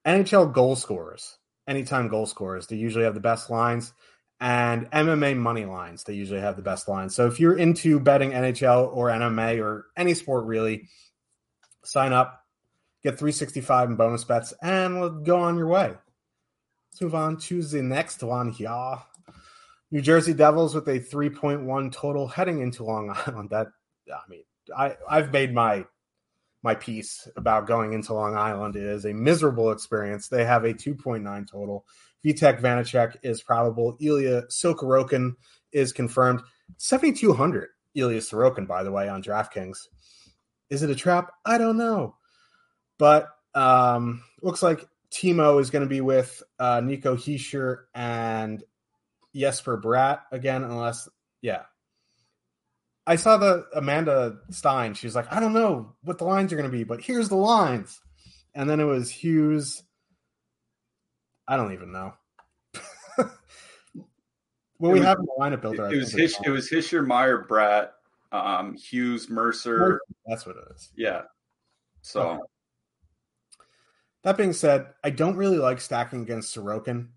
NHL 0.08 0.54
goal 0.54 0.78
scorers, 0.78 1.38
anytime 1.68 2.08
goal 2.08 2.26
scorers, 2.26 2.68
they 2.68 2.78
usually 2.78 3.04
have 3.04 3.14
the 3.14 3.20
best 3.20 3.50
lines, 3.50 3.92
and 4.40 4.90
MMA 4.92 5.36
money 5.36 5.66
lines, 5.66 6.06
they 6.06 6.14
usually 6.14 6.40
have 6.40 6.56
the 6.56 6.62
best 6.62 6.88
lines. 6.88 7.14
So 7.14 7.28
if 7.28 7.42
you're 7.42 7.58
into 7.58 8.00
betting 8.00 8.32
NHL 8.32 8.96
or 8.96 9.10
MMA 9.10 9.62
or 9.62 9.88
any 9.98 10.14
sport 10.14 10.46
really, 10.46 10.88
sign 11.84 12.14
up, 12.14 12.42
get 13.04 13.20
365 13.20 13.90
and 13.90 13.98
bonus 13.98 14.24
bets, 14.24 14.54
and 14.62 15.00
we'll 15.00 15.10
go 15.10 15.40
on 15.40 15.58
your 15.58 15.68
way. 15.68 15.94
Let's 16.92 17.02
move 17.02 17.16
on 17.16 17.36
to 17.38 17.62
the 17.62 17.82
next 17.84 18.24
one 18.24 18.52
here. 18.52 19.00
New 19.92 20.02
Jersey 20.02 20.34
Devils 20.34 20.76
with 20.76 20.88
a 20.88 21.00
3.1 21.00 21.92
total 21.92 22.28
heading 22.28 22.62
into 22.62 22.84
Long 22.84 23.10
Island. 23.28 23.50
That 23.50 23.68
I 24.12 24.30
mean, 24.30 24.44
I 24.76 24.96
I've 25.10 25.32
made 25.32 25.54
my 25.54 25.86
my 26.62 26.76
piece 26.76 27.28
about 27.38 27.68
going 27.68 27.94
into 27.94 28.14
Long 28.14 28.36
Island. 28.36 28.76
It 28.76 28.84
is 28.84 29.06
a 29.06 29.14
miserable 29.14 29.72
experience. 29.72 30.28
They 30.28 30.46
have 30.46 30.66
a 30.66 30.74
2.9 30.74 31.50
total. 31.50 31.86
Vitek 32.26 32.60
Vanecek 32.60 33.16
is 33.24 33.42
probable. 33.42 33.96
Ilya 34.02 34.44
Sorokin 34.50 35.36
is 35.72 35.94
confirmed. 35.94 36.42
7,200 36.78 37.70
Ilya 37.96 38.20
Sorokin, 38.20 38.68
by 38.68 38.84
the 38.84 38.92
way, 38.92 39.08
on 39.08 39.24
DraftKings. 39.24 39.88
Is 40.70 40.84
it 40.84 40.90
a 40.90 40.96
trap? 40.96 41.32
I 41.46 41.58
don't 41.58 41.78
know. 41.78 42.16
But 42.98 43.30
um, 43.56 44.22
looks 44.42 44.62
like 44.62 44.86
Timo 45.12 45.62
is 45.62 45.70
going 45.70 45.84
to 45.84 45.90
be 45.90 46.02
with 46.02 46.44
uh, 46.60 46.82
Nico 46.82 47.16
Hischier 47.16 47.84
and 47.96 48.64
Jesper 49.36 49.80
Bratt 49.80 50.22
again, 50.32 50.64
unless 50.64 51.08
yeah. 51.42 51.64
I 53.06 53.16
saw 53.16 53.38
the 53.38 53.66
Amanda 53.74 54.38
Stein. 54.52 54.94
She 54.94 55.08
was 55.08 55.16
like, 55.16 55.32
I 55.34 55.40
don't 55.40 55.54
know 55.54 55.96
what 56.04 56.20
the 56.20 56.26
lines 56.26 56.54
are 56.54 56.58
going 56.58 56.70
to 56.70 56.78
be, 56.78 56.84
but 56.84 57.02
here's 57.02 57.30
the 57.30 57.36
lines. 57.36 58.00
And 58.54 58.70
then 58.70 58.80
it 58.80 58.86
was 58.86 59.10
Hughes. 59.10 59.84
I 61.48 61.58
don't 61.58 61.74
even 61.74 61.92
know. 61.92 62.14
well, 64.78 64.92
we 64.92 65.00
have 65.00 65.18
a 65.20 65.42
lineup 65.42 65.62
builder. 65.62 65.88
It, 65.88 65.94
it 65.94 65.98
was 65.98 66.14
Hish, 66.14 66.36
it 66.46 66.50
was 66.50 66.70
Hischier, 66.70 67.06
Meier, 67.06 67.48
Bratt, 67.50 67.90
um, 68.32 68.76
Hughes, 68.76 69.28
Mercer. 69.28 70.00
That's 70.28 70.46
what 70.46 70.58
it 70.58 70.64
is. 70.76 70.92
Yeah. 70.96 71.24
So. 72.02 72.22
Okay. 72.22 72.40
That 74.24 74.38
being 74.38 74.54
said, 74.54 74.88
I 75.04 75.10
don't 75.12 75.38
really 75.38 75.58
like 75.58 75.80
stacking 75.80 76.22
against 76.22 76.56
Sorokin, 76.56 77.08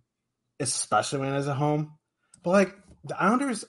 especially 0.60 1.18
when 1.18 1.34
it's 1.34 1.48
at 1.48 1.56
home. 1.56 1.98
But 2.42 2.50
like 2.50 2.76
the 3.04 3.20
Islanders 3.20 3.64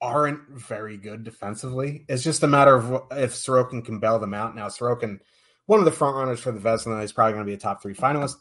aren't 0.00 0.48
very 0.50 0.96
good 0.96 1.24
defensively. 1.24 2.04
It's 2.08 2.22
just 2.22 2.42
a 2.42 2.46
matter 2.46 2.74
of 2.74 3.02
if 3.12 3.32
Sorokin 3.32 3.84
can 3.84 4.00
bail 4.00 4.18
them 4.18 4.34
out. 4.34 4.54
Now 4.54 4.68
Sorokin, 4.68 5.20
one 5.66 5.78
of 5.78 5.86
the 5.86 5.92
front 5.92 6.16
runners 6.16 6.40
for 6.40 6.52
the 6.52 6.60
Vezina, 6.60 7.02
is 7.02 7.12
probably 7.12 7.32
going 7.32 7.46
to 7.46 7.50
be 7.50 7.54
a 7.54 7.58
top 7.58 7.82
three 7.82 7.94
finalist. 7.94 8.36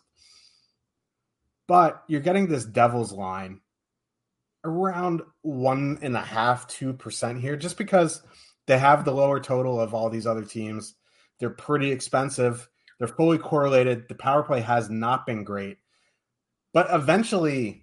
But 1.68 2.04
you're 2.08 2.22
getting 2.22 2.48
this 2.48 2.66
Devils 2.66 3.14
line 3.14 3.62
around 4.66 5.22
one 5.42 6.00
and 6.02 6.18
a 6.18 6.22
half, 6.22 6.68
two 6.68 6.94
percent 6.94 7.40
here, 7.40 7.56
just 7.56 7.78
because 7.78 8.22
they 8.68 8.78
have 8.78 9.06
the 9.06 9.14
lower 9.14 9.40
total 9.40 9.80
of 9.80 9.94
all 9.94 10.10
these 10.10 10.28
other 10.28 10.44
teams. 10.44 10.96
They're 11.40 11.50
pretty 11.50 11.92
expensive. 11.92 12.70
They're 13.00 13.08
fully 13.08 13.38
correlated. 13.38 14.08
The 14.08 14.16
power 14.16 14.44
play 14.44 14.62
has 14.62 14.90
not 14.90 15.26
been 15.26 15.44
great, 15.44 15.78
but 16.74 16.88
eventually 16.92 17.83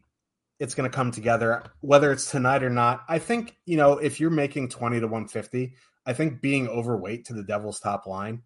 it's 0.61 0.75
going 0.75 0.89
to 0.89 0.95
come 0.95 1.11
together, 1.11 1.65
whether 1.81 2.13
it's 2.13 2.31
tonight 2.31 2.63
or 2.63 2.71
not. 2.71 3.03
I 3.09 3.19
think, 3.19 3.57
you 3.65 3.79
know, 3.79 3.95
if 3.95 4.21
you're 4.21 4.31
making 4.31 4.69
20 4.69 5.01
to 5.01 5.07
150, 5.07 5.75
I 6.07 6.13
think 6.13 6.43
being 6.43 6.69
overweight 6.69 7.25
to 7.27 7.33
the 7.33 7.43
Devils' 7.43 7.81
top 7.81 8.07
line 8.07 8.43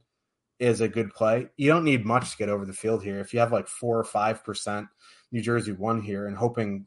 is 0.61 0.81
a 0.81 0.89
good 0.89 1.13
play. 1.13 1.49
You 1.57 1.69
don't 1.69 1.85
need 1.85 2.07
much 2.07 2.31
to 2.31 2.37
get 2.37 2.49
over 2.49 2.65
the 2.65 2.73
field 2.73 3.03
here. 3.03 3.19
If 3.19 3.35
you 3.35 3.41
have 3.41 3.53
like 3.53 3.67
four 3.67 3.99
or 3.99 4.05
five 4.05 4.45
percent, 4.45 4.87
New 5.33 5.43
Jersey 5.43 5.73
won 5.73 6.01
here, 6.01 6.29
and 6.29 6.37
hoping, 6.37 6.87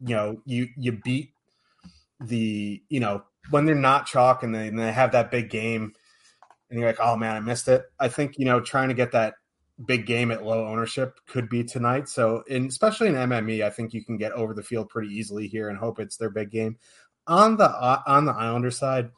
you 0.00 0.14
know, 0.14 0.42
you 0.44 0.68
you 0.76 0.92
beat 0.92 1.30
the, 2.20 2.82
you 2.90 3.00
know, 3.00 3.24
when 3.50 3.64
they're 3.64 3.74
not 3.74 4.06
chalk 4.06 4.42
and 4.42 4.54
they, 4.54 4.68
and 4.68 4.78
they 4.78 4.92
have 4.92 5.12
that 5.12 5.30
big 5.30 5.48
game, 5.48 5.94
and 6.68 6.78
you're 6.78 6.88
like, 6.88 7.00
oh 7.00 7.16
man, 7.16 7.36
I 7.36 7.40
missed 7.40 7.68
it. 7.68 7.84
I 7.98 8.08
think 8.08 8.38
you 8.38 8.44
know, 8.44 8.60
trying 8.60 8.88
to 8.88 8.94
get 8.94 9.12
that 9.12 9.34
big 9.84 10.06
game 10.06 10.30
at 10.30 10.44
low 10.44 10.66
ownership 10.66 11.18
could 11.26 11.48
be 11.48 11.64
tonight. 11.64 12.08
So, 12.08 12.42
in 12.46 12.66
especially 12.66 13.08
in 13.08 13.14
MME, 13.14 13.62
I 13.62 13.70
think 13.70 13.92
you 13.92 14.04
can 14.04 14.16
get 14.16 14.32
over 14.32 14.54
the 14.54 14.62
field 14.62 14.88
pretty 14.88 15.14
easily 15.14 15.48
here 15.48 15.68
and 15.68 15.78
hope 15.78 15.98
it's 15.98 16.16
their 16.16 16.30
big 16.30 16.50
game. 16.50 16.78
On 17.26 17.56
the 17.56 17.68
uh, 17.68 18.02
on 18.06 18.24
the 18.24 18.32
Islander 18.32 18.70
side, 18.70 19.10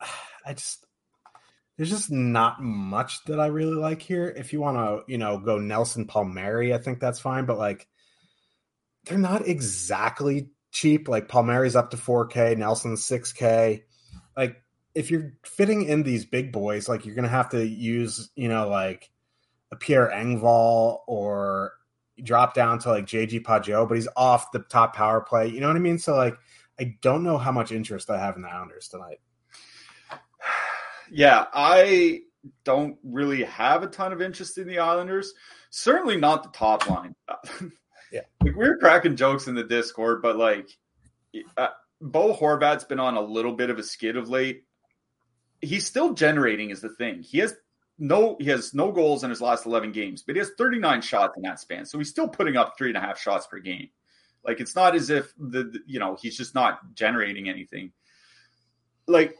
I 0.46 0.54
just 0.54 0.86
there's 1.76 1.90
just 1.90 2.10
not 2.10 2.62
much 2.62 3.22
that 3.24 3.38
I 3.38 3.46
really 3.46 3.74
like 3.74 4.00
here. 4.00 4.32
If 4.34 4.52
you 4.52 4.60
want 4.60 4.78
to, 4.78 5.12
you 5.12 5.18
know, 5.18 5.38
go 5.38 5.58
Nelson 5.58 6.06
Palmieri, 6.06 6.72
I 6.72 6.78
think 6.78 7.00
that's 7.00 7.20
fine. 7.20 7.44
But 7.44 7.58
like, 7.58 7.86
they're 9.04 9.18
not 9.18 9.46
exactly 9.46 10.48
cheap. 10.72 11.06
Like 11.06 11.28
Palmieri's 11.28 11.76
up 11.76 11.90
to 11.90 11.98
4K, 11.98 12.56
Nelson's 12.56 13.06
6K. 13.06 13.82
Like, 14.36 14.62
if 14.96 15.10
you're 15.10 15.34
fitting 15.44 15.84
in 15.84 16.02
these 16.02 16.24
big 16.24 16.52
boys, 16.52 16.88
like 16.88 17.04
you're 17.04 17.14
gonna 17.14 17.28
have 17.28 17.50
to 17.50 17.64
use, 17.64 18.30
you 18.34 18.48
know, 18.48 18.68
like 18.68 19.10
a 19.70 19.76
Pierre 19.76 20.10
Engvall 20.12 21.00
or 21.06 21.74
drop 22.22 22.54
down 22.54 22.78
to 22.80 22.88
like 22.88 23.04
JG 23.04 23.42
Pageau, 23.42 23.86
but 23.86 23.94
he's 23.94 24.08
off 24.16 24.50
the 24.52 24.60
top 24.60 24.96
power 24.96 25.20
play. 25.20 25.48
You 25.48 25.60
know 25.60 25.68
what 25.68 25.76
I 25.76 25.80
mean? 25.80 25.98
So 25.98 26.16
like, 26.16 26.36
I 26.80 26.96
don't 27.02 27.22
know 27.22 27.36
how 27.36 27.52
much 27.52 27.72
interest 27.72 28.10
I 28.10 28.18
have 28.18 28.36
in 28.36 28.42
the 28.42 28.48
Islanders 28.48 28.88
tonight 28.88 29.20
yeah, 31.10 31.46
I 31.52 32.20
don't 32.64 32.96
really 33.02 33.44
have 33.44 33.82
a 33.82 33.88
ton 33.88 34.12
of 34.12 34.22
interest 34.22 34.58
in 34.58 34.68
the 34.68 34.78
Islanders. 34.78 35.32
Certainly 35.70 36.18
not 36.18 36.42
the 36.42 36.56
top 36.56 36.88
line. 36.88 37.14
yeah, 38.12 38.22
like 38.42 38.56
we 38.56 38.66
are 38.66 38.78
cracking 38.78 39.16
jokes 39.16 39.46
in 39.46 39.54
the 39.54 39.64
Discord, 39.64 40.22
but 40.22 40.36
like 40.36 40.70
uh, 41.56 41.68
Bo 42.00 42.34
Horvat's 42.34 42.84
been 42.84 43.00
on 43.00 43.16
a 43.16 43.20
little 43.20 43.52
bit 43.52 43.70
of 43.70 43.78
a 43.78 43.82
skid 43.82 44.16
of 44.16 44.28
late. 44.28 44.64
He's 45.66 45.86
still 45.86 46.14
generating, 46.14 46.70
is 46.70 46.80
the 46.80 46.88
thing. 46.90 47.22
He 47.22 47.38
has 47.38 47.54
no 47.98 48.36
he 48.38 48.50
has 48.50 48.74
no 48.74 48.92
goals 48.92 49.24
in 49.24 49.30
his 49.30 49.40
last 49.40 49.64
11 49.64 49.90
games 49.90 50.22
but 50.22 50.34
he 50.34 50.38
has 50.38 50.50
39 50.58 51.00
shots 51.00 51.34
in 51.34 51.42
that 51.42 51.58
span 51.58 51.86
so 51.86 51.96
he's 51.96 52.10
still 52.10 52.28
putting 52.28 52.54
up 52.54 52.74
three 52.76 52.88
and 52.88 52.96
a 52.98 53.00
half 53.00 53.18
shots 53.18 53.46
per 53.46 53.58
game 53.58 53.88
like 54.44 54.60
it's 54.60 54.76
not 54.76 54.94
as 54.94 55.08
if 55.08 55.32
the, 55.38 55.62
the 55.62 55.78
you 55.86 55.98
know 55.98 56.14
he's 56.20 56.36
just 56.36 56.54
not 56.54 56.78
generating 56.92 57.48
anything 57.48 57.90
like 59.08 59.34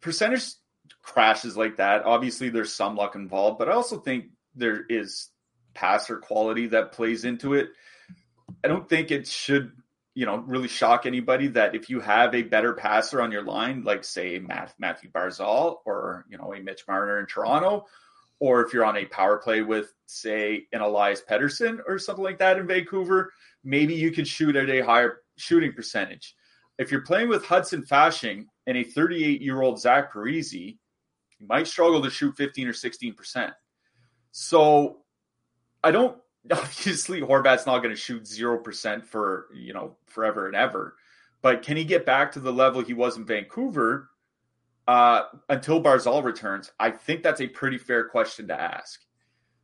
percentage 0.00 0.44
crashes 1.02 1.56
like 1.56 1.76
that. 1.76 2.04
Obviously, 2.04 2.48
there's 2.48 2.72
some 2.72 2.96
luck 2.96 3.14
involved, 3.14 3.58
but 3.58 3.68
I 3.68 3.72
also 3.72 3.98
think 3.98 4.26
there 4.54 4.84
is 4.88 5.28
passer 5.74 6.18
quality 6.18 6.68
that 6.68 6.92
plays 6.92 7.24
into 7.24 7.54
it. 7.54 7.68
I 8.64 8.68
don't 8.68 8.88
think 8.88 9.10
it 9.10 9.26
should, 9.26 9.72
you 10.14 10.26
know, 10.26 10.38
really 10.38 10.68
shock 10.68 11.06
anybody 11.06 11.48
that 11.48 11.74
if 11.74 11.88
you 11.88 12.00
have 12.00 12.34
a 12.34 12.42
better 12.42 12.72
passer 12.72 13.22
on 13.22 13.30
your 13.30 13.42
line, 13.42 13.84
like 13.84 14.04
say 14.04 14.38
Matt, 14.38 14.74
Mathew 14.78 15.10
Barzal 15.10 15.78
or 15.84 16.24
you 16.28 16.36
know 16.36 16.52
a 16.52 16.60
Mitch 16.60 16.84
Marner 16.88 17.20
in 17.20 17.26
Toronto, 17.26 17.86
or 18.40 18.64
if 18.64 18.72
you're 18.72 18.84
on 18.84 18.96
a 18.96 19.04
power 19.04 19.38
play 19.38 19.62
with 19.62 19.92
say 20.06 20.66
an 20.72 20.80
Elias 20.80 21.22
Pettersson 21.28 21.78
or 21.86 21.98
something 21.98 22.24
like 22.24 22.38
that 22.38 22.58
in 22.58 22.66
Vancouver, 22.66 23.32
maybe 23.62 23.94
you 23.94 24.10
can 24.10 24.24
shoot 24.24 24.56
at 24.56 24.68
a 24.68 24.80
higher 24.80 25.18
shooting 25.36 25.72
percentage. 25.72 26.34
If 26.78 26.90
you're 26.90 27.02
playing 27.02 27.28
with 27.28 27.44
Hudson 27.44 27.82
Fasching 27.82 28.46
and 28.66 28.76
a 28.76 28.82
38 28.82 29.40
year 29.40 29.62
old 29.62 29.80
Zach 29.80 30.12
Parise, 30.12 30.52
you 30.52 31.46
might 31.46 31.66
struggle 31.66 32.02
to 32.02 32.10
shoot 32.10 32.36
15 32.36 32.68
or 32.68 32.72
16%. 32.72 33.52
So 34.32 34.98
I 35.84 35.90
don't 35.90 36.18
obviously 36.50 37.20
Horvat's 37.20 37.66
not 37.66 37.78
going 37.78 37.94
to 37.94 38.00
shoot 38.00 38.24
0% 38.24 39.04
for, 39.04 39.48
you 39.54 39.72
know, 39.72 39.96
forever 40.06 40.46
and 40.46 40.56
ever. 40.56 40.96
But 41.42 41.62
can 41.62 41.76
he 41.76 41.84
get 41.84 42.06
back 42.06 42.32
to 42.32 42.40
the 42.40 42.52
level 42.52 42.82
he 42.82 42.94
was 42.94 43.16
in 43.16 43.24
Vancouver 43.24 44.10
uh, 44.86 45.22
until 45.48 45.82
Barzal 45.82 46.22
returns? 46.22 46.70
I 46.78 46.90
think 46.90 47.22
that's 47.22 47.40
a 47.40 47.46
pretty 47.46 47.78
fair 47.78 48.08
question 48.08 48.48
to 48.48 48.60
ask. 48.60 49.00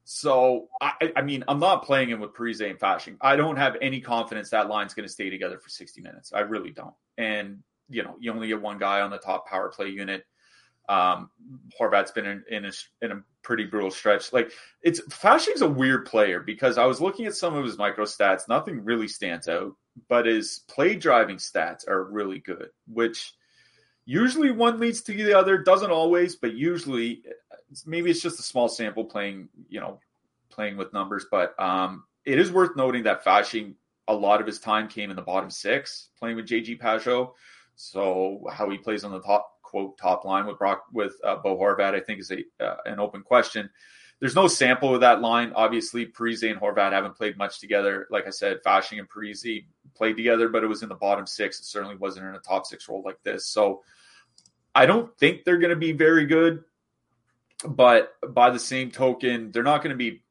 So, 0.05 0.69
I, 0.81 1.13
I 1.17 1.23
mean, 1.23 1.43
I'm 1.49 1.59
not 1.59 1.85
playing 1.85 2.11
him 2.11 2.21
with 2.21 2.33
Parise 2.33 2.69
and 2.69 2.79
Fasching. 2.79 3.17
I 3.21 3.35
don't 3.35 3.57
have 3.57 3.77
any 3.83 4.01
confidence 4.01 4.51
that 4.51 4.69
line's 4.69 4.95
going 4.95 5.07
to 5.07 5.13
stay 5.13 5.31
together 5.31 5.59
for 5.59 5.69
60 5.69 6.01
minutes. 6.01 6.33
I 6.33 6.41
really 6.41 6.71
don't. 6.71 6.95
And, 7.19 7.63
you 7.89 8.05
know, 8.05 8.15
you 8.21 8.33
only 8.33 8.47
get 8.49 8.63
one 8.63 8.79
guy 8.79 9.01
on 9.01 9.11
the 9.11 9.19
top 9.19 9.49
power 9.49 9.69
play 9.69 9.89
unit. 9.89 10.25
Um, 10.89 11.31
Horvat's 11.79 12.13
been 12.13 12.27
in, 12.27 12.45
in 12.51 12.65
a, 12.67 12.73
in 13.03 13.13
a 13.13 13.23
pretty 13.43 13.65
brutal 13.65 13.91
stretch. 13.91 14.33
Like 14.33 14.53
it's 14.83 15.01
Fasching's 15.03 15.63
a 15.63 15.69
weird 15.69 16.07
player 16.07 16.41
because 16.41 16.79
I 16.79 16.87
was 16.87 17.01
looking 17.01 17.27
at 17.27 17.35
some 17.35 17.55
of 17.55 17.65
his 17.65 17.79
micro 17.79 18.05
stats. 18.05 18.49
Nothing 18.49 18.85
really 18.85 19.09
stands 19.09 19.49
out, 19.49 19.75
but 20.09 20.27
his 20.27 20.61
play 20.69 20.97
driving 20.97 21.37
stats 21.37 21.89
are 21.89 22.05
really 22.05 22.39
good, 22.39 22.71
which 22.93 23.35
usually 24.05 24.51
one 24.51 24.79
leads 24.79 25.03
to 25.03 25.13
the 25.13 25.35
other. 25.35 25.59
Doesn't 25.59 25.91
always, 25.91 26.37
but 26.37 26.55
usually 26.55 27.23
maybe 27.85 28.11
it's 28.11 28.23
just 28.23 28.41
a 28.41 28.43
small 28.43 28.69
sample 28.69 29.05
playing, 29.05 29.49
you 29.69 29.81
know, 29.81 30.01
playing 30.51 30.77
with 30.77 30.93
numbers. 30.93 31.27
But 31.31 31.59
um, 31.61 32.05
it 32.25 32.39
is 32.39 32.51
worth 32.51 32.77
noting 32.77 33.05
that 33.05 33.25
Fasching 33.25 33.75
a 34.09 34.15
lot 34.15 34.41
of 34.41 34.47
his 34.47 34.59
time 34.59 34.89
came 34.89 35.11
in 35.11 35.17
the 35.17 35.23
bottom 35.23 35.51
six 35.51 36.09
playing 36.19 36.37
with 36.37 36.47
JG 36.47 36.81
Pageau. 36.81 37.33
So 37.75 38.47
how 38.51 38.71
he 38.71 38.79
plays 38.79 39.05
on 39.05 39.13
the 39.13 39.21
top 39.21 39.56
quote 39.67 39.99
top 39.99 40.25
line 40.25 40.47
with 40.47 40.59
Brock 40.59 40.85
with 40.93 41.15
uh, 41.25 41.37
Bo 41.37 41.59
Horvat, 41.59 41.95
I 41.95 42.01
think 42.01 42.21
is 42.21 42.31
a 42.31 42.45
uh, 42.65 42.77
an 42.87 43.01
open 43.01 43.23
question. 43.23 43.69
There's 44.21 44.35
no 44.35 44.49
sample 44.49 44.95
of 44.95 45.03
that 45.03 45.21
line. 45.21 45.53
Obviously, 45.55 46.07
Parise 46.07 46.51
and 46.51 46.59
Horvat 46.59 46.93
haven't 46.93 47.17
played 47.17 47.37
much 47.37 47.61
together. 47.61 48.07
Like 48.11 48.27
I 48.27 48.31
said, 48.31 48.63
Fasching 48.65 48.99
and 48.99 49.09
Parise 49.09 49.67
played 49.95 50.17
together, 50.17 50.49
but 50.49 50.65
it 50.65 50.69
was 50.69 50.83
in 50.83 50.89
the 50.89 50.95
bottom 50.95 51.27
six. 51.27 51.61
It 51.61 51.67
certainly 51.67 51.97
wasn't 51.97 52.27
in 52.27 52.35
a 52.35 52.39
top 52.39 52.65
six 52.65 52.89
role 52.89 53.03
like 53.05 53.23
this. 53.25 53.47
So 53.47 53.83
I 54.75 54.87
don't 54.87 55.15
think 55.19 55.45
they're 55.45 55.59
going 55.59 55.71
to 55.71 55.77
be 55.77 55.93
very 55.93 56.25
good. 56.25 56.65
But 57.67 58.15
by 58.27 58.51
the 58.51 58.59
same 58.59 58.91
token, 58.91 59.51
they're 59.51 59.63
not 59.63 59.83
going 59.83 59.93
to 59.93 59.99
be 59.99 60.23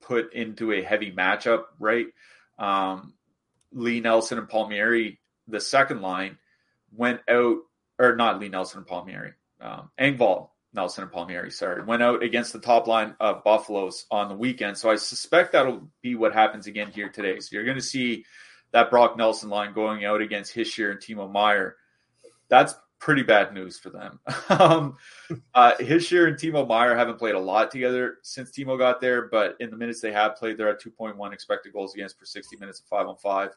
put 0.00 0.32
into 0.32 0.72
a 0.72 0.82
heavy 0.82 1.12
matchup, 1.12 1.64
right? 1.78 2.06
Um, 2.58 3.14
Lee 3.72 4.00
Nelson 4.00 4.38
and 4.38 4.48
Palmieri, 4.48 5.20
the 5.46 5.60
second 5.60 6.00
line, 6.00 6.38
went 6.92 7.20
out 7.28 7.58
or 7.98 8.16
not 8.16 8.40
Lee 8.40 8.48
Nelson 8.48 8.78
and 8.78 8.86
Palmieri, 8.86 9.32
um, 9.60 9.90
Engvall 9.98 10.50
Nelson 10.72 11.04
and 11.04 11.12
Palmieri, 11.12 11.50
sorry, 11.50 11.82
went 11.82 12.02
out 12.02 12.22
against 12.22 12.52
the 12.52 12.60
top 12.60 12.86
line 12.86 13.14
of 13.20 13.42
Buffaloes 13.44 14.06
on 14.10 14.28
the 14.28 14.34
weekend. 14.34 14.76
So 14.76 14.90
I 14.90 14.96
suspect 14.96 15.52
that'll 15.52 15.88
be 16.02 16.14
what 16.14 16.34
happens 16.34 16.66
again 16.66 16.90
here 16.90 17.08
today. 17.08 17.40
So 17.40 17.50
you're 17.52 17.64
going 17.64 17.76
to 17.76 17.82
see 17.82 18.24
that 18.72 18.90
Brock 18.90 19.16
Nelson 19.16 19.48
line 19.48 19.72
going 19.72 20.04
out 20.04 20.20
against 20.20 20.54
Hischier 20.54 20.90
and 20.90 21.00
Timo 21.00 21.30
Meier. 21.30 21.76
That's 22.48 22.74
pretty 22.98 23.22
bad 23.22 23.54
news 23.54 23.78
for 23.78 23.90
them. 23.90 24.20
um, 24.50 24.96
uh, 25.54 25.72
Hischier 25.80 26.28
and 26.28 26.36
Timo 26.36 26.66
Meier 26.66 26.96
haven't 26.96 27.18
played 27.18 27.34
a 27.34 27.40
lot 27.40 27.70
together 27.70 28.18
since 28.22 28.50
Timo 28.50 28.78
got 28.78 29.00
there, 29.00 29.28
but 29.28 29.56
in 29.60 29.70
the 29.70 29.76
minutes 29.76 30.00
they 30.00 30.12
have 30.12 30.36
played, 30.36 30.58
they're 30.58 30.68
at 30.68 30.82
2.1 30.82 31.32
expected 31.32 31.72
goals 31.72 31.94
against 31.94 32.18
per 32.18 32.26
60 32.26 32.56
minutes 32.58 32.80
of 32.80 32.86
five 32.86 33.06
on 33.06 33.16
five. 33.16 33.50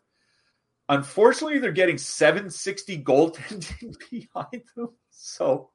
Unfortunately, 0.92 1.58
they're 1.58 1.72
getting 1.72 1.98
760 1.98 3.02
goaltending 3.02 3.96
behind 4.12 4.64
them. 4.76 4.90
So, 5.10 5.70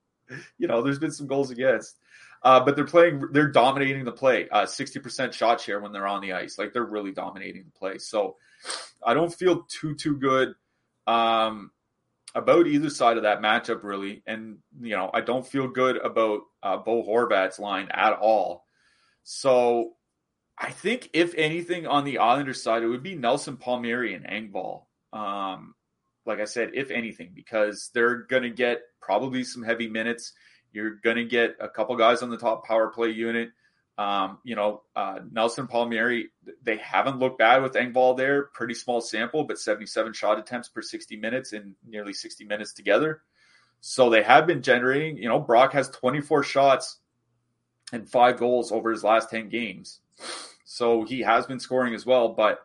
you 0.58 0.68
know, 0.68 0.82
there's 0.82 0.98
been 0.98 1.10
some 1.10 1.26
goals 1.26 1.50
against. 1.50 1.98
Uh, 2.42 2.60
but 2.60 2.76
they're 2.76 2.84
playing, 2.84 3.22
they're 3.32 3.48
dominating 3.48 4.04
the 4.04 4.12
play. 4.12 4.46
Uh, 4.50 4.66
60% 4.66 5.32
shot 5.32 5.58
share 5.58 5.80
when 5.80 5.90
they're 5.90 6.06
on 6.06 6.20
the 6.20 6.34
ice. 6.34 6.58
Like 6.58 6.74
they're 6.74 6.84
really 6.84 7.12
dominating 7.12 7.64
the 7.64 7.78
play. 7.78 7.96
So 7.96 8.36
I 9.02 9.14
don't 9.14 9.32
feel 9.32 9.62
too, 9.62 9.94
too 9.94 10.18
good 10.18 10.54
um, 11.06 11.70
about 12.34 12.66
either 12.66 12.90
side 12.90 13.16
of 13.16 13.22
that 13.22 13.40
matchup, 13.40 13.84
really. 13.84 14.22
And, 14.26 14.58
you 14.82 14.96
know, 14.96 15.10
I 15.14 15.22
don't 15.22 15.46
feel 15.46 15.66
good 15.66 15.96
about 15.96 16.42
uh, 16.62 16.76
Bo 16.76 17.02
Horvat's 17.02 17.58
line 17.58 17.88
at 17.90 18.12
all. 18.12 18.66
So 19.22 19.94
I 20.58 20.72
think, 20.72 21.08
if 21.14 21.34
anything, 21.36 21.86
on 21.86 22.04
the 22.04 22.18
Islanders 22.18 22.62
side, 22.62 22.82
it 22.82 22.88
would 22.88 23.02
be 23.02 23.14
Nelson 23.14 23.56
Palmieri 23.56 24.12
and 24.12 24.26
Engvall. 24.26 24.82
Um, 25.12 25.74
like 26.24 26.40
I 26.40 26.44
said, 26.44 26.70
if 26.74 26.90
anything, 26.90 27.30
because 27.34 27.90
they're 27.94 28.16
going 28.16 28.42
to 28.42 28.50
get 28.50 28.82
probably 29.00 29.44
some 29.44 29.62
heavy 29.62 29.88
minutes. 29.88 30.32
You're 30.72 30.96
going 30.96 31.16
to 31.16 31.24
get 31.24 31.56
a 31.60 31.68
couple 31.68 31.96
guys 31.96 32.22
on 32.22 32.30
the 32.30 32.36
top 32.36 32.66
power 32.66 32.88
play 32.88 33.10
unit. 33.10 33.50
Um, 33.98 34.38
you 34.44 34.56
know, 34.56 34.82
uh, 34.94 35.20
Nelson 35.30 35.68
Palmieri, 35.68 36.28
they 36.62 36.76
haven't 36.76 37.18
looked 37.18 37.38
bad 37.38 37.62
with 37.62 37.72
Engvall 37.72 38.16
there. 38.16 38.44
Pretty 38.44 38.74
small 38.74 39.00
sample, 39.00 39.44
but 39.44 39.58
77 39.58 40.12
shot 40.12 40.38
attempts 40.38 40.68
per 40.68 40.82
60 40.82 41.16
minutes 41.16 41.52
in 41.54 41.74
nearly 41.86 42.12
60 42.12 42.44
minutes 42.44 42.74
together. 42.74 43.22
So 43.80 44.10
they 44.10 44.22
have 44.22 44.46
been 44.46 44.62
generating. 44.62 45.16
You 45.16 45.28
know, 45.28 45.38
Brock 45.38 45.72
has 45.72 45.88
24 45.88 46.42
shots 46.42 46.98
and 47.92 48.08
five 48.08 48.38
goals 48.38 48.72
over 48.72 48.90
his 48.90 49.04
last 49.04 49.30
10 49.30 49.48
games. 49.48 50.00
So 50.64 51.04
he 51.04 51.20
has 51.20 51.46
been 51.46 51.60
scoring 51.60 51.94
as 51.94 52.04
well, 52.04 52.30
but 52.30 52.58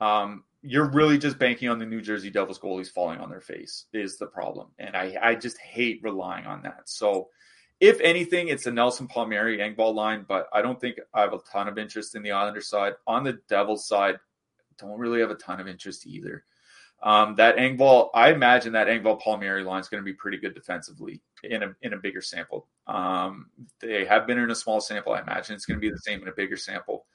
um, 0.00 0.44
you're 0.62 0.90
really 0.90 1.18
just 1.18 1.38
banking 1.38 1.68
on 1.68 1.78
the 1.78 1.86
New 1.86 2.00
Jersey 2.00 2.30
Devils 2.30 2.58
goalies 2.58 2.90
falling 2.90 3.18
on 3.18 3.30
their 3.30 3.40
face 3.40 3.86
is 3.92 4.16
the 4.16 4.26
problem. 4.26 4.68
And 4.78 4.96
I, 4.96 5.16
I 5.20 5.34
just 5.34 5.58
hate 5.58 6.00
relying 6.02 6.46
on 6.46 6.62
that. 6.62 6.82
So 6.88 7.28
if 7.80 8.00
anything, 8.00 8.48
it's 8.48 8.66
a 8.66 8.70
Nelson 8.70 9.08
Palmieri 9.08 9.58
Engvall 9.58 9.94
line, 9.94 10.24
but 10.26 10.46
I 10.52 10.62
don't 10.62 10.80
think 10.80 10.98
I 11.12 11.22
have 11.22 11.32
a 11.32 11.40
ton 11.50 11.66
of 11.66 11.78
interest 11.78 12.14
in 12.14 12.22
the 12.22 12.30
Islander 12.30 12.60
side. 12.60 12.92
On 13.08 13.24
the 13.24 13.40
Devils 13.48 13.88
side, 13.88 14.16
don't 14.78 14.98
really 14.98 15.20
have 15.20 15.30
a 15.30 15.34
ton 15.36 15.60
of 15.60 15.66
interest 15.66 16.06
either. 16.06 16.44
Um, 17.02 17.34
that 17.34 17.56
Engvall, 17.56 18.10
I 18.14 18.30
imagine 18.30 18.74
that 18.74 18.86
Engvall 18.86 19.20
Palmieri 19.20 19.64
line 19.64 19.80
is 19.80 19.88
going 19.88 20.00
to 20.00 20.04
be 20.04 20.12
pretty 20.12 20.38
good 20.38 20.54
defensively 20.54 21.20
in 21.42 21.64
a 21.64 21.74
in 21.82 21.94
a 21.94 21.96
bigger 21.96 22.20
sample. 22.20 22.68
Um, 22.86 23.50
they 23.80 24.04
have 24.04 24.28
been 24.28 24.38
in 24.38 24.52
a 24.52 24.54
small 24.54 24.80
sample. 24.80 25.12
I 25.12 25.20
imagine 25.20 25.56
it's 25.56 25.66
going 25.66 25.80
to 25.80 25.84
be 25.84 25.90
the 25.90 25.98
same 25.98 26.22
in 26.22 26.28
a 26.28 26.32
bigger 26.32 26.56
sample. 26.56 27.06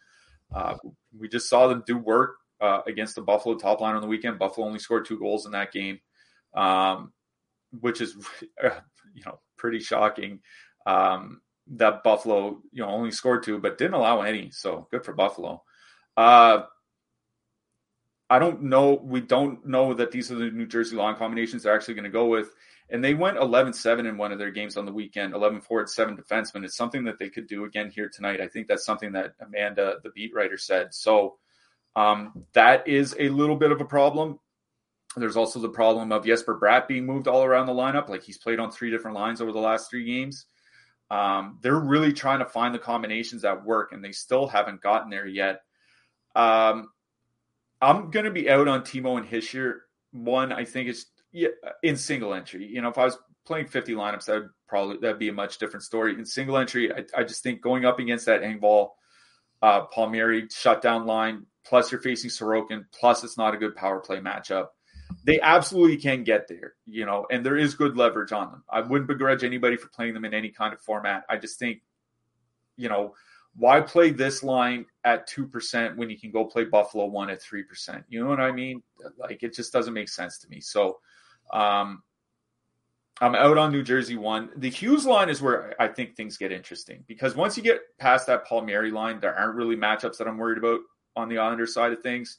Uh, 0.54 0.76
we 1.18 1.30
just 1.30 1.48
saw 1.48 1.68
them 1.68 1.84
do 1.88 1.98
work 1.98 2.36
uh, 2.62 2.82
against 2.88 3.16
the 3.16 3.22
Buffalo 3.22 3.56
top 3.56 3.82
line 3.82 3.96
on 3.96 4.02
the 4.02 4.08
weekend. 4.08 4.40
Buffalo 4.40 4.68
only 4.68 4.80
scored 4.80 5.06
two 5.06 5.20
goals 5.20 5.46
in 5.46 5.52
that 5.52 5.72
game, 5.72 6.00
um, 6.56 7.14
which 7.80 8.02
is 8.02 8.16
you 8.64 9.24
know 9.26 9.40
pretty 9.58 9.80
shocking. 9.80 10.40
Um, 10.86 11.42
that 11.72 12.04
Buffalo 12.04 12.62
you 12.72 12.84
know 12.84 12.90
only 12.90 13.12
scored 13.12 13.44
two, 13.44 13.60
but 13.60 13.78
didn't 13.78 13.96
allow 13.96 14.22
any. 14.22 14.52
So 14.52 14.88
good 14.92 15.04
for 15.06 15.14
Buffalo. 15.14 15.64
Uh, 16.16 16.64
I 18.30 18.40
don't 18.40 18.64
know. 18.64 19.00
We 19.02 19.22
don't 19.22 19.66
know 19.66 19.94
that 19.94 20.12
these 20.12 20.32
are 20.32 20.36
the 20.36 20.50
New 20.50 20.68
Jersey 20.68 20.96
line 20.96 21.16
combinations 21.16 21.64
they're 21.64 21.76
actually 21.76 21.94
going 21.94 22.04
to 22.06 22.10
go 22.10 22.26
with. 22.26 22.52
And 22.90 23.04
they 23.04 23.14
went 23.14 23.38
11 23.38 23.74
7 23.74 24.06
in 24.06 24.18
one 24.18 24.32
of 24.32 24.40
their 24.40 24.52
games 24.52 24.78
on 24.78 24.86
the 24.86 24.94
weekend, 24.94 25.34
11 25.34 25.62
4 25.62 25.82
at 25.82 25.90
seven 25.90 26.18
defensemen. 26.18 26.64
It's 26.64 26.78
something 26.78 27.04
that 27.06 27.20
they 27.20 27.30
could 27.30 27.48
do 27.48 27.66
again 27.66 27.90
here 27.90 28.10
tonight. 28.10 28.42
I 28.42 28.48
think 28.48 28.68
that's 28.68 28.86
something 28.86 29.12
that 29.14 29.34
Amanda, 29.42 29.98
the 30.04 30.12
beat 30.12 30.34
writer, 30.34 30.58
said. 30.58 30.94
So 30.94 31.38
um, 31.98 32.46
that 32.54 32.88
is 32.88 33.16
a 33.20 33.30
little 33.30 33.56
bit 33.56 33.72
of 33.72 33.82
a 33.82 33.86
problem. 33.86 34.40
There's 35.16 35.36
also 35.36 35.60
the 35.60 35.70
problem 35.70 36.12
of 36.12 36.24
Jesper 36.24 36.60
Bratt 36.62 36.88
being 36.88 37.08
moved 37.08 37.28
all 37.28 37.44
around 37.44 37.66
the 37.66 37.74
lineup. 37.74 38.08
Like 38.08 38.22
he's 38.22 38.38
played 38.38 38.60
on 38.60 38.70
three 38.70 38.92
different 38.92 39.18
lines 39.18 39.42
over 39.42 39.52
the 39.52 39.60
last 39.60 39.90
three 39.90 40.06
games. 40.06 40.46
Um, 41.10 41.58
they're 41.64 41.80
really 41.80 42.14
trying 42.14 42.40
to 42.40 42.46
find 42.46 42.76
the 42.76 42.80
combinations 42.80 43.42
that 43.42 43.66
work, 43.66 43.94
and 43.94 44.04
they 44.04 44.12
still 44.12 44.48
haven't 44.48 44.82
gotten 44.82 45.10
there 45.10 45.26
yet. 45.26 45.62
Um, 46.36 46.90
I'm 47.82 48.12
going 48.12 48.26
to 48.26 48.32
be 48.32 48.48
out 48.48 48.68
on 48.68 48.82
Timo 48.82 49.18
and 49.18 49.28
Hischier. 49.28 49.80
One, 50.12 50.52
I 50.52 50.66
think 50.66 50.90
it's 50.90 51.08
yeah, 51.32 51.50
in 51.82 51.98
single 51.98 52.36
entry. 52.36 52.68
You 52.68 52.82
know, 52.84 52.90
if 52.90 53.00
I 53.00 53.06
was 53.06 53.18
playing 53.44 53.68
50 53.68 53.94
lineups, 53.94 54.26
that 54.26 54.36
would 54.36 54.50
probably 54.68 54.98
that'd 54.98 55.18
be 55.18 55.30
a 55.30 55.34
much 55.34 55.58
different 55.58 55.84
story. 55.84 56.14
In 56.14 56.28
single 56.28 56.58
entry, 56.58 56.94
I, 56.94 57.06
I 57.16 57.24
just 57.24 57.42
think 57.42 57.62
going 57.62 57.86
up 57.86 57.98
against 57.98 58.28
that 58.28 58.44
Engvall, 58.44 58.90
uh, 59.64 59.86
Palmieri 59.86 60.48
shutdown 60.52 61.08
line, 61.08 61.48
plus 61.68 61.92
you're 61.92 62.02
facing 62.02 62.30
Sorokin, 62.30 62.86
plus 62.92 63.24
it's 63.24 63.38
not 63.38 63.54
a 63.54 63.58
good 63.58 63.76
power 63.76 64.00
play 64.00 64.18
matchup. 64.20 64.68
They 65.26 65.40
absolutely 65.42 65.98
can 65.98 66.24
get 66.24 66.48
there, 66.48 66.74
you 66.86 67.06
know, 67.06 67.26
and 67.32 67.46
there 67.46 67.58
is 67.58 67.76
good 67.76 67.98
leverage 67.98 68.32
on 68.32 68.52
them. 68.52 68.64
I 68.70 68.82
wouldn't 68.82 69.08
begrudge 69.08 69.44
anybody 69.44 69.76
for 69.78 69.88
playing 69.90 70.14
them 70.14 70.26
in 70.26 70.34
any 70.34 70.50
kind 70.50 70.74
of 70.74 70.82
format. 70.82 71.24
I 71.30 71.38
just 71.38 71.60
think, 71.60 71.82
you 72.78 72.90
know, 72.90 73.16
why 73.56 73.82
play 73.82 74.12
this 74.12 74.44
line 74.44 74.86
at 75.04 75.30
2% 75.30 75.98
when 75.98 76.10
you 76.10 76.20
can 76.20 76.32
go 76.32 76.46
play 76.46 76.64
Buffalo 76.66 77.06
1 77.06 77.30
at 77.30 77.42
3%? 77.42 78.04
You 78.08 78.24
know 78.24 78.30
what 78.30 78.40
I 78.40 78.52
mean? 78.52 78.84
Like 79.18 79.44
it 79.44 79.54
just 79.54 79.74
doesn't 79.74 79.94
make 79.94 80.10
sense 80.10 80.38
to 80.40 80.50
me. 80.50 80.62
So 80.62 81.00
um, 81.52 82.04
I'm 83.20 83.36
out 83.36 83.58
on 83.58 83.72
New 83.72 83.84
Jersey 83.84 84.16
1. 84.16 84.52
The 84.58 84.70
Hughes 84.70 85.06
line 85.06 85.30
is 85.30 85.42
where 85.42 85.74
I 85.82 85.88
think 85.88 86.16
things 86.16 86.38
get 86.38 86.52
interesting 86.52 87.04
because 87.08 87.36
once 87.36 87.58
you 87.58 87.64
get 87.64 87.80
past 87.98 88.28
that 88.28 88.46
Palmieri 88.46 88.92
line, 88.92 89.20
there 89.20 89.36
aren't 89.36 89.56
really 89.56 89.76
matchups 89.76 90.18
that 90.18 90.28
I'm 90.28 90.38
worried 90.38 90.60
about 90.60 90.82
on 91.18 91.28
the 91.28 91.40
Islander 91.40 91.68
side 91.68 91.92
of 91.92 92.02
things. 92.02 92.38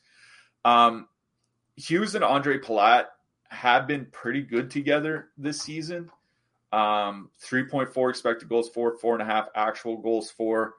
Um, 0.64 1.08
Hughes 1.76 2.14
and 2.14 2.24
Ondrej 2.24 2.62
Palat 2.64 3.06
have 3.48 3.86
been 3.86 4.06
pretty 4.06 4.42
good 4.42 4.70
together 4.70 5.28
this 5.36 5.60
season. 5.60 6.10
Um, 6.72 7.30
3.4 7.42 8.10
expected 8.10 8.48
goals 8.48 8.68
for, 8.68 8.96
four 8.98 9.14
and 9.14 9.22
a 9.22 9.26
half 9.26 9.48
actual 9.54 9.98
goals 9.98 10.30
for. 10.30 10.74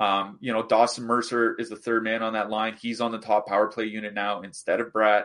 Um, 0.00 0.38
you 0.40 0.52
know, 0.52 0.62
Dawson 0.62 1.04
Mercer 1.04 1.54
is 1.58 1.68
the 1.68 1.76
third 1.76 2.02
man 2.02 2.22
on 2.22 2.32
that 2.32 2.50
line. 2.50 2.76
He's 2.80 3.00
on 3.00 3.12
the 3.12 3.18
top 3.18 3.46
power 3.46 3.68
play 3.68 3.84
unit 3.84 4.14
now 4.14 4.42
instead 4.42 4.80
of 4.80 4.92
Bratt. 4.92 5.24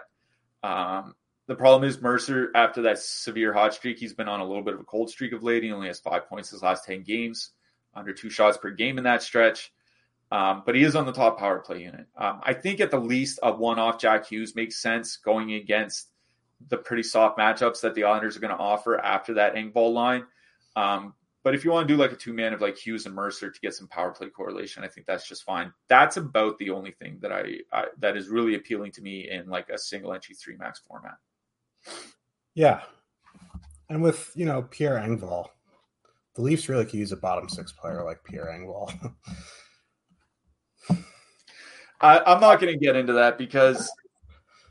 Um, 0.61 1.15
the 1.47 1.55
problem 1.55 1.87
is 1.89 2.01
Mercer, 2.01 2.51
after 2.53 2.83
that 2.83 2.99
severe 2.99 3.53
hot 3.53 3.73
streak, 3.73 3.97
he's 3.97 4.13
been 4.13 4.27
on 4.27 4.39
a 4.39 4.45
little 4.45 4.63
bit 4.63 4.75
of 4.75 4.79
a 4.79 4.83
cold 4.83 5.09
streak 5.09 5.33
of 5.33 5.41
late. 5.41 5.63
He 5.63 5.71
only 5.71 5.87
has 5.87 5.99
five 5.99 6.27
points 6.27 6.51
his 6.51 6.61
last 6.61 6.85
10 6.85 7.03
games, 7.03 7.51
under 7.95 8.13
two 8.13 8.29
shots 8.29 8.57
per 8.57 8.69
game 8.69 8.99
in 8.99 9.03
that 9.05 9.23
stretch. 9.23 9.73
Um, 10.31 10.61
but 10.65 10.75
he 10.75 10.83
is 10.83 10.95
on 10.95 11.05
the 11.05 11.11
top 11.11 11.39
power 11.39 11.59
play 11.59 11.81
unit. 11.81 12.05
Um, 12.17 12.39
I 12.43 12.53
think 12.53 12.79
at 12.79 12.91
the 12.91 12.99
least 12.99 13.39
a 13.41 13.51
one 13.51 13.79
off 13.79 13.99
Jack 13.99 14.27
Hughes 14.27 14.55
makes 14.55 14.81
sense 14.81 15.17
going 15.17 15.53
against 15.53 16.09
the 16.67 16.77
pretty 16.77 17.03
soft 17.03 17.37
matchups 17.37 17.81
that 17.81 17.95
the 17.95 18.03
Islanders 18.03 18.37
are 18.37 18.41
going 18.41 18.55
to 18.55 18.61
offer 18.61 18.99
after 18.99 19.33
that 19.35 19.55
Engvall 19.55 19.93
line. 19.93 20.25
Um, 20.75 21.13
but 21.43 21.55
if 21.55 21.63
you 21.63 21.71
want 21.71 21.87
to 21.87 21.93
do 21.93 21.99
like 21.99 22.11
a 22.11 22.15
two 22.15 22.33
man 22.33 22.53
of 22.53 22.61
like 22.61 22.77
Hughes 22.77 23.05
and 23.05 23.15
Mercer 23.15 23.49
to 23.49 23.59
get 23.61 23.73
some 23.73 23.87
power 23.87 24.11
play 24.11 24.29
correlation, 24.29 24.83
I 24.83 24.87
think 24.87 25.07
that's 25.07 25.27
just 25.27 25.43
fine. 25.43 25.73
That's 25.87 26.17
about 26.17 26.57
the 26.57 26.69
only 26.69 26.91
thing 26.91 27.17
that 27.21 27.31
I, 27.31 27.59
I 27.71 27.85
that 27.99 28.17
is 28.17 28.27
really 28.27 28.55
appealing 28.55 28.91
to 28.93 29.01
me 29.01 29.29
in 29.29 29.47
like 29.49 29.69
a 29.69 29.77
single 29.77 30.13
entry 30.13 30.35
three 30.35 30.57
max 30.57 30.79
format. 30.79 31.15
Yeah, 32.55 32.81
and 33.89 34.03
with 34.03 34.31
you 34.35 34.45
know 34.45 34.63
Pierre 34.63 34.97
Engvall, 34.97 35.47
the 36.35 36.41
Leafs 36.41 36.67
really 36.67 36.85
could 36.85 36.95
use 36.99 37.13
a 37.13 37.17
bottom 37.17 37.47
six 37.47 37.71
player 37.71 38.03
like 38.03 38.23
Pierre 38.23 38.47
Engvall. 38.47 39.13
I, 42.01 42.33
am 42.33 42.39
not 42.39 42.59
going 42.59 42.73
to 42.73 42.79
get 42.79 42.95
into 42.95 43.13
that 43.13 43.37
because 43.37 43.91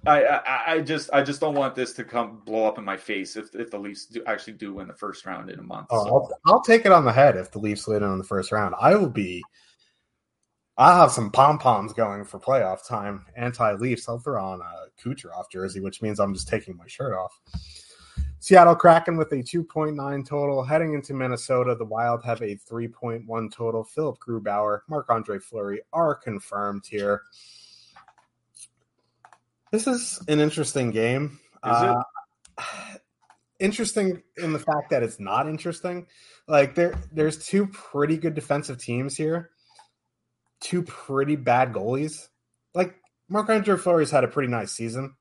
I, 0.06 0.24
I, 0.24 0.72
I, 0.74 0.80
just 0.80 1.10
I 1.12 1.22
just 1.22 1.40
don't 1.40 1.54
want 1.54 1.74
this 1.74 1.92
to 1.94 2.04
come 2.04 2.40
blow 2.44 2.64
up 2.64 2.78
in 2.78 2.84
my 2.84 2.96
face 2.96 3.36
if, 3.36 3.54
if 3.54 3.70
the 3.70 3.78
Leafs 3.78 4.06
do 4.06 4.22
actually 4.26 4.54
do 4.54 4.74
win 4.74 4.88
the 4.88 4.94
first 4.94 5.26
round 5.26 5.50
in 5.50 5.58
a 5.58 5.62
month. 5.62 5.88
Oh, 5.90 6.04
so. 6.04 6.08
I'll, 6.08 6.40
I'll, 6.46 6.62
take 6.62 6.86
it 6.86 6.92
on 6.92 7.04
the 7.04 7.12
head 7.12 7.36
if 7.36 7.50
the 7.50 7.58
Leafs 7.58 7.86
win 7.86 8.02
in 8.02 8.18
the 8.18 8.24
first 8.24 8.52
round. 8.52 8.74
I 8.80 8.94
will 8.94 9.10
be. 9.10 9.42
I'll 10.78 11.00
have 11.00 11.10
some 11.10 11.30
pom 11.30 11.58
poms 11.58 11.92
going 11.92 12.24
for 12.24 12.38
playoff 12.38 12.86
time. 12.86 13.26
Anti 13.36 13.74
Leafs. 13.74 14.08
I'll 14.08 14.20
throw 14.20 14.42
on 14.42 14.60
a 14.60 15.02
Kucherov 15.02 15.50
jersey, 15.50 15.80
which 15.80 16.00
means 16.00 16.20
I'm 16.20 16.32
just 16.32 16.48
taking 16.48 16.76
my 16.76 16.86
shirt 16.86 17.14
off. 17.14 17.32
Seattle 18.40 18.76
Kraken 18.76 19.16
with 19.16 19.32
a 19.32 19.36
2.9 19.36 20.26
total. 20.26 20.62
Heading 20.62 20.94
into 20.94 21.12
Minnesota, 21.12 21.74
the 21.74 21.84
Wild 21.84 22.24
have 22.24 22.40
a 22.40 22.56
3.1 22.56 23.52
total. 23.52 23.82
Philipp 23.82 24.18
Grubauer, 24.20 24.80
Marc 24.88 25.10
Andre 25.10 25.38
Fleury 25.38 25.80
are 25.92 26.14
confirmed 26.14 26.84
here. 26.88 27.22
This 29.72 29.86
is 29.86 30.22
an 30.28 30.40
interesting 30.40 30.90
game. 30.90 31.40
Uh, 31.62 32.02
interesting 33.58 34.22
in 34.36 34.52
the 34.52 34.58
fact 34.58 34.90
that 34.90 35.02
it's 35.02 35.18
not 35.18 35.48
interesting. 35.48 36.06
Like 36.46 36.74
there, 36.74 36.94
there's 37.12 37.44
two 37.44 37.66
pretty 37.66 38.16
good 38.16 38.34
defensive 38.34 38.78
teams 38.78 39.16
here, 39.16 39.50
two 40.60 40.82
pretty 40.82 41.36
bad 41.36 41.72
goalies. 41.72 42.28
Like 42.72 42.94
Marc 43.28 43.50
Andre 43.50 43.76
Fleury's 43.76 44.12
had 44.12 44.24
a 44.24 44.28
pretty 44.28 44.48
nice 44.48 44.72
season. 44.72 45.14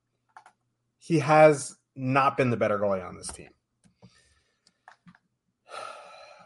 He 0.99 1.20
has 1.20 1.76
not 1.97 2.37
been 2.37 2.49
the 2.49 2.57
better 2.57 2.79
goalie 2.79 3.05
on 3.05 3.17
this 3.17 3.27
team. 3.27 3.49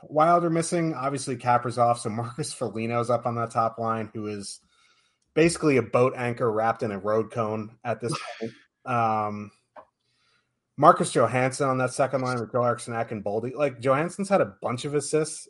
Wilder 0.04 0.50
missing, 0.50 0.94
obviously 0.94 1.36
Capper's 1.36 1.78
off, 1.78 2.00
so 2.00 2.10
Marcus 2.10 2.54
Foligno's 2.54 3.10
up 3.10 3.26
on 3.26 3.36
that 3.36 3.52
top 3.52 3.78
line, 3.78 4.10
who 4.14 4.28
is 4.28 4.62
basically 5.34 5.78
a 5.78 5.82
boat 5.82 6.14
anchor 6.16 6.52
wrapped 6.52 6.84
in 6.84 6.92
a 6.92 7.00
road 7.00 7.32
cone 7.32 7.78
at 7.84 8.00
this 8.02 8.14
point. 8.40 8.52
Um, 8.86 9.52
Marcus 10.78 11.12
Johansson 11.12 11.70
on 11.70 11.78
that 11.78 11.94
second 11.94 12.22
line 12.22 12.40
with 12.40 12.52
Joe 12.52 12.64
Eriksson 12.64 12.96
and 12.96 13.24
Boldy. 13.24 13.54
Like 13.54 13.80
Johansson's 13.80 14.30
had 14.30 14.42
a 14.42 14.56
bunch 14.62 14.86
of 14.86 14.96
assists 14.96 15.48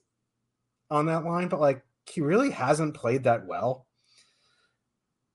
on 0.89 1.05
that 1.05 1.23
line, 1.23 1.47
but 1.47 1.61
like 1.61 1.83
he 2.09 2.21
really 2.21 2.49
hasn't 2.49 2.95
played 2.95 3.23
that 3.23 3.45
well. 3.45 3.87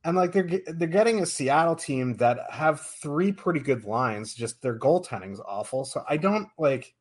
And 0.06 0.16
like 0.16 0.30
they're 0.30 0.60
they're 0.68 0.86
getting 0.86 1.20
a 1.20 1.26
Seattle 1.26 1.74
team 1.74 2.14
that 2.18 2.38
have 2.48 2.80
three 2.80 3.32
pretty 3.32 3.58
good 3.58 3.84
lines. 3.84 4.34
Just 4.34 4.62
their 4.62 4.78
goaltending's 4.78 5.40
awful. 5.40 5.84
So 5.84 6.04
I 6.08 6.16
don't 6.16 6.48
like. 6.56 6.94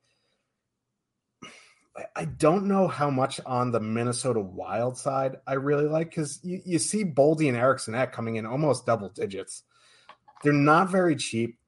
I 2.15 2.25
don't 2.25 2.65
know 2.65 2.87
how 2.87 3.11
much 3.11 3.39
on 3.45 3.71
the 3.71 3.79
Minnesota 3.79 4.39
Wild 4.39 4.97
side 4.97 5.37
I 5.45 5.53
really 5.53 5.85
like 5.85 6.09
because 6.09 6.39
you, 6.43 6.61
you 6.65 6.79
see 6.79 7.05
Boldy 7.05 7.47
and 7.47 7.55
Eriksson 7.55 7.93
coming 8.07 8.37
in 8.37 8.45
almost 8.47 8.87
double 8.87 9.09
digits. 9.09 9.61
They're 10.43 10.51
not 10.51 10.89
very 10.89 11.15
cheap. 11.15 11.59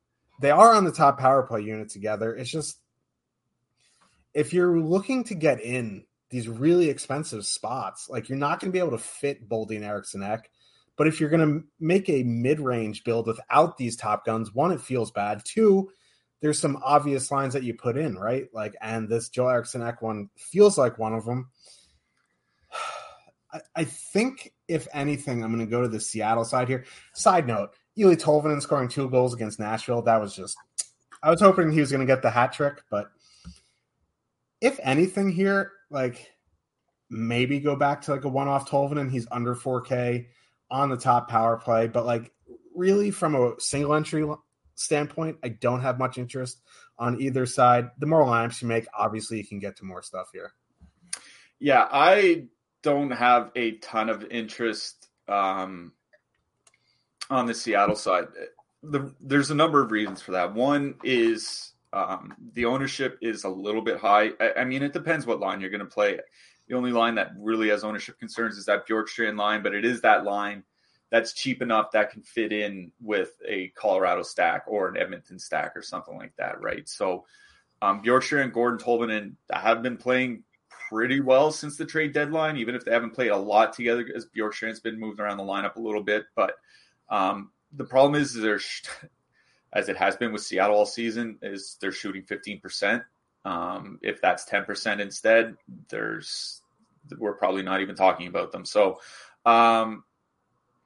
They 0.41 0.51
are 0.51 0.73
on 0.73 0.85
the 0.85 0.91
top 0.91 1.19
power 1.19 1.43
play 1.43 1.61
unit 1.61 1.89
together. 1.89 2.35
It's 2.35 2.49
just 2.49 2.79
if 4.33 4.53
you're 4.53 4.79
looking 4.79 5.23
to 5.25 5.35
get 5.35 5.61
in 5.61 6.03
these 6.29 6.47
really 6.47 6.89
expensive 6.89 7.45
spots. 7.45 8.09
Like 8.09 8.29
you're 8.29 8.37
not 8.37 8.59
going 8.59 8.71
to 8.71 8.73
be 8.73 8.79
able 8.79 8.97
to 8.97 9.03
fit 9.03 9.47
Boldy 9.47 9.75
and 9.75 9.85
Eriksson 9.85 10.23
Ek. 10.23 10.49
But 10.97 11.07
if 11.07 11.19
you're 11.19 11.29
going 11.29 11.47
to 11.47 11.63
make 11.79 12.09
a 12.09 12.23
mid-range 12.23 13.03
build 13.03 13.27
without 13.27 13.77
these 13.77 13.95
top 13.95 14.25
guns, 14.25 14.53
one, 14.53 14.71
it 14.71 14.81
feels 14.81 15.11
bad. 15.11 15.43
Two, 15.45 15.89
there's 16.41 16.59
some 16.59 16.81
obvious 16.83 17.31
lines 17.31 17.53
that 17.53 17.63
you 17.63 17.75
put 17.75 17.97
in, 17.97 18.15
right? 18.15 18.47
Like, 18.51 18.75
and 18.81 19.07
this 19.07 19.29
Joe 19.29 19.47
Eriksson 19.47 19.83
Ek 19.83 20.01
one 20.01 20.29
feels 20.35 20.77
like 20.77 20.97
one 20.97 21.13
of 21.13 21.23
them. 21.25 21.49
I, 23.53 23.59
I 23.75 23.83
think, 23.85 24.53
if 24.67 24.87
anything, 24.91 25.43
I'm 25.43 25.53
going 25.53 25.65
to 25.65 25.71
go 25.71 25.81
to 25.81 25.87
the 25.87 25.99
Seattle 25.99 26.43
side 26.43 26.67
here. 26.67 26.83
Side 27.13 27.47
note: 27.47 27.75
Eeli 27.97 28.19
Tolvanen 28.19 28.61
scoring 28.61 28.89
two 28.89 29.09
goals 29.09 29.33
against 29.33 29.59
Nashville. 29.59 30.01
That 30.01 30.19
was 30.19 30.35
just. 30.35 30.57
I 31.23 31.31
was 31.31 31.41
hoping 31.41 31.71
he 31.71 31.79
was 31.79 31.91
going 31.91 32.05
to 32.05 32.11
get 32.11 32.21
the 32.21 32.29
hat 32.29 32.53
trick, 32.53 32.81
but 32.91 33.09
if 34.61 34.79
anything 34.83 35.31
here, 35.31 35.71
like 35.89 36.31
maybe 37.09 37.59
go 37.59 37.75
back 37.75 38.01
to 38.01 38.11
like 38.11 38.25
a 38.25 38.29
one-off 38.29 38.69
Tolvanen. 38.69 39.09
He's 39.09 39.27
under 39.31 39.55
4K 39.55 40.27
on 40.69 40.89
the 40.89 40.97
top 40.97 41.29
power 41.29 41.57
play, 41.57 41.87
but 41.87 42.05
like 42.05 42.31
really 42.75 43.11
from 43.11 43.35
a 43.35 43.59
single 43.59 43.93
entry 43.93 44.27
standpoint, 44.75 45.37
I 45.43 45.49
don't 45.49 45.81
have 45.81 45.97
much 45.97 46.17
interest 46.17 46.61
on 46.99 47.21
either 47.21 47.45
side. 47.45 47.89
The 47.97 48.05
more 48.05 48.23
lineups 48.23 48.61
you 48.61 48.67
make, 48.67 48.85
obviously 48.97 49.37
you 49.37 49.45
can 49.45 49.59
get 49.59 49.77
to 49.77 49.85
more 49.85 50.01
stuff 50.01 50.29
here. 50.31 50.53
Yeah, 51.59 51.87
I 51.91 52.45
don't 52.83 53.11
have 53.11 53.51
a 53.55 53.77
ton 53.77 54.09
of 54.09 54.25
interest 54.29 55.07
um, 55.27 55.93
on 57.29 57.45
the 57.45 57.53
Seattle 57.53 57.95
side. 57.95 58.27
The, 58.83 59.13
there's 59.19 59.51
a 59.51 59.55
number 59.55 59.81
of 59.81 59.91
reasons 59.91 60.21
for 60.21 60.33
that. 60.33 60.53
One 60.53 60.95
is 61.03 61.71
um, 61.93 62.35
the 62.53 62.65
ownership 62.65 63.17
is 63.21 63.43
a 63.43 63.49
little 63.49 63.81
bit 63.81 63.97
high. 63.97 64.31
I, 64.39 64.61
I 64.61 64.63
mean, 64.65 64.83
it 64.83 64.93
depends 64.93 65.25
what 65.25 65.39
line 65.39 65.61
you're 65.61 65.71
going 65.71 65.79
to 65.79 65.85
play. 65.85 66.19
The 66.67 66.75
only 66.75 66.91
line 66.91 67.15
that 67.15 67.31
really 67.37 67.69
has 67.69 67.83
ownership 67.83 68.19
concerns 68.19 68.57
is 68.57 68.65
that 68.65 68.87
Bjorkstrand 68.87 69.37
line, 69.37 69.63
but 69.63 69.73
it 69.73 69.85
is 69.85 70.01
that 70.01 70.25
line 70.25 70.63
that's 71.09 71.33
cheap 71.33 71.61
enough 71.61 71.91
that 71.91 72.11
can 72.11 72.21
fit 72.21 72.51
in 72.51 72.91
with 73.01 73.31
a 73.47 73.69
Colorado 73.69 74.23
stack 74.23 74.63
or 74.67 74.89
an 74.89 74.97
Edmonton 74.97 75.39
stack 75.39 75.75
or 75.75 75.81
something 75.81 76.17
like 76.17 76.35
that, 76.37 76.59
right? 76.61 76.87
So 76.87 77.25
um, 77.81 78.01
Bjorkstrand 78.01 78.43
and 78.43 78.53
Gordon 78.53 78.79
Tolvanen 78.79 79.35
have 79.51 79.81
been 79.81 79.97
playing 79.97 80.43
pretty 80.89 81.21
well 81.21 81.51
since 81.51 81.77
the 81.77 81.85
trade 81.85 82.13
deadline, 82.13 82.57
even 82.57 82.75
if 82.75 82.83
they 82.83 82.91
haven't 82.91 83.13
played 83.13 83.31
a 83.31 83.37
lot 83.37 83.73
together, 83.73 84.05
as 84.15 84.25
Bjorkstrand's 84.25 84.79
been 84.79 84.99
moved 84.99 85.19
around 85.19 85.37
the 85.37 85.43
lineup 85.43 85.75
a 85.75 85.81
little 85.81 86.03
bit. 86.03 86.25
But 86.35 86.55
um, 87.09 87.51
the 87.71 87.85
problem 87.85 88.21
is 88.21 88.33
there's, 88.33 88.81
as 89.73 89.89
it 89.89 89.97
has 89.97 90.17
been 90.17 90.33
with 90.33 90.43
Seattle 90.43 90.75
all 90.75 90.85
season, 90.85 91.37
is 91.41 91.77
they're 91.79 91.91
shooting 91.91 92.23
15%. 92.23 93.03
Um, 93.45 93.99
if 94.01 94.21
that's 94.21 94.45
10% 94.45 94.99
instead, 94.99 95.55
there's 95.89 96.61
we're 97.17 97.33
probably 97.33 97.63
not 97.63 97.81
even 97.81 97.95
talking 97.95 98.27
about 98.27 98.51
them. 98.51 98.65
So 98.65 98.99
um, 99.45 100.03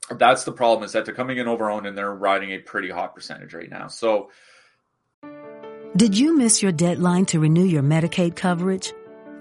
that's 0.09 0.43
the 0.43 0.51
problem 0.51 0.83
is 0.83 0.91
that 0.91 1.05
they're 1.05 1.15
coming 1.15 1.37
in 1.37 1.47
over 1.47 1.65
overowned 1.65 1.87
and 1.87 1.97
they're 1.97 2.13
riding 2.13 2.51
a 2.51 2.59
pretty 2.59 2.89
hot 2.89 3.15
percentage 3.15 3.53
right 3.53 3.69
now. 3.69 3.87
So 3.87 4.29
did 5.95 6.17
you 6.17 6.37
miss 6.37 6.61
your 6.61 6.71
deadline 6.71 7.25
to 7.27 7.39
renew 7.39 7.65
your 7.65 7.83
Medicaid 7.83 8.35
coverage? 8.35 8.93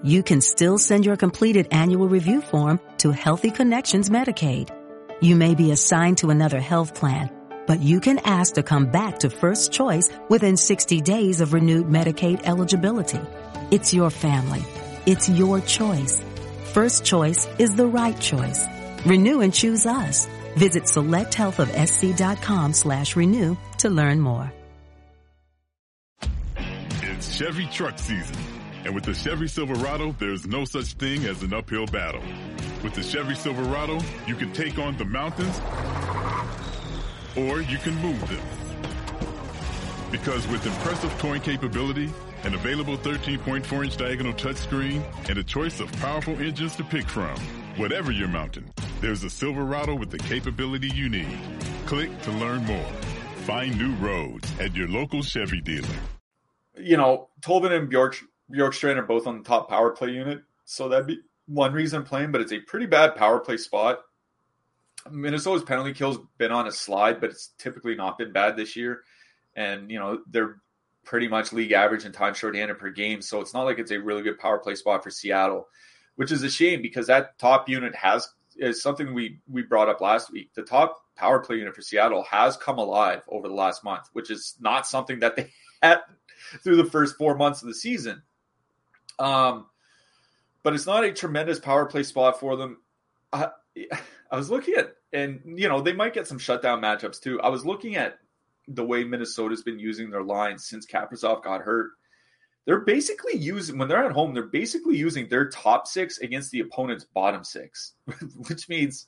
You 0.03 0.23
can 0.23 0.41
still 0.41 0.77
send 0.77 1.05
your 1.05 1.15
completed 1.15 1.67
annual 1.71 2.09
review 2.09 2.41
form 2.41 2.79
to 2.97 3.11
Healthy 3.11 3.51
Connections 3.51 4.09
Medicaid. 4.09 4.69
You 5.21 5.35
may 5.35 5.55
be 5.55 5.71
assigned 5.71 6.17
to 6.19 6.29
another 6.29 6.59
health 6.59 6.95
plan, 6.95 7.31
but 7.71 7.81
you 7.81 8.01
can 8.01 8.19
ask 8.25 8.55
to 8.55 8.63
come 8.63 8.85
back 8.85 9.19
to 9.19 9.29
first 9.29 9.71
choice 9.71 10.11
within 10.27 10.57
60 10.57 10.99
days 10.99 11.39
of 11.39 11.53
renewed 11.53 11.87
Medicaid 11.87 12.41
eligibility. 12.43 13.21
It's 13.71 13.93
your 13.93 14.09
family. 14.09 14.65
It's 15.05 15.29
your 15.29 15.61
choice. 15.61 16.21
First 16.73 17.05
choice 17.05 17.47
is 17.59 17.73
the 17.73 17.87
right 17.87 18.19
choice. 18.19 18.65
Renew 19.05 19.39
and 19.39 19.53
choose 19.53 19.85
us. 19.85 20.27
Visit 20.57 20.83
selecthealthofsc.com 20.83 22.73
slash 22.73 23.15
renew 23.15 23.55
to 23.77 23.89
learn 23.89 24.19
more. 24.19 24.51
It's 27.03 27.33
Chevy 27.37 27.67
truck 27.67 27.97
season. 27.97 28.35
And 28.83 28.93
with 28.93 29.05
the 29.05 29.13
Chevy 29.13 29.47
Silverado, 29.47 30.13
there's 30.19 30.45
no 30.45 30.65
such 30.65 30.95
thing 30.95 31.23
as 31.23 31.41
an 31.41 31.53
uphill 31.53 31.85
battle. 31.85 32.23
With 32.83 32.95
the 32.95 33.03
Chevy 33.03 33.35
Silverado, 33.35 34.01
you 34.27 34.35
can 34.35 34.51
take 34.51 34.77
on 34.77 34.97
the 34.97 35.05
mountains 35.05 35.57
or 37.37 37.61
you 37.61 37.77
can 37.77 37.95
move 37.95 38.19
them. 38.29 38.43
Because 40.11 40.47
with 40.47 40.65
impressive 40.65 41.17
towing 41.19 41.41
capability, 41.41 42.11
an 42.43 42.53
available 42.53 42.97
13.4 42.97 43.83
inch 43.83 43.97
diagonal 43.97 44.33
touchscreen, 44.33 45.03
and 45.29 45.37
a 45.37 45.43
choice 45.43 45.79
of 45.79 45.91
powerful 45.93 46.37
engines 46.39 46.75
to 46.75 46.83
pick 46.83 47.07
from, 47.07 47.37
whatever 47.77 48.11
your 48.11 48.27
mountain, 48.27 48.69
there's 48.99 49.23
a 49.23 49.29
Silverado 49.29 49.95
with 49.95 50.09
the 50.09 50.17
capability 50.17 50.89
you 50.89 51.07
need. 51.09 51.37
Click 51.85 52.21
to 52.23 52.31
learn 52.31 52.63
more. 52.65 52.91
Find 53.45 53.77
new 53.77 53.93
roads 53.95 54.51
at 54.59 54.75
your 54.75 54.87
local 54.87 55.21
Chevy 55.21 55.61
dealer. 55.61 55.87
You 56.77 56.97
know, 56.97 57.29
Tolvin 57.41 57.71
and 57.71 57.89
Bjork 57.89 58.17
Bjorkstrand 58.51 58.97
are 58.97 59.03
both 59.03 59.27
on 59.27 59.37
the 59.37 59.43
top 59.43 59.69
power 59.69 59.91
play 59.91 60.09
unit, 60.09 60.43
so 60.65 60.89
that'd 60.89 61.07
be 61.07 61.19
one 61.47 61.73
reason 61.73 62.03
playing. 62.03 62.31
But 62.31 62.41
it's 62.41 62.51
a 62.51 62.59
pretty 62.59 62.85
bad 62.85 63.15
power 63.15 63.39
play 63.39 63.57
spot. 63.57 64.01
Minnesota's 65.09 65.63
penalty 65.63 65.93
kill's 65.93 66.19
been 66.37 66.51
on 66.51 66.67
a 66.67 66.71
slide, 66.71 67.19
but 67.19 67.31
it's 67.31 67.51
typically 67.57 67.95
not 67.95 68.17
been 68.17 68.31
bad 68.31 68.55
this 68.55 68.75
year. 68.75 69.03
And 69.55 69.89
you 69.91 69.99
know 69.99 70.19
they're 70.29 70.57
pretty 71.03 71.27
much 71.27 71.51
league 71.51 71.71
average 71.71 72.05
in 72.05 72.11
time 72.11 72.33
shorthanded 72.33 72.77
per 72.77 72.89
game, 72.91 73.21
so 73.21 73.41
it's 73.41 73.53
not 73.53 73.63
like 73.63 73.79
it's 73.79 73.91
a 73.91 73.99
really 73.99 74.21
good 74.21 74.39
power 74.39 74.59
play 74.59 74.75
spot 74.75 75.03
for 75.03 75.09
Seattle, 75.09 75.67
which 76.15 76.31
is 76.31 76.43
a 76.43 76.49
shame 76.49 76.81
because 76.81 77.07
that 77.07 77.37
top 77.39 77.67
unit 77.67 77.95
has 77.95 78.27
is 78.57 78.81
something 78.81 79.13
we 79.13 79.39
we 79.49 79.63
brought 79.63 79.89
up 79.89 80.01
last 80.01 80.31
week. 80.31 80.53
The 80.53 80.63
top 80.63 81.01
power 81.15 81.39
play 81.39 81.57
unit 81.57 81.75
for 81.75 81.81
Seattle 81.81 82.23
has 82.29 82.57
come 82.57 82.77
alive 82.77 83.21
over 83.27 83.47
the 83.47 83.53
last 83.53 83.83
month, 83.83 84.07
which 84.13 84.29
is 84.29 84.55
not 84.59 84.87
something 84.87 85.19
that 85.19 85.35
they 85.35 85.51
had 85.81 85.99
through 86.63 86.77
the 86.77 86.85
first 86.85 87.17
four 87.17 87.35
months 87.35 87.61
of 87.61 87.67
the 87.67 87.75
season. 87.75 88.21
Um, 89.19 89.67
but 90.63 90.73
it's 90.73 90.85
not 90.85 91.03
a 91.03 91.11
tremendous 91.11 91.59
power 91.59 91.85
play 91.85 92.03
spot 92.03 92.39
for 92.39 92.55
them. 92.55 92.77
I, 93.33 93.49
I 94.31 94.37
was 94.37 94.49
looking 94.49 94.75
at, 94.75 94.95
and 95.11 95.41
you 95.45 95.67
know, 95.67 95.81
they 95.81 95.93
might 95.93 96.13
get 96.13 96.27
some 96.27 96.39
shutdown 96.39 96.81
matchups 96.81 97.19
too. 97.19 97.39
I 97.41 97.49
was 97.49 97.65
looking 97.65 97.97
at 97.97 98.17
the 98.67 98.85
way 98.85 99.03
Minnesota's 99.03 99.63
been 99.63 99.79
using 99.79 100.09
their 100.09 100.23
lines 100.23 100.65
since 100.65 100.85
Kaprizov 100.85 101.43
got 101.43 101.61
hurt. 101.61 101.91
They're 102.65 102.81
basically 102.81 103.37
using 103.37 103.77
when 103.77 103.87
they're 103.87 104.05
at 104.05 104.11
home, 104.11 104.33
they're 104.33 104.43
basically 104.43 104.95
using 104.95 105.27
their 105.27 105.49
top 105.49 105.87
six 105.87 106.19
against 106.19 106.51
the 106.51 106.61
opponent's 106.61 107.03
bottom 107.03 107.43
six, 107.43 107.93
which 108.47 108.69
means 108.69 109.07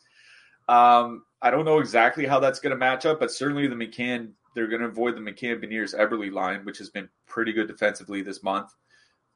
um, 0.68 1.24
I 1.42 1.52
don't 1.52 1.66
know 1.66 1.80
exactly 1.80 2.26
how 2.26 2.40
that's 2.40 2.60
going 2.60 2.72
to 2.72 2.78
match 2.78 3.06
up, 3.06 3.20
but 3.20 3.32
certainly 3.32 3.68
the 3.68 3.76
McCann, 3.76 4.32
they're 4.56 4.68
going 4.68 4.82
to 4.82 4.88
avoid 4.88 5.16
the 5.16 5.22
McCann 5.22 5.64
Beniers 5.64 5.98
Eberle 5.98 6.32
line, 6.32 6.66
which 6.66 6.80
has 6.80 6.90
been 6.90 7.10
pretty 7.28 7.54
good 7.54 7.68
defensively 7.68 8.22
this 8.22 8.44
month. 8.44 8.74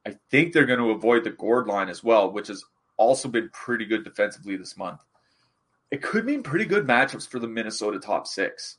I 0.06 0.16
think 0.32 0.52
they're 0.52 0.66
going 0.66 0.80
to 0.80 0.92
avoid 0.92 1.24
the 1.24 1.32
Gourde 1.32 1.68
line 1.68 1.90
as 1.90 2.04
well, 2.04 2.32
which 2.32 2.48
has 2.48 2.64
also 2.98 3.28
been 3.28 3.50
pretty 3.52 3.86
good 3.86 4.04
defensively 4.04 4.56
this 4.56 4.78
month. 4.78 5.02
It 5.92 6.02
could 6.02 6.26
mean 6.26 6.44
pretty 6.44 6.66
good 6.66 6.86
matchups 6.86 7.28
for 7.28 7.40
the 7.40 7.48
Minnesota 7.48 8.00
top 8.00 8.28
six. 8.28 8.78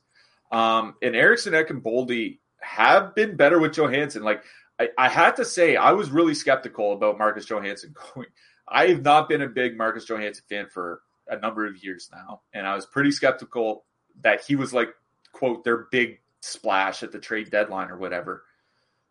Um, 0.53 0.95
and 1.03 1.15
Eriksson 1.17 1.55
Ek 1.55 1.71
and 1.71 1.83
Boldy 1.83 2.39
have 2.61 3.15
been 3.15 3.37
better 3.37 3.59
with 3.59 3.73
Johansson. 3.73 4.23
Like 4.23 4.45
I, 4.79 4.91
I 4.97 5.09
had 5.09 5.37
to 5.37 5.45
say, 5.45 5.77
I 5.77 5.93
was 5.93 6.11
really 6.11 6.35
skeptical 6.35 6.93
about 6.93 7.19
Marcus 7.19 7.47
Johansson 7.47 7.95
going. 8.15 8.29
I 8.67 8.89
have 8.89 9.03
not 9.03 9.29
been 9.29 9.43
a 9.43 9.49
big 9.49 9.77
Marcus 9.77 10.05
Johansson 10.05 10.45
fan 10.49 10.67
for 10.73 11.01
a 11.29 11.39
number 11.39 11.67
of 11.67 11.83
years 11.83 12.11
now, 12.13 12.43
and 12.53 12.67
I 12.67 12.75
was 12.75 12.87
pretty 12.87 13.11
skeptical 13.11 13.85
that 14.23 14.43
he 14.43 14.57
was 14.57 14.73
like 14.73 14.91
quote 15.33 15.65
their 15.65 15.87
big 15.91 16.21
splash 16.41 17.03
at 17.03 17.13
the 17.13 17.19
trade 17.19 17.51
deadline 17.51 17.91
or 17.91 17.97
whatever. 17.97 18.45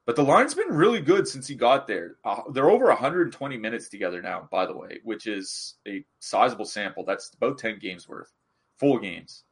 But 0.08 0.16
the 0.16 0.24
line's 0.24 0.54
been 0.54 0.70
really 0.70 1.02
good 1.02 1.28
since 1.28 1.48
he 1.48 1.56
got 1.56 1.86
there. 1.86 2.16
Uh, 2.24 2.44
they're 2.54 2.70
over 2.70 2.86
120 2.86 3.58
minutes 3.58 3.90
together 3.90 4.22
now, 4.22 4.48
by 4.50 4.66
the 4.66 4.76
way, 4.76 5.02
which 5.04 5.28
is 5.28 5.76
a 5.86 6.06
sizable 6.20 6.64
sample. 6.64 7.04
That's 7.04 7.34
about 7.36 7.58
10 7.58 7.78
games 7.80 8.08
worth, 8.08 8.32
full 8.78 9.00
games. 9.00 9.44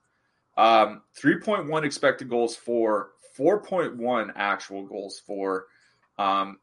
Um, 0.56 1.02
3.1 1.22 1.84
expected 1.84 2.30
goals 2.30 2.56
for, 2.56 3.10
4.1 3.38 4.32
actual 4.38 4.86
goals 4.86 5.22
for. 5.28 5.66
Um, 6.18 6.60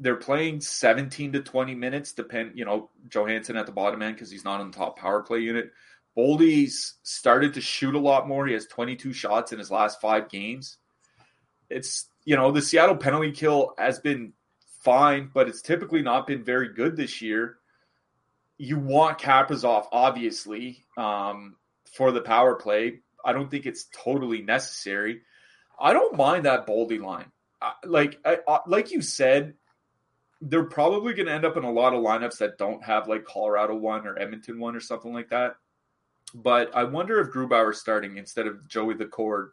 they're 0.00 0.16
playing 0.16 0.62
17 0.62 1.32
to 1.32 1.42
20 1.42 1.74
minutes, 1.74 2.14
depend, 2.14 2.52
you 2.54 2.64
know, 2.64 2.88
Johansson 3.10 3.58
at 3.58 3.66
the 3.66 3.72
bottom 3.72 4.00
end 4.00 4.14
because 4.14 4.30
he's 4.30 4.46
not 4.46 4.62
on 4.62 4.70
the 4.70 4.78
top 4.78 4.98
power 4.98 5.20
play 5.20 5.40
unit. 5.40 5.72
Boldy's 6.16 6.94
started 7.02 7.52
to 7.52 7.60
shoot 7.60 7.94
a 7.94 7.98
lot 7.98 8.26
more. 8.26 8.46
He 8.46 8.54
has 8.54 8.66
22 8.66 9.12
shots 9.12 9.52
in 9.52 9.58
his 9.58 9.70
last 9.70 10.00
five 10.00 10.30
games. 10.30 10.78
It's 11.68 12.06
you 12.24 12.36
know, 12.36 12.52
the 12.52 12.62
Seattle 12.62 12.96
penalty 12.96 13.32
kill 13.32 13.74
has 13.78 13.98
been 13.98 14.32
fine, 14.80 15.30
but 15.32 15.48
it's 15.48 15.62
typically 15.62 16.02
not 16.02 16.26
been 16.26 16.44
very 16.44 16.72
good 16.72 16.96
this 16.96 17.22
year. 17.22 17.58
You 18.58 18.78
want 18.78 19.18
Kaprizov, 19.18 19.86
obviously, 19.92 20.84
um, 20.96 21.56
for 21.92 22.12
the 22.12 22.20
power 22.20 22.54
play. 22.54 23.00
I 23.24 23.32
don't 23.32 23.50
think 23.50 23.66
it's 23.66 23.88
totally 23.92 24.42
necessary. 24.42 25.22
I 25.80 25.92
don't 25.92 26.16
mind 26.16 26.44
that 26.44 26.66
Boldy 26.66 27.00
line. 27.00 27.30
like, 27.84 28.18
I, 28.24 28.38
like 28.66 28.90
you 28.90 29.02
said, 29.02 29.54
they're 30.40 30.64
probably 30.64 31.14
going 31.14 31.26
to 31.26 31.32
end 31.32 31.44
up 31.44 31.56
in 31.56 31.64
a 31.64 31.70
lot 31.70 31.94
of 31.94 32.02
lineups 32.02 32.38
that 32.38 32.58
don't 32.58 32.82
have 32.84 33.08
like 33.08 33.24
Colorado 33.24 33.76
one 33.76 34.06
or 34.06 34.18
Edmonton 34.18 34.58
one 34.58 34.74
or 34.74 34.80
something 34.80 35.12
like 35.12 35.30
that. 35.30 35.54
But 36.34 36.74
I 36.74 36.84
wonder 36.84 37.20
if 37.20 37.32
Grubauer 37.32 37.74
starting 37.74 38.16
instead 38.16 38.46
of 38.46 38.66
Joey 38.68 38.94
Daccord 38.94 39.50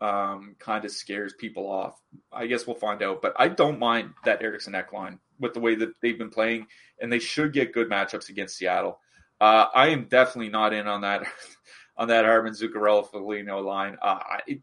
um, 0.00 0.56
kind 0.58 0.84
of 0.84 0.90
scares 0.90 1.32
people 1.34 1.66
off. 1.68 2.00
I 2.32 2.46
guess 2.46 2.66
we'll 2.66 2.76
find 2.76 3.02
out. 3.02 3.22
But 3.22 3.34
I 3.36 3.48
don't 3.48 3.78
mind 3.78 4.10
that 4.24 4.42
Eriksson 4.42 4.74
Ek 4.74 4.92
line 4.92 5.18
with 5.38 5.54
the 5.54 5.60
way 5.60 5.74
that 5.74 5.92
they've 6.00 6.18
been 6.18 6.30
playing, 6.30 6.66
and 7.00 7.12
they 7.12 7.18
should 7.18 7.52
get 7.52 7.72
good 7.72 7.88
matchups 7.88 8.28
against 8.28 8.56
Seattle. 8.56 8.98
Uh, 9.40 9.66
I 9.74 9.88
am 9.88 10.04
definitely 10.04 10.50
not 10.50 10.72
in 10.72 10.86
on 10.86 11.02
that 11.02 11.26
on 11.96 12.08
that 12.08 12.24
Hartman 12.24 12.52
Zuccarello 12.52 13.10
Foligno 13.10 13.60
line. 13.60 13.96
Uh, 14.00 14.18
it, 14.46 14.60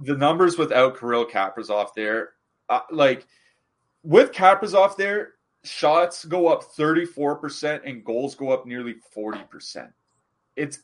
the 0.00 0.16
numbers 0.16 0.58
without 0.58 0.98
Kirill 0.98 1.26
Kaprizov 1.26 1.94
there, 1.94 2.30
uh, 2.68 2.80
like 2.90 3.26
with 4.02 4.32
Kaprizov 4.32 4.96
there, 4.96 5.34
shots 5.64 6.24
go 6.24 6.48
up 6.48 6.62
34% 6.76 7.82
and 7.84 8.04
goals 8.04 8.34
go 8.34 8.50
up 8.50 8.66
nearly 8.66 8.96
40%. 9.16 9.92
It's 10.56 10.80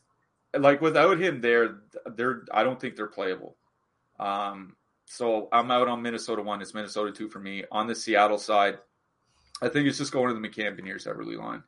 like 0.57 0.81
without 0.81 1.19
him 1.19 1.41
there, 1.41 1.81
they're 2.15 2.43
I 2.51 2.63
don't 2.63 2.79
think 2.79 2.95
they're 2.95 3.07
playable. 3.07 3.55
Um, 4.19 4.75
so 5.05 5.47
I'm 5.51 5.71
out 5.71 5.87
on 5.87 6.01
Minnesota 6.01 6.41
one. 6.41 6.61
It's 6.61 6.73
Minnesota 6.73 7.11
two 7.11 7.29
for 7.29 7.39
me. 7.39 7.63
On 7.71 7.87
the 7.87 7.95
Seattle 7.95 8.37
side, 8.37 8.77
I 9.61 9.69
think 9.69 9.87
it's 9.87 9.97
just 9.97 10.11
going 10.11 10.33
to 10.33 10.39
the 10.39 10.47
McCann 10.47 10.79
Beniers 10.79 11.07
Eberle 11.07 11.37
line. 11.37 11.63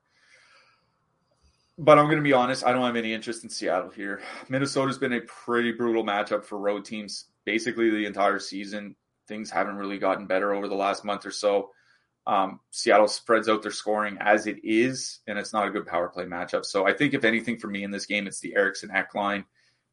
But 1.78 1.98
I'm 1.98 2.06
going 2.06 2.18
to 2.18 2.24
be 2.24 2.34
honest, 2.34 2.66
I 2.66 2.74
don't 2.74 2.86
have 2.86 2.96
any 2.96 3.14
interest 3.14 3.44
in 3.44 3.50
Seattle 3.50 3.90
here. 3.90 4.22
Minnesota's 4.50 5.00
been 5.00 5.14
a 5.14 5.22
pretty 5.22 5.72
brutal 5.72 6.04
matchup 6.04 6.44
for 6.46 6.60
road 6.60 6.86
teams 6.86 7.26
basically 7.46 7.90
the 7.90 8.06
entire 8.06 8.40
season. 8.40 8.96
Things 9.28 9.50
haven't 9.50 9.78
really 9.78 9.98
gotten 9.98 10.28
better 10.28 10.54
over 10.54 10.68
the 10.68 10.76
last 10.76 11.04
month 11.06 11.26
or 11.26 11.32
so. 11.32 11.72
Um, 12.28 12.60
Seattle 12.70 13.08
spreads 13.08 13.50
out 13.50 13.64
their 13.64 13.72
scoring 13.72 14.18
as 14.20 14.46
it 14.48 14.58
is, 14.64 15.20
and 15.28 15.40
it's 15.40 15.54
not 15.54 15.68
a 15.68 15.72
good 15.72 15.88
power 15.88 16.08
play 16.08 16.26
matchup. 16.26 16.66
So 16.66 16.88
I 16.88 16.94
think 16.94 17.14
if 17.14 17.24
anything 17.24 17.58
for 17.58 17.68
me 17.68 17.84
in 17.84 17.92
this 17.92 18.06
game, 18.06 18.28
it's 18.28 18.40
the 18.40 18.56
Eriksson 18.56 18.92
Ek 18.92 19.16
line, 19.16 19.44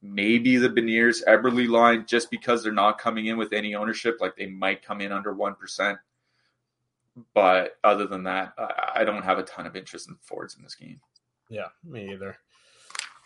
maybe 0.02 0.56
the 0.56 0.68
Beniers 0.68 1.24
Eberle 1.26 1.68
line, 1.68 2.04
just 2.06 2.30
because 2.30 2.62
they're 2.62 2.72
not 2.72 2.98
coming 2.98 3.26
in 3.26 3.38
with 3.38 3.52
any 3.52 3.74
ownership. 3.74 4.18
Like 4.20 4.36
they 4.36 4.46
might 4.46 4.84
come 4.84 5.00
in 5.00 5.10
under 5.10 5.32
one 5.32 5.54
percent, 5.54 5.98
but 7.34 7.78
other 7.82 8.06
than 8.06 8.24
that, 8.24 8.52
I 8.94 9.04
don't 9.04 9.24
have 9.24 9.38
a 9.38 9.44
ton 9.44 9.66
of 9.66 9.74
interest 9.74 10.08
in 10.08 10.16
forwards 10.20 10.56
in 10.56 10.62
this 10.62 10.74
game. 10.74 11.00
Yeah, 11.48 11.68
me 11.82 12.12
either. 12.12 12.36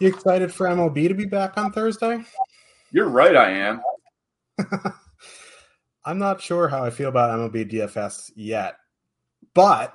You 0.00 0.08
excited 0.08 0.52
for 0.52 0.68
MLB 0.68 1.08
to 1.08 1.14
be 1.14 1.26
back 1.26 1.58
on 1.58 1.72
Thursday? 1.72 2.24
You're 2.92 3.08
right, 3.08 3.36
I 3.36 3.50
am. 3.50 3.82
I'm 6.04 6.18
not 6.18 6.40
sure 6.40 6.68
how 6.68 6.84
I 6.84 6.90
feel 6.90 7.08
about 7.08 7.38
MLB 7.38 7.70
DFS 7.70 8.32
yet. 8.34 8.76
But 9.54 9.94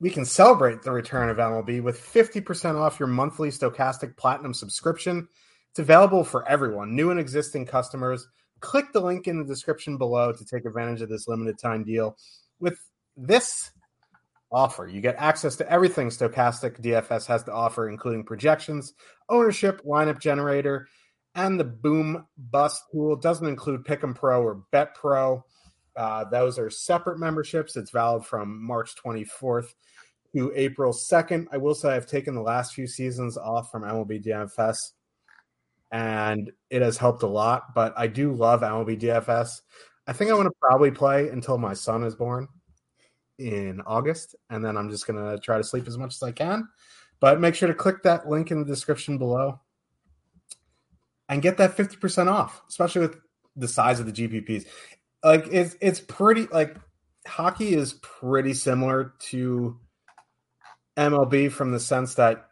we 0.00 0.10
can 0.10 0.24
celebrate 0.24 0.82
the 0.82 0.90
return 0.90 1.28
of 1.28 1.36
MLB 1.36 1.82
with 1.82 2.00
50% 2.00 2.74
off 2.76 2.98
your 2.98 3.08
monthly 3.08 3.50
Stokastic 3.50 4.16
Platinum 4.16 4.54
subscription. 4.54 5.28
It's 5.70 5.78
available 5.78 6.24
for 6.24 6.46
everyone, 6.48 6.94
new 6.94 7.10
and 7.10 7.20
existing 7.20 7.66
customers. 7.66 8.26
Click 8.60 8.92
the 8.92 9.00
link 9.00 9.26
in 9.26 9.38
the 9.38 9.44
description 9.44 9.98
below 9.98 10.32
to 10.32 10.44
take 10.44 10.64
advantage 10.64 11.02
of 11.02 11.08
this 11.08 11.28
limited 11.28 11.58
time 11.58 11.84
deal. 11.84 12.16
With 12.60 12.78
this 13.16 13.70
offer, 14.50 14.86
you 14.86 15.00
get 15.00 15.16
access 15.18 15.56
to 15.56 15.70
everything 15.70 16.08
Stokastic 16.08 16.80
DFS 16.80 17.26
has 17.26 17.42
to 17.44 17.52
offer, 17.52 17.88
including 17.88 18.24
projections, 18.24 18.92
ownership, 19.28 19.82
lineup 19.84 20.20
generator, 20.20 20.88
and 21.34 21.58
the 21.58 21.64
Boom 21.64 22.26
Bust 22.36 22.82
tool. 22.92 23.14
It 23.14 23.22
doesn't 23.22 23.46
include 23.46 23.84
Pick'em 23.84 24.14
Pro 24.14 24.42
or 24.42 24.62
Bet 24.70 24.94
Pro. 24.94 25.44
Uh, 25.96 26.24
those 26.24 26.58
are 26.58 26.70
separate 26.70 27.18
memberships. 27.18 27.76
It's 27.76 27.90
valid 27.90 28.24
from 28.24 28.64
March 28.64 28.94
24th 28.96 29.74
to 30.34 30.52
April 30.54 30.92
2nd. 30.92 31.46
I 31.52 31.58
will 31.58 31.74
say 31.74 31.94
I've 31.94 32.06
taken 32.06 32.34
the 32.34 32.42
last 32.42 32.74
few 32.74 32.86
seasons 32.86 33.36
off 33.36 33.70
from 33.70 33.82
MLB 33.82 34.24
DFS 34.24 34.76
and 35.92 36.50
it 36.70 36.80
has 36.80 36.96
helped 36.96 37.22
a 37.22 37.26
lot, 37.28 37.74
but 37.74 37.92
I 37.96 38.06
do 38.06 38.32
love 38.32 38.62
MLB 38.62 38.98
DFS. 38.98 39.60
I 40.06 40.12
think 40.14 40.30
I 40.30 40.34
want 40.34 40.46
to 40.46 40.54
probably 40.60 40.90
play 40.90 41.28
until 41.28 41.58
my 41.58 41.74
son 41.74 42.02
is 42.02 42.16
born 42.16 42.48
in 43.38 43.82
August, 43.86 44.34
and 44.50 44.64
then 44.64 44.76
I'm 44.76 44.90
just 44.90 45.06
going 45.06 45.22
to 45.22 45.38
try 45.38 45.58
to 45.58 45.64
sleep 45.64 45.86
as 45.86 45.98
much 45.98 46.14
as 46.14 46.22
I 46.22 46.32
can. 46.32 46.66
But 47.20 47.40
make 47.40 47.54
sure 47.54 47.68
to 47.68 47.74
click 47.74 48.02
that 48.02 48.28
link 48.28 48.50
in 48.50 48.58
the 48.58 48.64
description 48.64 49.18
below 49.18 49.60
and 51.28 51.42
get 51.42 51.58
that 51.58 51.76
50% 51.76 52.28
off, 52.28 52.62
especially 52.68 53.02
with 53.02 53.16
the 53.54 53.68
size 53.68 54.00
of 54.00 54.06
the 54.06 54.12
GPPs 54.12 54.64
like 55.24 55.46
it's 55.50 55.76
it's 55.80 56.00
pretty 56.00 56.46
like 56.46 56.76
hockey 57.26 57.74
is 57.74 57.94
pretty 57.94 58.54
similar 58.54 59.14
to 59.20 59.78
MLB 60.96 61.50
from 61.50 61.70
the 61.70 61.80
sense 61.80 62.14
that 62.14 62.46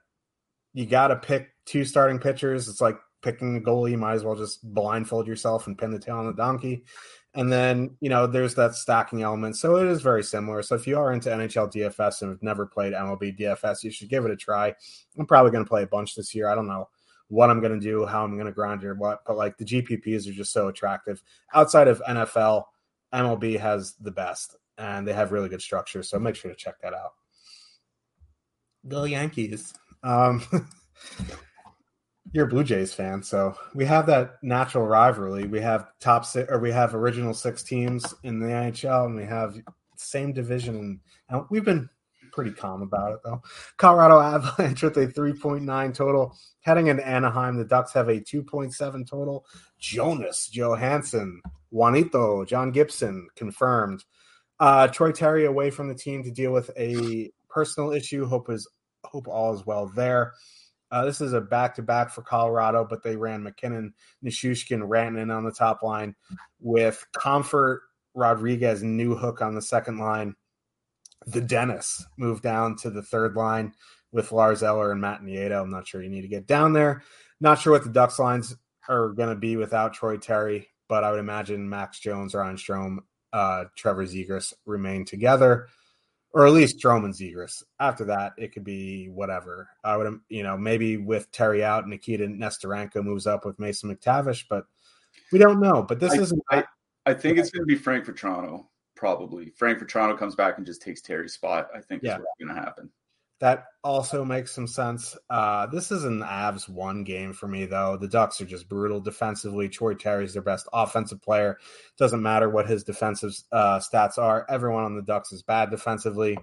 you 0.72 0.86
got 0.86 1.08
to 1.08 1.16
pick 1.16 1.50
two 1.66 1.84
starting 1.84 2.18
pitchers. 2.18 2.68
It's 2.68 2.80
like 2.80 2.98
picking 3.22 3.56
a 3.56 3.60
goalie. 3.60 3.92
You 3.92 3.98
might 3.98 4.14
as 4.14 4.24
well 4.24 4.36
just 4.36 4.62
blindfold 4.72 5.26
yourself 5.26 5.66
and 5.66 5.76
pin 5.76 5.90
the 5.90 5.98
tail 5.98 6.16
on 6.16 6.26
the 6.26 6.32
donkey. 6.32 6.84
And 7.34 7.52
then, 7.52 7.96
you 8.00 8.08
know, 8.08 8.26
there's 8.26 8.56
that 8.56 8.74
stacking 8.74 9.22
element. 9.22 9.56
So 9.56 9.76
it 9.76 9.86
is 9.86 10.02
very 10.02 10.22
similar. 10.22 10.62
So 10.62 10.74
if 10.74 10.86
you 10.86 10.98
are 10.98 11.12
into 11.12 11.30
NHL 11.30 11.72
DFS 11.72 12.22
and 12.22 12.30
have 12.30 12.42
never 12.42 12.66
played 12.66 12.92
MLB 12.92 13.38
DFS, 13.38 13.84
you 13.84 13.90
should 13.90 14.08
give 14.08 14.24
it 14.24 14.32
a 14.32 14.36
try. 14.36 14.74
I'm 15.16 15.26
probably 15.26 15.52
going 15.52 15.64
to 15.64 15.68
play 15.68 15.84
a 15.84 15.86
bunch 15.86 16.16
this 16.16 16.34
year. 16.34 16.48
I 16.48 16.56
don't 16.56 16.66
know 16.66 16.88
what 17.31 17.49
I'm 17.49 17.61
going 17.61 17.78
to 17.78 17.81
do, 17.81 18.05
how 18.05 18.24
I'm 18.24 18.35
going 18.35 18.47
to 18.47 18.53
grind 18.53 18.85
or 18.85 18.95
what. 18.95 19.24
But 19.24 19.37
like 19.37 19.57
the 19.57 19.64
GPPs 19.64 20.28
are 20.28 20.33
just 20.33 20.53
so 20.53 20.68
attractive. 20.68 21.22
Outside 21.55 21.89
of 21.89 22.03
NFL, 22.07 22.64
MLB 23.14 23.59
has 23.59 23.95
the 24.01 24.11
best 24.11 24.57
and 24.76 25.07
they 25.07 25.12
have 25.12 25.33
really 25.33 25.49
good 25.49 25.62
structure. 25.62 26.03
So 26.03 26.18
make 26.18 26.35
sure 26.35 26.51
to 26.51 26.57
check 26.57 26.81
that 26.83 26.93
out. 26.93 27.12
Go 28.89 29.05
Yankees. 29.05 29.72
Um, 30.03 30.43
you're 32.33 32.47
a 32.47 32.49
Blue 32.49 32.64
Jays 32.64 32.95
fan, 32.95 33.22
so 33.22 33.55
we 33.74 33.85
have 33.85 34.07
that 34.07 34.39
natural 34.43 34.87
rivalry. 34.87 35.47
We 35.47 35.61
have 35.61 35.89
top 36.01 36.24
six, 36.24 36.51
or 36.51 36.59
we 36.59 36.70
have 36.70 36.95
original 36.95 37.35
six 37.35 37.62
teams 37.62 38.14
in 38.22 38.41
the 38.41 38.47
NHL, 38.47 39.07
and 39.07 39.16
we 39.16 39.24
have 39.24 39.57
same 39.97 40.33
division. 40.33 41.01
And 41.28 41.45
we've 41.51 41.64
been 41.64 41.91
pretty 42.33 42.53
calm 42.53 42.83
about 42.83 43.12
it 43.12 43.20
though. 43.24 43.43
Colorado 43.76 44.20
Avalanche 44.20 44.83
with 44.83 44.97
a 44.97 45.07
3.9 45.07 45.95
total. 45.95 46.37
Heading 46.62 46.89
into 46.89 47.07
Anaheim, 47.07 47.57
the 47.57 47.64
Ducks 47.64 47.93
have 47.93 48.09
a 48.09 48.20
2.7 48.20 49.09
total. 49.09 49.47
Jonas 49.78 50.51
Johansson, 50.53 51.41
Juanito, 51.70 52.45
John 52.45 52.70
Gibson 52.70 53.28
confirmed. 53.35 54.05
Uh, 54.59 54.89
Troy 54.89 55.12
Terry 55.12 55.47
away 55.47 55.70
from 55.70 55.89
the 55.89 55.95
team 55.95 56.22
to 56.22 56.31
deal 56.31 56.53
with 56.53 56.70
a 56.76 57.31
personal 57.49 57.93
issue. 57.93 58.26
Hope 58.26 58.51
is 58.51 58.68
hope 59.05 59.26
all 59.26 59.55
is 59.55 59.64
well 59.64 59.87
there. 59.87 60.35
Uh, 60.91 61.05
this 61.05 61.20
is 61.20 61.33
a 61.33 61.41
back 61.41 61.74
to 61.76 61.83
back 61.83 62.11
for 62.11 62.22
Colorado, 62.22 62.85
but 62.85 63.03
they 63.03 63.16
ran 63.16 63.43
MacKinnon, 63.43 63.95
Nichushkin, 64.24 64.87
Rantanen 64.87 65.35
on 65.35 65.45
the 65.45 65.53
top 65.53 65.83
line 65.83 66.14
with 66.61 67.05
Compher, 67.16 67.78
Rodrigues, 68.14 68.83
New 68.83 69.14
Hook 69.14 69.41
on 69.41 69.55
the 69.55 69.62
second 69.62 69.99
line 69.99 70.35
the 71.26 71.40
Dennis 71.40 72.04
moved 72.16 72.42
down 72.42 72.76
to 72.76 72.90
the 72.90 73.02
third 73.02 73.36
line 73.36 73.72
with 74.12 74.32
Lars 74.32 74.62
Eller 74.62 74.92
and 74.92 75.00
Matt 75.00 75.22
Nieto. 75.22 75.62
I'm 75.62 75.70
not 75.70 75.86
sure 75.86 76.02
you 76.02 76.10
need 76.10 76.22
to 76.22 76.28
get 76.28 76.46
down 76.46 76.72
there. 76.72 77.02
Not 77.40 77.58
sure 77.58 77.72
what 77.72 77.84
the 77.84 77.90
Ducks 77.90 78.18
lines 78.18 78.54
are 78.88 79.10
going 79.10 79.28
to 79.28 79.36
be 79.36 79.56
without 79.56 79.94
Troy 79.94 80.16
Terry, 80.16 80.68
but 80.88 81.04
I 81.04 81.10
would 81.10 81.20
imagine 81.20 81.68
Max 81.68 82.00
Jones, 82.00 82.34
Ryan 82.34 82.56
Strome, 82.56 82.98
uh, 83.32 83.64
Trevor 83.76 84.04
Zegras 84.04 84.52
remain 84.66 85.04
together, 85.04 85.68
or 86.32 86.46
at 86.46 86.52
least 86.52 86.78
Strome 86.78 87.04
and 87.04 87.14
Zegras. 87.14 87.62
After 87.78 88.04
that, 88.06 88.32
it 88.36 88.52
could 88.52 88.64
be 88.64 89.08
whatever. 89.08 89.68
I 89.84 89.96
would, 89.96 90.20
you 90.28 90.42
know, 90.42 90.56
maybe 90.56 90.96
with 90.96 91.30
Terry 91.30 91.62
out, 91.62 91.86
Nikita 91.86 92.26
Nesterenko 92.26 93.04
moves 93.04 93.26
up 93.26 93.44
with 93.44 93.58
Mason 93.58 93.94
McTavish, 93.94 94.44
but 94.50 94.64
we 95.32 95.38
don't 95.38 95.60
know. 95.60 95.82
But 95.82 96.00
this 96.00 96.12
I, 96.12 96.22
isn't. 96.22 96.42
I, 96.50 96.64
I 97.06 97.14
think 97.14 97.38
it's 97.38 97.50
going 97.50 97.62
to 97.62 97.66
be 97.66 97.76
Frank 97.76 98.06
Vatrano 98.06 98.66
probably. 99.01 99.51
Frank 99.57 99.78
Vatrano 99.78 100.16
comes 100.16 100.34
back 100.36 100.59
and 100.59 100.66
just 100.66 100.82
takes 100.82 101.01
Terry's 101.01 101.32
spot. 101.32 101.68
I 101.74 101.80
think 101.80 102.03
yeah. 102.03 102.16
is 102.16 102.18
what's 102.18 102.38
going 102.38 102.55
to 102.55 102.62
happen. 102.62 102.90
That 103.40 103.64
also 103.82 104.22
makes 104.22 104.55
some 104.55 104.66
sense. 104.66 105.16
Uh, 105.30 105.66
this 105.68 105.90
is 105.90 106.05
an 106.05 106.20
Avs 106.20 106.68
one 106.68 107.05
game 107.05 107.32
for 107.32 107.48
me, 107.48 107.64
though. 107.64 107.96
The 107.96 108.07
Ducks 108.07 108.42
are 108.42 108.44
just 108.44 108.68
brutal 108.68 109.01
defensively. 109.01 109.70
Troy 109.70 109.94
Terry's 109.94 110.34
their 110.34 110.42
best 110.42 110.68
offensive 110.74 111.22
player. 111.22 111.57
Doesn't 111.98 112.22
matter 112.22 112.51
what 112.51 112.68
his 112.68 112.84
defensive 112.84 113.32
uh, 113.51 113.78
stats 113.78 114.18
are. 114.18 114.44
Everyone 114.51 114.84
on 114.84 114.94
the 114.94 115.03
Ducks 115.03 115.32
is 115.32 115.42
bad 115.42 115.70
defensively. 115.70 116.36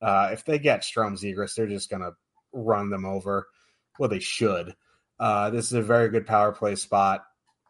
Uh, 0.00 0.30
if 0.32 0.46
they 0.46 0.58
get 0.58 0.80
Strome 0.80 1.22
Zegras, 1.22 1.54
they're 1.54 1.66
just 1.66 1.90
going 1.90 2.00
to 2.00 2.12
run 2.54 2.88
them 2.88 3.04
over. 3.04 3.48
Well, 3.98 4.08
they 4.08 4.20
should. 4.20 4.74
Uh, 5.20 5.50
this 5.50 5.66
is 5.66 5.74
a 5.74 5.82
very 5.82 6.08
good 6.08 6.26
power 6.26 6.52
play 6.52 6.76
spot. 6.76 7.24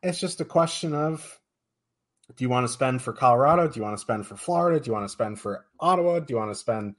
It's 0.05 0.21
just 0.21 0.41
a 0.41 0.45
question 0.45 0.95
of 0.95 1.38
do 2.37 2.45
you 2.45 2.49
want 2.49 2.65
to 2.67 2.73
spend 2.73 3.03
for 3.03 3.13
Colorado? 3.13 3.69
Do 3.69 3.79
you 3.79 3.85
want 3.85 3.97
to 3.97 4.01
spend 4.01 4.27
for 4.27 4.37
Florida? 4.37 4.81
Do 4.81 4.89
you 4.89 4.93
want 4.93 5.05
to 5.05 5.13
spend 5.13 5.41
for 5.41 5.65
Ottawa? 5.81 6.21
Do 6.21 6.33
you 6.33 6.39
want 6.39 6.51
to 6.51 6.55
spend 6.55 6.95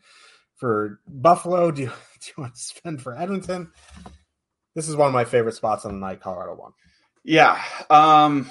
for 0.56 1.00
Buffalo? 1.08 1.72
Do 1.72 1.84
you, 1.84 1.88
do 2.22 2.32
you 2.36 2.42
want 2.42 2.56
to 2.56 2.62
spend 2.62 3.02
for 3.02 3.16
Edmonton? 3.16 3.72
This 4.76 4.88
is 4.88 4.96
one 4.96 5.08
of 5.08 5.14
my 5.14 5.26
favorite 5.26 5.56
spots 5.56 5.86
on 5.86 5.94
the 5.94 6.00
night, 6.00 6.22
Colorado 6.22 6.56
one. 6.56 6.72
Yeah. 7.24 7.62
Um, 7.90 8.50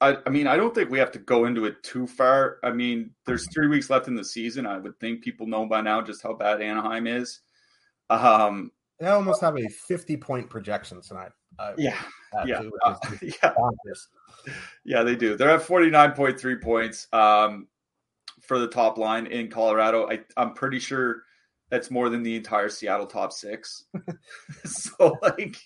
I, 0.00 0.18
I 0.26 0.30
mean, 0.30 0.46
I 0.46 0.56
don't 0.56 0.74
think 0.74 0.90
we 0.90 0.98
have 0.98 1.12
to 1.12 1.18
go 1.18 1.44
into 1.46 1.64
it 1.64 1.82
too 1.82 2.06
far. 2.06 2.58
I 2.62 2.70
mean, 2.70 3.10
there's 3.24 3.46
three 3.52 3.68
weeks 3.68 3.88
left 3.88 4.08
in 4.08 4.14
the 4.14 4.24
season. 4.24 4.66
I 4.66 4.78
would 4.78 4.98
think 5.00 5.22
people 5.22 5.46
know 5.46 5.66
by 5.66 5.80
now 5.80 6.02
just 6.02 6.22
how 6.22 6.34
bad 6.34 6.60
Anaheim 6.60 7.06
is. 7.06 7.40
Um, 8.10 8.72
they 9.00 9.06
almost 9.06 9.40
have 9.40 9.56
a 9.56 9.68
50 9.88 10.16
point 10.18 10.50
projection 10.50 11.00
tonight. 11.02 11.32
Uh, 11.58 11.72
yeah, 11.78 11.96
yeah, 12.44 12.62
uh, 12.84 12.96
yeah. 13.22 13.52
Yeah, 14.84 15.02
they 15.02 15.16
do. 15.16 15.36
They're 15.36 15.50
at 15.50 15.62
49.3 15.62 16.62
points 16.62 17.08
um, 17.12 17.66
for 18.42 18.58
the 18.58 18.68
top 18.68 18.98
line 18.98 19.26
in 19.26 19.48
Colorado. 19.48 20.08
I, 20.08 20.20
I'm 20.36 20.54
pretty 20.54 20.78
sure 20.78 21.22
that's 21.70 21.90
more 21.90 22.08
than 22.08 22.22
the 22.22 22.36
entire 22.36 22.68
Seattle 22.68 23.06
top 23.06 23.32
six. 23.32 23.84
so, 24.64 25.18
like, 25.22 25.56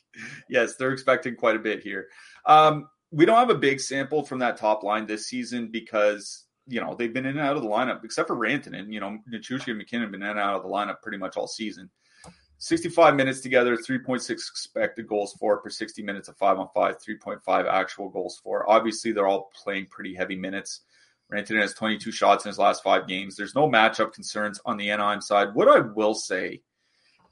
yes, 0.49 0.77
they're 0.77 0.93
expecting 0.93 1.37
quite 1.37 1.57
a 1.57 1.61
bit 1.61 1.83
here. 1.83 2.09
Um, 2.47 2.89
we 3.11 3.27
don't 3.27 3.39
have 3.39 3.51
a 3.51 3.55
big 3.55 3.81
sample 3.81 4.23
from 4.25 4.39
that 4.39 4.57
top 4.57 4.83
line 4.83 5.07
this 5.07 5.27
season 5.27 5.68
because 5.71 6.45
you 6.66 6.81
know 6.81 6.95
they've 6.95 7.12
been 7.12 7.27
in 7.27 7.37
and 7.37 7.47
out 7.47 7.57
of 7.57 7.62
the 7.62 7.68
lineup, 7.68 8.05
except 8.05 8.29
for 8.29 8.37
Rantanen. 8.37 8.93
You 8.93 9.01
know, 9.01 9.18
Nichushkin 9.31 9.68
and 9.68 9.79
MacKinnon 9.79 10.05
have 10.05 10.12
been 10.12 10.23
in 10.23 10.31
and 10.31 10.39
out 10.39 10.57
of 10.57 10.62
the 10.62 10.68
lineup 10.68 11.03
pretty 11.03 11.18
much 11.18 11.37
all 11.37 11.49
season. 11.49 11.91
65 12.61 13.17
minutes 13.17 13.41
together, 13.41 13.75
3.6 13.75 14.31
expected 14.31 15.09
goals 15.09 15.35
for 15.41 15.57
per 15.57 15.71
60 15.71 16.03
minutes 16.03 16.29
of 16.29 16.37
five 16.37 16.59
on 16.59 16.69
five, 16.75 16.97
3.5 17.01 17.67
actual 17.67 18.11
goals 18.11 18.39
for. 18.45 18.69
Obviously, 18.71 19.13
they're 19.13 19.27
all 19.27 19.51
playing 19.65 19.87
pretty 19.87 20.15
heavy 20.15 20.37
minutes. 20.37 20.83
Rantanen 21.33 21.63
has 21.63 21.73
22 21.73 22.13
shots 22.13 22.45
in 22.45 22.51
his 22.51 22.59
last 22.59 22.83
five 22.83 23.09
games. 23.09 23.35
There's 23.35 23.55
no 23.55 23.67
matchup 23.67 24.13
concerns 24.13 24.61
on 24.67 24.77
the 24.77 24.91
Anaheim 24.91 25.23
side. 25.23 25.55
What 25.55 25.69
I 25.69 25.81
will 25.81 26.13
say 26.13 26.61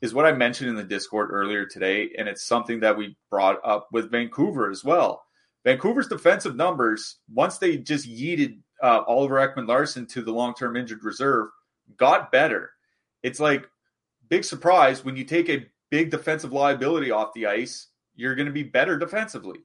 is 0.00 0.14
what 0.14 0.24
I 0.24 0.32
mentioned 0.32 0.70
in 0.70 0.76
the 0.76 0.82
Discord 0.82 1.28
earlier 1.30 1.66
today, 1.66 2.08
and 2.16 2.26
it's 2.26 2.46
something 2.46 2.80
that 2.80 2.96
we 2.96 3.14
brought 3.28 3.60
up 3.62 3.88
with 3.92 4.10
Vancouver 4.10 4.70
as 4.70 4.82
well. 4.82 5.22
Vancouver's 5.62 6.08
defensive 6.08 6.56
numbers, 6.56 7.18
once 7.30 7.58
they 7.58 7.76
just 7.76 8.08
yeeted 8.08 8.60
uh, 8.82 9.02
Oliver 9.06 9.34
Ekman 9.46 9.68
Larsson 9.68 10.06
to 10.06 10.22
the 10.22 10.32
long 10.32 10.54
term 10.54 10.74
injured 10.74 11.04
reserve, 11.04 11.48
got 11.98 12.32
better. 12.32 12.70
It's 13.22 13.40
like 13.40 13.68
big 14.28 14.44
surprise 14.44 15.04
when 15.04 15.16
you 15.16 15.24
take 15.24 15.48
a 15.48 15.66
big 15.90 16.10
defensive 16.10 16.52
liability 16.52 17.10
off 17.10 17.32
the 17.34 17.46
ice, 17.46 17.88
you're 18.14 18.34
going 18.34 18.46
to 18.46 18.52
be 18.52 18.62
better 18.62 18.98
defensively. 18.98 19.60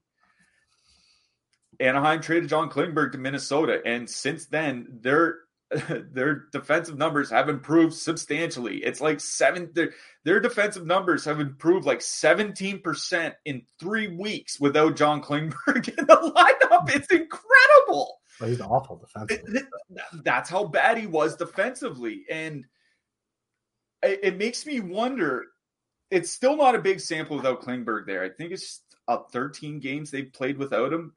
Anaheim 1.79 2.21
traded 2.21 2.49
John 2.49 2.69
Klingberg 2.69 3.11
to 3.13 3.17
Minnesota, 3.17 3.81
and 3.85 4.09
since 4.09 4.45
then, 4.45 4.99
their 5.01 5.39
their 6.11 6.45
defensive 6.51 6.97
numbers 6.97 7.29
have 7.31 7.49
improved 7.49 7.93
substantially. 7.93 8.77
It's 8.77 9.01
like 9.01 9.19
seven 9.19 9.69
their, 9.73 9.93
their 10.23 10.39
defensive 10.39 10.85
numbers 10.85 11.25
have 11.25 11.39
improved 11.39 11.85
like 11.85 11.99
17% 11.99 13.33
in 13.45 13.63
three 13.79 14.07
weeks 14.07 14.59
without 14.59 14.95
John 14.95 15.21
Klingberg 15.21 15.87
in 15.97 16.05
the 16.05 16.33
lineup. 16.35 16.95
It's 16.95 17.11
incredible. 17.11 18.19
Well, 18.39 18.49
he's 18.49 18.61
awful 18.61 18.97
defensively. 18.97 19.61
That's 20.23 20.49
how 20.49 20.65
bad 20.65 20.97
he 20.97 21.07
was 21.07 21.35
defensively. 21.35 22.25
And 22.29 22.65
it, 24.03 24.19
it 24.23 24.37
makes 24.37 24.65
me 24.65 24.79
wonder. 24.79 25.45
It's 26.11 26.29
still 26.29 26.55
not 26.55 26.75
a 26.75 26.79
big 26.79 26.99
sample 26.99 27.37
without 27.37 27.61
Klingberg 27.61 28.05
there. 28.05 28.23
I 28.23 28.29
think 28.29 28.51
it's 28.51 28.81
uh, 29.07 29.17
13 29.31 29.79
games 29.79 30.11
they've 30.11 30.31
played 30.31 30.57
without 30.57 30.93
him. 30.93 31.13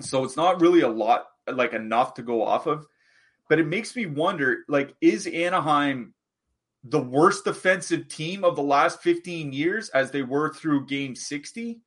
So 0.00 0.24
it's 0.24 0.36
not 0.36 0.60
really 0.60 0.80
a 0.80 0.88
lot, 0.88 1.26
like 1.52 1.72
enough 1.72 2.14
to 2.14 2.22
go 2.22 2.42
off 2.42 2.66
of. 2.66 2.86
But 3.48 3.58
it 3.58 3.66
makes 3.66 3.96
me 3.96 4.06
wonder, 4.06 4.64
like, 4.68 4.94
is 5.00 5.26
Anaheim 5.26 6.14
the 6.84 7.00
worst 7.00 7.44
defensive 7.44 8.08
team 8.08 8.44
of 8.44 8.56
the 8.56 8.62
last 8.62 9.02
15 9.02 9.52
years 9.52 9.88
as 9.90 10.10
they 10.10 10.22
were 10.22 10.52
through 10.52 10.86
game 10.86 11.14
60? 11.14 11.80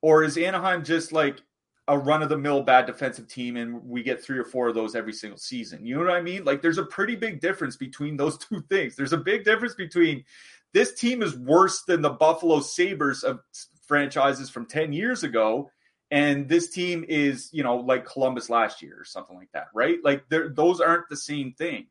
Or 0.00 0.24
is 0.24 0.36
Anaheim 0.36 0.84
just 0.84 1.12
like 1.12 1.42
a 1.86 1.98
run 1.98 2.22
of 2.22 2.28
the 2.28 2.38
mill 2.38 2.62
bad 2.62 2.86
defensive 2.86 3.28
team 3.28 3.56
and 3.56 3.84
we 3.84 4.02
get 4.02 4.22
three 4.22 4.38
or 4.38 4.44
four 4.44 4.68
of 4.68 4.74
those 4.74 4.94
every 4.94 5.12
single 5.12 5.38
season. 5.38 5.84
You 5.84 5.96
know 5.96 6.04
what 6.04 6.14
I 6.14 6.22
mean? 6.22 6.44
Like 6.44 6.62
there's 6.62 6.78
a 6.78 6.84
pretty 6.84 7.14
big 7.14 7.40
difference 7.40 7.76
between 7.76 8.16
those 8.16 8.38
two 8.48 8.62
things. 8.70 8.96
There's 8.96 9.12
a 9.12 9.18
big 9.18 9.44
difference 9.44 9.74
between 9.74 10.24
this 10.72 10.94
team 10.94 11.22
is 11.22 11.36
worse 11.36 11.82
than 11.82 12.02
the 12.02 12.10
Buffalo 12.10 12.60
Sabres 12.60 13.22
of 13.22 13.40
franchises 13.86 14.48
from 14.48 14.66
10 14.66 14.92
years 14.92 15.24
ago 15.24 15.70
and 16.10 16.48
this 16.48 16.70
team 16.70 17.04
is, 17.08 17.50
you 17.52 17.62
know, 17.62 17.76
like 17.76 18.06
Columbus 18.06 18.48
last 18.48 18.82
year 18.82 18.96
or 18.98 19.04
something 19.04 19.36
like 19.36 19.50
that, 19.52 19.66
right? 19.74 19.98
Like 20.04 20.24
those 20.28 20.80
aren't 20.80 21.08
the 21.08 21.16
same 21.16 21.52
thing. 21.52 21.86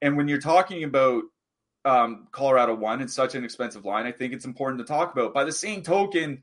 And 0.00 0.16
when 0.16 0.28
you're 0.28 0.40
talking 0.40 0.84
about 0.84 1.24
um, 1.84 2.28
Colorado 2.32 2.74
one 2.74 3.00
and 3.00 3.10
such 3.10 3.34
an 3.34 3.44
expensive 3.44 3.84
line, 3.84 4.06
I 4.06 4.12
think 4.12 4.32
it's 4.32 4.44
important 4.44 4.78
to 4.80 4.86
talk 4.86 5.12
about. 5.12 5.34
By 5.34 5.44
the 5.44 5.52
same 5.52 5.82
token, 5.82 6.42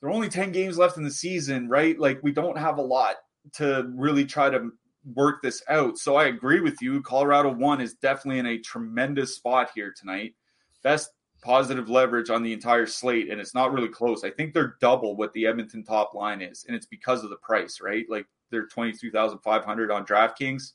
there 0.00 0.10
are 0.10 0.12
only 0.12 0.28
10 0.28 0.52
games 0.52 0.78
left 0.78 0.96
in 0.96 1.02
the 1.02 1.10
season, 1.10 1.68
right? 1.68 1.98
Like 1.98 2.20
we 2.22 2.32
don't 2.32 2.58
have 2.58 2.78
a 2.78 2.82
lot 2.82 3.16
to 3.54 3.90
really 3.94 4.24
try 4.24 4.50
to 4.50 4.70
work 5.14 5.42
this 5.42 5.62
out. 5.68 5.98
So 5.98 6.16
I 6.16 6.26
agree 6.26 6.60
with 6.60 6.80
you. 6.80 7.02
Colorado 7.02 7.52
one 7.52 7.80
is 7.80 7.94
definitely 7.94 8.38
in 8.38 8.46
a 8.46 8.58
tremendous 8.58 9.36
spot 9.36 9.70
here 9.74 9.92
tonight. 9.96 10.34
Best 10.82 11.10
positive 11.42 11.88
leverage 11.88 12.30
on 12.30 12.42
the 12.42 12.52
entire 12.52 12.86
slate, 12.86 13.30
and 13.30 13.40
it's 13.40 13.54
not 13.54 13.72
really 13.72 13.88
close. 13.88 14.24
I 14.24 14.30
think 14.30 14.52
they're 14.52 14.76
double 14.80 15.16
what 15.16 15.32
the 15.32 15.46
Edmonton 15.46 15.84
top 15.84 16.14
line 16.14 16.42
is, 16.42 16.64
and 16.66 16.76
it's 16.76 16.86
because 16.86 17.24
of 17.24 17.30
the 17.30 17.36
price, 17.36 17.80
right? 17.80 18.04
Like 18.08 18.26
they're 18.50 18.66
twenty 18.66 18.92
three 18.92 19.10
thousand 19.10 19.38
five 19.38 19.64
hundred 19.64 19.90
on 19.90 20.06
DraftKings. 20.06 20.72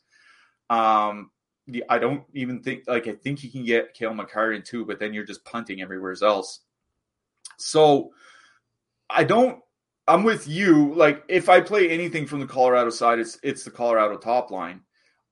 Um, 0.69 1.31
I 1.89 1.97
don't 1.97 2.23
even 2.33 2.61
think 2.61 2.83
like 2.87 3.07
I 3.07 3.13
think 3.13 3.43
you 3.43 3.51
can 3.51 3.65
get 3.65 3.93
Cale 3.93 4.13
Makar 4.13 4.53
in 4.53 4.61
too, 4.61 4.85
but 4.85 4.99
then 4.99 5.13
you're 5.13 5.25
just 5.25 5.45
punting 5.45 5.81
everywhere 5.81 6.15
else. 6.21 6.61
So 7.57 8.11
I 9.09 9.23
don't. 9.23 9.59
I'm 10.07 10.23
with 10.23 10.47
you. 10.47 10.93
Like 10.93 11.23
if 11.27 11.49
I 11.49 11.61
play 11.61 11.89
anything 11.89 12.27
from 12.27 12.39
the 12.39 12.47
Colorado 12.47 12.89
side, 12.89 13.19
it's 13.19 13.39
it's 13.43 13.63
the 13.63 13.71
Colorado 13.71 14.17
top 14.17 14.51
line. 14.51 14.81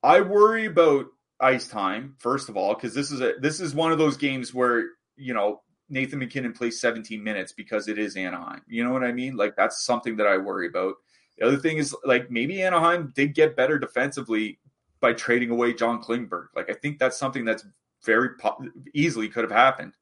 I 0.01 0.21
worry 0.21 0.65
about 0.65 1.05
ice 1.39 1.67
time 1.67 2.15
first 2.19 2.47
of 2.47 2.55
all 2.55 2.73
because 2.73 2.93
this 2.93 3.11
is 3.11 3.21
a 3.21 3.33
this 3.39 3.59
is 3.59 3.75
one 3.75 3.91
of 3.91 3.97
those 3.97 4.17
games 4.17 4.53
where 4.53 4.85
you 5.15 5.33
know 5.33 5.61
Nathan 5.89 6.19
MacKinnon 6.19 6.53
plays 6.53 6.79
17 6.79 7.23
minutes 7.23 7.51
because 7.51 7.87
it 7.87 7.99
is 7.99 8.15
Anaheim. 8.15 8.61
You 8.67 8.83
know 8.83 8.91
what 8.91 9.03
I 9.03 9.11
mean? 9.11 9.35
Like 9.35 9.55
that's 9.55 9.85
something 9.85 10.17
that 10.17 10.27
I 10.27 10.37
worry 10.37 10.67
about. 10.67 10.95
The 11.37 11.47
other 11.47 11.57
thing 11.57 11.77
is 11.77 11.95
like 12.03 12.31
maybe 12.31 12.61
Anaheim 12.63 13.11
did 13.15 13.35
get 13.35 13.55
better 13.55 13.77
defensively 13.77 14.59
by 14.99 15.13
trading 15.13 15.49
away 15.51 15.73
John 15.73 16.01
Klingberg. 16.01 16.47
Like 16.55 16.69
I 16.69 16.73
think 16.73 16.97
that's 16.97 17.17
something 17.17 17.45
that's 17.45 17.65
very 18.03 18.29
po- 18.39 18.65
easily 18.93 19.29
could 19.29 19.43
have 19.43 19.51
happened. 19.51 19.93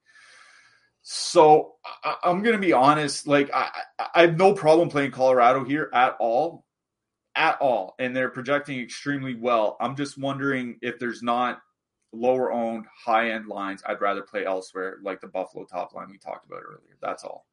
So 1.04 1.74
I, 2.04 2.16
am 2.24 2.44
going 2.44 2.56
to 2.56 2.62
be 2.62 2.74
honest. 2.74 3.28
Like 3.28 3.50
I, 3.54 3.70
I 4.14 4.22
have 4.22 4.38
no 4.38 4.54
problem 4.54 4.90
playing 4.90 5.12
Colorado 5.12 5.64
here 5.64 5.90
at 5.94 6.16
all, 6.20 6.66
at 7.36 7.60
all, 7.60 7.96
and 8.00 8.16
they're 8.16 8.30
projecting 8.30 8.80
extremely 8.80 9.36
well. 9.36 9.78
I'm 9.80 9.96
just 9.96 10.18
wondering 10.18 10.78
if 10.82 11.00
there's 11.00 11.24
not 11.24 11.60
lower 12.14 12.52
owned, 12.52 12.86
high 12.96 13.32
end 13.32 13.48
lines. 13.48 13.82
I'd 13.86 14.02
rather 14.02 14.22
play 14.22 14.46
elsewhere, 14.46 14.98
like 15.04 15.22
the 15.22 15.28
Buffalo 15.28 15.66
top 15.66 15.94
line 15.94 16.10
we 16.12 16.18
talked 16.18 16.46
about 16.46 16.62
earlier. 16.64 16.98
That's 17.02 17.24
all. 17.24 17.48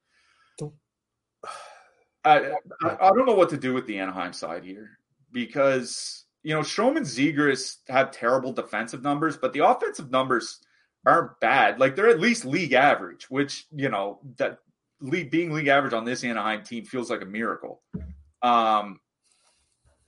I, 2.25 2.53
I, 2.83 2.97
I 3.01 3.11
don't 3.11 3.27
know 3.27 3.35
what 3.35 3.51
to 3.51 3.57
do 3.57 3.73
with 3.73 3.87
the 3.87 3.99
Anaheim 3.99 4.33
side 4.33 4.65
here 4.65 4.99
because 5.33 6.27
you 6.43 6.55
know 6.55 6.61
Strome 6.61 6.97
and 6.97 7.07
Zegras 7.07 7.77
have 7.89 8.11
terrible 8.11 8.53
defensive 8.53 9.03
numbers, 9.03 9.37
but 9.37 9.53
the 9.53 9.65
offensive 9.65 10.11
numbers 10.11 10.61
aren't 11.09 11.41
bad. 11.41 11.81
Like 11.81 11.97
they're 11.97 12.09
at 12.09 12.21
least 12.21 12.45
league 12.45 12.73
average, 12.73 13.31
which 13.31 13.67
you 13.75 13.89
know 13.89 14.21
that 14.37 14.59
league 15.01 15.31
being 15.31 15.53
league 15.53 15.69
average 15.69 15.93
on 15.93 16.05
this 16.05 16.25
Anaheim 16.25 16.63
team 16.63 16.85
feels 16.85 17.11
like 17.11 17.23
a 17.23 17.27
miracle. 17.27 17.83
Um, 18.43 19.01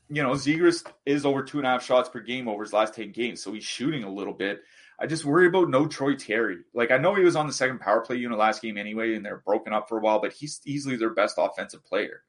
you 0.08 0.22
know, 0.22 0.30
Zegras 0.30 0.84
is 1.06 1.24
over 1.24 1.42
two 1.42 1.58
and 1.58 1.66
a 1.66 1.70
half 1.70 1.84
shots 1.84 2.08
per 2.08 2.20
game 2.20 2.48
over 2.48 2.62
his 2.64 2.72
last 2.72 2.94
10 2.94 3.12
games, 3.12 3.42
so 3.42 3.52
he's 3.52 3.64
shooting 3.64 4.02
a 4.02 4.12
little 4.12 4.32
bit. 4.32 4.60
I 4.98 5.06
just 5.06 5.24
worry 5.24 5.46
about 5.46 5.70
no 5.70 5.86
Troy 5.86 6.14
Terry. 6.14 6.58
Like 6.74 6.90
I 6.90 6.98
know 6.98 7.14
he 7.14 7.24
was 7.24 7.36
on 7.36 7.46
the 7.46 7.52
second 7.52 7.80
power 7.80 8.00
play 8.00 8.16
unit 8.16 8.38
last 8.38 8.60
game 8.60 8.76
anyway, 8.76 9.14
and 9.14 9.24
they're 9.24 9.42
broken 9.46 9.72
up 9.72 9.88
for 9.88 9.98
a 9.98 10.00
while, 10.00 10.20
but 10.20 10.32
he's 10.32 10.60
easily 10.66 10.96
their 10.96 11.14
best 11.14 11.36
offensive 11.38 11.84
player. 11.84 12.22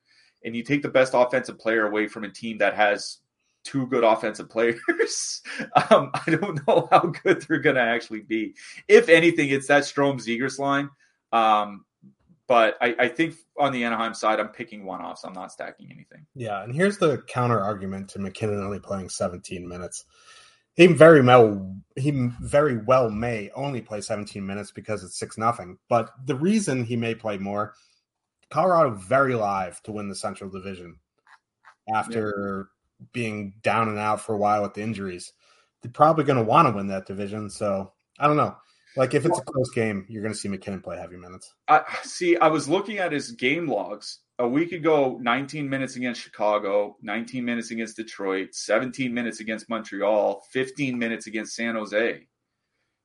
And 0.45 0.55
you 0.55 0.63
take 0.63 0.81
the 0.81 0.89
best 0.89 1.13
offensive 1.15 1.59
player 1.59 1.87
away 1.87 2.07
from 2.07 2.23
a 2.23 2.29
team 2.29 2.59
that 2.59 2.75
has 2.75 3.17
two 3.63 3.87
good 3.87 4.03
offensive 4.03 4.49
players. 4.49 5.41
um, 5.89 6.11
I 6.13 6.23
don't 6.27 6.65
know 6.67 6.87
how 6.91 7.13
good 7.23 7.41
they're 7.41 7.59
going 7.59 7.75
to 7.75 7.81
actually 7.81 8.21
be. 8.21 8.55
If 8.87 9.09
anything, 9.09 9.49
it's 9.49 9.67
that 9.67 9.83
Strome 9.83 10.19
Zegras 10.19 10.59
line. 10.59 10.89
Um, 11.31 11.85
but 12.47 12.75
I, 12.81 12.95
I, 12.99 13.07
think 13.07 13.35
on 13.57 13.71
the 13.71 13.85
Anaheim 13.85 14.13
side, 14.13 14.41
I'm 14.41 14.49
picking 14.49 14.83
one 14.83 14.99
off, 14.99 15.19
so 15.19 15.29
I'm 15.29 15.33
not 15.33 15.53
stacking 15.53 15.89
anything. 15.89 16.25
Yeah, 16.35 16.61
and 16.61 16.75
here's 16.75 16.97
the 16.97 17.19
counter 17.19 17.61
argument 17.61 18.09
to 18.09 18.19
MacKinnon 18.19 18.61
only 18.61 18.79
playing 18.79 19.07
17 19.07 19.65
minutes. 19.65 20.03
He 20.73 20.87
very 20.87 21.21
well 21.21 21.77
he 21.95 22.11
very 22.41 22.77
well 22.77 23.09
may 23.09 23.51
only 23.55 23.81
play 23.81 24.01
17 24.01 24.45
minutes 24.45 24.71
because 24.71 25.03
it's 25.03 25.17
six 25.17 25.37
nothing. 25.37 25.77
But 25.87 26.11
the 26.25 26.35
reason 26.35 26.83
he 26.83 26.97
may 26.97 27.15
play 27.15 27.37
more, 27.37 27.73
Colorado 28.49 28.95
very 28.95 29.35
live 29.35 29.81
to 29.83 29.93
win 29.93 30.09
the 30.09 30.15
Central 30.15 30.49
Division 30.49 30.97
after 31.93 32.69
being 33.13 33.53
down 33.61 33.89
and 33.89 33.97
out 33.97 34.21
for 34.21 34.33
a 34.33 34.37
while 34.37 34.61
with 34.61 34.73
the 34.73 34.81
injuries. 34.81 35.33
They're 35.81 35.91
probably 35.91 36.23
going 36.23 36.37
to 36.37 36.43
want 36.43 36.67
to 36.67 36.75
win 36.75 36.87
that 36.87 37.07
division. 37.07 37.49
So 37.49 37.91
I 38.19 38.27
don't 38.27 38.37
know. 38.37 38.55
Like 38.95 39.13
if 39.13 39.25
it's 39.25 39.39
a 39.39 39.43
close 39.43 39.71
game, 39.71 40.05
you're 40.09 40.21
going 40.21 40.33
to 40.33 40.39
see 40.39 40.49
MacKinnon 40.49 40.81
play 40.81 40.97
heavy 40.97 41.15
minutes. 41.15 41.53
I 41.67 41.83
see. 42.03 42.37
I 42.37 42.47
was 42.47 42.67
looking 42.67 42.97
at 42.97 43.11
his 43.11 43.31
game 43.31 43.67
logs 43.67 44.19
a 44.37 44.47
week 44.47 44.73
ago. 44.73 45.17
19 45.21 45.69
minutes 45.69 45.95
against 45.95 46.21
Chicago, 46.21 46.97
19 47.01 47.45
minutes 47.45 47.71
against 47.71 47.95
Detroit, 47.95 48.49
17 48.53 49.13
minutes 49.13 49.39
against 49.39 49.69
Montreal, 49.69 50.43
15 50.51 50.99
minutes 50.99 51.27
against 51.27 51.55
San 51.55 51.75
Jose. 51.75 52.27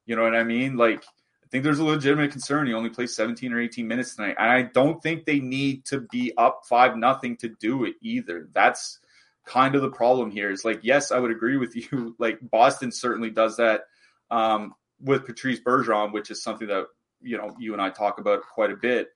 You 0.06 0.16
know 0.16 0.22
what 0.22 0.34
I 0.34 0.42
mean? 0.42 0.76
Like 0.76 1.04
I 1.46 1.48
think 1.50 1.62
there's 1.62 1.78
a 1.78 1.84
legitimate 1.84 2.32
concern. 2.32 2.66
He 2.66 2.74
only 2.74 2.90
plays 2.90 3.14
17 3.14 3.52
or 3.52 3.60
18 3.60 3.86
minutes 3.86 4.16
tonight, 4.16 4.34
and 4.38 4.50
I 4.50 4.62
don't 4.62 5.00
think 5.00 5.24
they 5.24 5.38
need 5.38 5.84
to 5.86 6.00
be 6.10 6.32
up 6.36 6.62
five 6.68 6.96
nothing 6.96 7.36
to 7.38 7.48
do 7.60 7.84
it 7.84 7.94
either. 8.02 8.48
That's 8.52 8.98
kind 9.46 9.74
of 9.74 9.82
the 9.82 9.90
problem 9.90 10.30
here. 10.30 10.50
Is 10.50 10.64
like, 10.64 10.80
yes, 10.82 11.12
I 11.12 11.18
would 11.18 11.30
agree 11.30 11.56
with 11.56 11.74
you. 11.92 12.14
Like 12.18 12.38
Boston 12.42 12.92
certainly 12.92 13.30
does 13.30 13.56
that. 13.56 13.82
Um, 14.30 14.74
with 15.00 15.26
Patrice 15.26 15.60
Bergeron, 15.60 16.12
which 16.12 16.30
is 16.30 16.42
something 16.42 16.68
that 16.68 16.86
you 17.20 17.36
know 17.36 17.54
you 17.58 17.72
and 17.72 17.80
I 17.82 17.90
talk 17.90 18.18
about 18.18 18.42
quite 18.42 18.70
a 18.70 18.76
bit. 18.76 19.08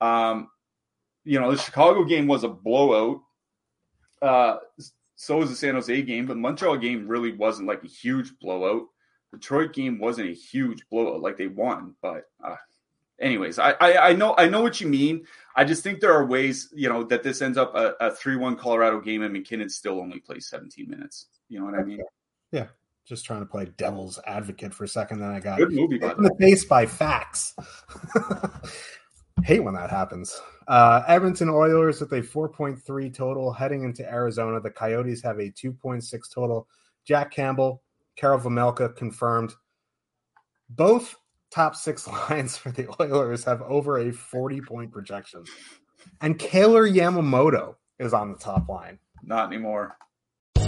Um, 0.00 0.48
you 1.24 1.38
know, 1.38 1.50
the 1.50 1.58
Chicago 1.58 2.04
game 2.04 2.26
was 2.26 2.44
a 2.44 2.48
blowout. 2.48 3.20
Uh, 4.20 4.56
so 5.16 5.36
was 5.36 5.50
the 5.50 5.56
San 5.56 5.74
Jose 5.74 6.02
game, 6.02 6.26
but 6.26 6.36
Montreal 6.36 6.76
game 6.78 7.08
really 7.08 7.32
wasn't 7.32 7.68
like 7.68 7.82
a 7.84 7.88
huge 7.88 8.38
blowout. 8.40 8.82
Detroit 9.32 9.72
game 9.74 9.98
wasn't 9.98 10.30
a 10.30 10.32
huge 10.32 10.88
blowout, 10.90 11.20
like 11.20 11.36
they 11.36 11.48
won, 11.48 11.94
but 12.00 12.22
uh, 12.42 12.56
anyways, 13.20 13.58
I, 13.58 13.72
I, 13.72 14.08
I 14.10 14.12
know 14.12 14.34
I 14.38 14.48
know 14.48 14.62
what 14.62 14.80
you 14.80 14.88
mean. 14.88 15.26
I 15.56 15.64
just 15.64 15.82
think 15.82 16.00
there 16.00 16.12
are 16.12 16.24
ways, 16.26 16.68
you 16.74 16.88
know, 16.88 17.02
that 17.04 17.22
this 17.22 17.42
ends 17.42 17.58
up 17.58 17.72
a 17.74 18.10
three 18.12 18.36
one 18.36 18.56
Colorado 18.56 19.00
game 19.00 19.22
and 19.22 19.32
MacKinnon 19.32 19.68
still 19.68 20.00
only 20.00 20.20
plays 20.20 20.48
seventeen 20.48 20.88
minutes. 20.88 21.26
You 21.48 21.58
know 21.58 21.64
what 21.64 21.74
I 21.74 21.82
mean? 21.82 22.00
Yeah 22.52 22.66
just 23.08 23.24
trying 23.24 23.40
to 23.40 23.46
play 23.46 23.64
devil's 23.78 24.20
advocate 24.26 24.74
for 24.74 24.84
a 24.84 24.88
second. 24.88 25.20
Then 25.20 25.30
I 25.30 25.40
got 25.40 25.58
good 25.58 25.72
movie 25.72 25.96
in 25.96 26.22
the 26.22 26.34
face 26.38 26.64
by 26.66 26.84
facts. 26.84 27.54
Hate 29.44 29.60
when 29.60 29.74
that 29.74 29.88
happens. 29.88 30.38
Uh, 30.66 31.02
Edmonton 31.08 31.48
Oilers 31.48 32.00
with 32.00 32.12
a 32.12 32.20
4.3 32.20 33.14
total 33.14 33.50
heading 33.50 33.84
into 33.84 34.06
Arizona. 34.06 34.60
The 34.60 34.70
Coyotes 34.70 35.22
have 35.22 35.38
a 35.38 35.50
2.6 35.50 36.04
total. 36.32 36.68
Jack 37.06 37.30
Campbell, 37.30 37.82
Karel 38.16 38.40
Vejmelka 38.40 38.94
confirmed. 38.94 39.54
Both 40.68 41.16
top 41.50 41.76
six 41.76 42.06
lines 42.30 42.56
for 42.56 42.70
the 42.70 42.88
Oilers 43.00 43.44
have 43.44 43.62
over 43.62 43.98
a 43.98 44.12
40 44.12 44.60
point 44.62 44.92
projection. 44.92 45.44
And 46.20 46.38
Kailer 46.38 46.88
Yamamoto 46.88 47.76
is 47.98 48.12
on 48.14 48.32
the 48.32 48.38
top 48.38 48.68
line. 48.68 48.98
Not 49.22 49.46
anymore. 49.48 49.96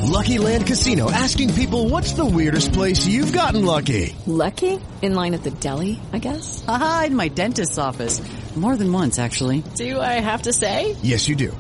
Lucky 0.03 0.39
Land 0.39 0.66
Casino 0.66 1.11
asking 1.11 1.55
people 1.55 1.89
what's 1.89 2.12
the 2.14 2.24
weirdest 2.24 2.72
place 2.72 3.07
you've 3.07 3.33
gotten 3.33 3.64
lucky? 3.64 4.14
Lucky? 4.26 4.81
In 5.03 5.14
line 5.14 5.35
at 5.35 5.45
the 5.45 5.51
deli, 5.51 6.01
I 6.12 6.18
guess? 6.18 6.64
Aha, 6.66 7.05
in 7.07 7.16
my 7.16 7.28
dentist's 7.28 7.78
office. 7.78 8.20
More 8.57 8.76
than 8.76 8.93
once, 8.93 9.20
actually. 9.20 9.62
Do 9.76 10.01
I 10.01 10.14
have 10.18 10.43
to 10.43 10.53
say? 10.53 10.97
Yes, 11.03 11.28
you 11.28 11.37
do. 11.37 11.57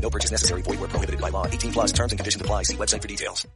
No 0.00 0.10
purchase 0.10 0.30
necessary. 0.30 0.62
Void 0.62 0.80
where 0.80 0.88
prohibited 0.88 1.20
by 1.20 1.28
law. 1.28 1.46
18 1.46 1.72
plus 1.72 1.92
terms 1.92 2.12
and 2.12 2.18
conditions 2.18 2.40
apply. 2.40 2.64
See 2.64 2.76
website 2.76 3.02
for 3.02 3.08
details. 3.08 3.46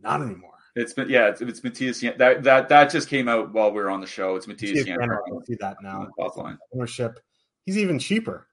Not 0.00 0.22
anymore. 0.22 0.52
It's 0.74 0.92
been 0.92 1.08
yeah, 1.08 1.28
it's, 1.28 1.40
it's 1.40 1.60
Mattias. 1.60 2.18
That 2.18 2.42
that 2.42 2.68
that 2.68 2.90
just 2.90 3.08
came 3.08 3.28
out 3.28 3.52
while 3.54 3.70
we 3.70 3.80
were 3.80 3.90
on 3.90 4.00
the 4.00 4.06
show. 4.06 4.36
It's 4.36 4.46
Mattias. 4.46 4.84
Janmark. 4.84 5.20
I 5.26 5.44
see 5.46 5.56
that 5.60 5.78
now. 5.82 6.08
Line. 6.36 6.58
Ownership. 6.74 7.18
He's 7.64 7.78
even 7.78 7.98
cheaper 7.98 8.46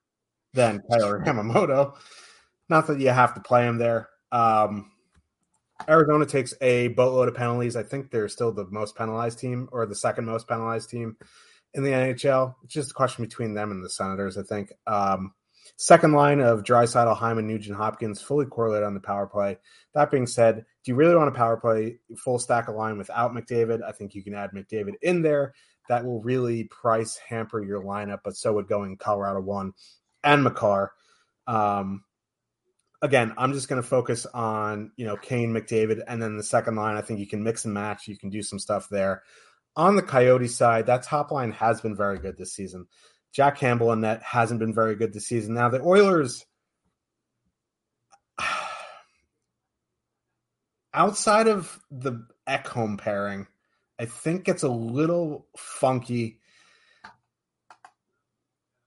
than 0.53 0.81
Kailer 0.89 1.19
Yamamoto. 1.19 1.95
Not 2.69 2.87
that 2.87 2.99
you 2.99 3.09
have 3.09 3.33
to 3.35 3.41
play 3.41 3.67
him 3.67 3.77
there. 3.77 4.09
Um, 4.31 4.91
Arizona 5.87 6.25
takes 6.25 6.53
a 6.61 6.87
boatload 6.89 7.27
of 7.27 7.35
penalties. 7.35 7.75
I 7.75 7.83
think 7.83 8.09
they're 8.09 8.29
still 8.29 8.53
the 8.53 8.65
most 8.65 8.95
penalized 8.95 9.39
team 9.39 9.67
or 9.71 9.85
the 9.85 9.95
second 9.95 10.25
most 10.25 10.47
penalized 10.47 10.89
team 10.89 11.17
in 11.73 11.83
the 11.83 11.91
NHL. 11.91 12.55
It's 12.63 12.73
just 12.73 12.91
a 12.91 12.93
question 12.93 13.25
between 13.25 13.53
them 13.53 13.71
and 13.71 13.83
the 13.83 13.89
Senators, 13.89 14.37
I 14.37 14.43
think. 14.43 14.71
Um, 14.87 15.33
second 15.75 16.13
line 16.13 16.39
of 16.39 16.63
Draisaitl, 16.63 17.17
Hyman, 17.17 17.47
Nugent, 17.47 17.77
Hopkins, 17.77 18.21
fully 18.21 18.45
correlated 18.45 18.85
on 18.85 18.93
the 18.93 18.99
power 18.99 19.27
play. 19.27 19.57
That 19.93 20.11
being 20.11 20.27
said, 20.27 20.65
do 20.83 20.91
you 20.91 20.95
really 20.95 21.15
want 21.15 21.29
a 21.29 21.37
power 21.37 21.57
play 21.57 21.99
full 22.17 22.39
stack 22.39 22.67
of 22.67 22.75
line 22.75 22.97
without 22.97 23.33
McDavid? 23.33 23.81
I 23.83 23.91
think 23.91 24.15
you 24.15 24.23
can 24.23 24.33
add 24.33 24.51
McDavid 24.51 24.93
in 25.01 25.21
there. 25.21 25.53
That 25.89 26.05
will 26.05 26.21
really 26.21 26.65
price 26.65 27.17
hamper 27.17 27.61
your 27.61 27.83
lineup, 27.83 28.19
but 28.23 28.35
so 28.35 28.53
would 28.53 28.67
going 28.67 28.97
Colorado 28.97 29.41
one 29.41 29.73
and 30.23 30.43
Makar. 30.43 30.93
Um, 31.47 32.03
again, 33.01 33.33
I'm 33.37 33.53
just 33.53 33.67
going 33.67 33.81
to 33.81 33.87
focus 33.87 34.25
on 34.25 34.91
you 34.95 35.05
know 35.05 35.17
Kane, 35.17 35.53
McDavid, 35.53 36.01
and 36.07 36.21
then 36.21 36.37
the 36.37 36.43
second 36.43 36.75
line. 36.75 36.95
I 36.95 37.01
think 37.01 37.19
you 37.19 37.27
can 37.27 37.43
mix 37.43 37.65
and 37.65 37.73
match. 37.73 38.07
You 38.07 38.17
can 38.17 38.29
do 38.29 38.41
some 38.41 38.59
stuff 38.59 38.87
there. 38.89 39.23
On 39.75 39.95
the 39.95 40.01
Coyote 40.01 40.47
side, 40.47 40.85
that 40.85 41.03
top 41.03 41.31
line 41.31 41.51
has 41.51 41.81
been 41.81 41.95
very 41.95 42.19
good 42.19 42.37
this 42.37 42.53
season. 42.53 42.87
Jack 43.33 43.57
Campbell 43.57 43.91
and 43.91 44.03
that 44.03 44.21
hasn't 44.21 44.59
been 44.59 44.73
very 44.73 44.95
good 44.95 45.11
this 45.11 45.27
season. 45.27 45.55
Now 45.55 45.69
the 45.69 45.81
Oilers, 45.81 46.45
outside 50.93 51.47
of 51.47 51.79
the 51.89 52.25
Ekholm 52.47 52.99
pairing, 52.99 53.47
I 53.99 54.05
think 54.05 54.47
it's 54.47 54.63
a 54.63 54.69
little 54.69 55.47
funky. 55.57 56.39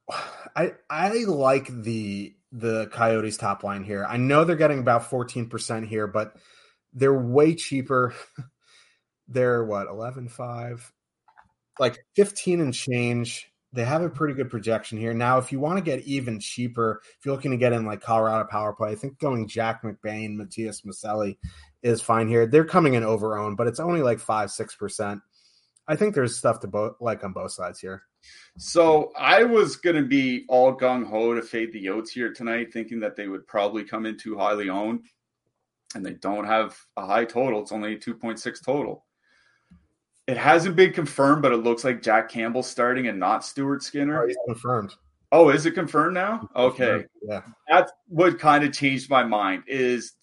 I 0.56 0.72
I 0.88 1.24
like 1.24 1.66
the 1.68 2.34
the 2.52 2.86
Coyotes 2.86 3.36
top 3.36 3.64
line 3.64 3.82
here. 3.84 4.06
I 4.08 4.16
know 4.16 4.44
they're 4.44 4.56
getting 4.56 4.78
about 4.78 5.10
14% 5.10 5.86
here, 5.86 6.06
but 6.06 6.36
they're 6.94 7.12
way 7.12 7.54
cheaper. 7.54 8.14
they're 9.28 9.64
what, 9.64 9.88
11 9.88 10.28
5, 10.28 10.92
like 11.78 11.98
15 12.14 12.60
and 12.60 12.72
change. 12.72 13.50
They 13.76 13.84
have 13.84 14.00
a 14.00 14.08
pretty 14.08 14.32
good 14.32 14.50
projection 14.50 14.96
here. 14.96 15.12
Now, 15.12 15.36
if 15.36 15.52
you 15.52 15.60
want 15.60 15.76
to 15.76 15.84
get 15.84 16.00
even 16.06 16.40
cheaper, 16.40 17.02
if 17.18 17.26
you're 17.26 17.34
looking 17.34 17.50
to 17.50 17.58
get 17.58 17.74
in 17.74 17.84
like 17.84 18.00
Colorado 18.00 18.48
power 18.48 18.72
play, 18.72 18.90
I 18.90 18.94
think 18.94 19.18
going 19.18 19.46
Jack 19.46 19.82
McBain, 19.82 20.34
Matias 20.34 20.80
Maccelli 20.80 21.36
is 21.82 22.00
fine 22.00 22.26
here. 22.26 22.46
They're 22.46 22.64
coming 22.64 22.94
in 22.94 23.04
over 23.04 23.36
owned, 23.36 23.58
but 23.58 23.66
it's 23.66 23.78
only 23.78 24.00
like 24.00 24.18
five, 24.18 24.50
six 24.50 24.74
percent. 24.74 25.20
I 25.86 25.94
think 25.94 26.14
there's 26.14 26.36
stuff 26.36 26.60
to 26.60 26.66
both 26.66 26.96
like 27.00 27.22
on 27.22 27.32
both 27.32 27.52
sides 27.52 27.78
here. 27.78 28.02
So 28.56 29.12
I 29.16 29.44
was 29.44 29.76
going 29.76 29.96
to 29.96 30.08
be 30.08 30.46
all 30.48 30.76
gung 30.76 31.06
ho 31.06 31.34
to 31.34 31.42
fade 31.42 31.72
the 31.72 31.84
Yotes 31.84 32.08
here 32.08 32.32
tonight, 32.32 32.72
thinking 32.72 32.98
that 33.00 33.14
they 33.14 33.28
would 33.28 33.46
probably 33.46 33.84
come 33.84 34.06
in 34.06 34.16
too 34.16 34.36
highly 34.36 34.70
owned, 34.70 35.04
and 35.94 36.04
they 36.04 36.14
don't 36.14 36.46
have 36.46 36.76
a 36.96 37.04
high 37.06 37.24
total. 37.24 37.60
It's 37.60 37.72
only 37.72 37.96
2.6 37.96 38.64
total. 38.64 39.05
It 40.26 40.36
hasn't 40.36 40.74
been 40.74 40.92
confirmed, 40.92 41.42
but 41.42 41.52
it 41.52 41.58
looks 41.58 41.84
like 41.84 42.02
Jack 42.02 42.28
Campbell 42.28 42.62
starting 42.62 43.06
and 43.06 43.18
not 43.18 43.44
Stuart 43.44 43.82
Skinner. 43.82 44.28
Oh, 44.28 44.44
confirmed. 44.46 44.94
Oh, 45.30 45.50
is 45.50 45.66
it 45.66 45.72
confirmed 45.72 46.14
now? 46.14 46.48
Okay. 46.56 47.04
Yeah. 47.22 47.42
That's 47.68 47.92
what 48.08 48.38
kind 48.38 48.64
of 48.64 48.72
changed 48.72 49.08
my 49.08 49.22
mind 49.22 49.64
is, 49.66 50.14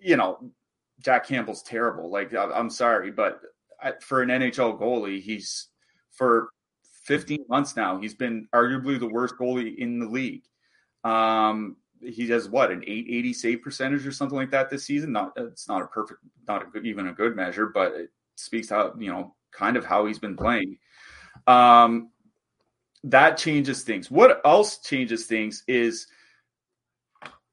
you 0.00 0.16
know, 0.16 0.50
Jack 1.00 1.26
Campbell's 1.26 1.62
terrible. 1.62 2.10
Like, 2.10 2.34
I'm 2.34 2.70
sorry, 2.70 3.10
but 3.10 3.40
for 4.00 4.22
an 4.22 4.30
NHL 4.30 4.80
goalie, 4.80 5.20
he's 5.20 5.68
for 6.10 6.50
15 7.04 7.44
months 7.48 7.76
now. 7.76 7.98
He's 7.98 8.14
been 8.14 8.48
arguably 8.54 8.98
the 8.98 9.08
worst 9.08 9.34
goalie 9.38 9.76
in 9.76 9.98
the 9.98 10.06
league. 10.06 10.42
Um, 11.04 11.76
he 12.00 12.26
has 12.28 12.48
what 12.48 12.70
an 12.70 12.82
880 12.82 13.32
save 13.32 13.62
percentage 13.62 14.06
or 14.06 14.12
something 14.12 14.36
like 14.36 14.50
that 14.50 14.70
this 14.70 14.84
season. 14.84 15.12
Not 15.12 15.32
it's 15.36 15.68
not 15.68 15.82
a 15.82 15.86
perfect, 15.86 16.20
not 16.46 16.62
a 16.62 16.66
good, 16.66 16.86
even 16.86 17.08
a 17.08 17.12
good 17.12 17.36
measure, 17.36 17.66
but 17.66 17.92
it 17.92 18.10
speaks 18.36 18.70
how 18.70 18.94
you 18.98 19.10
know 19.10 19.34
kind 19.56 19.76
of 19.76 19.84
how 19.84 20.06
he's 20.06 20.18
been 20.18 20.36
playing. 20.36 20.78
Um, 21.46 22.10
that 23.04 23.36
changes 23.36 23.82
things. 23.82 24.10
What 24.10 24.40
else 24.44 24.78
changes 24.78 25.26
things 25.26 25.62
is 25.68 26.06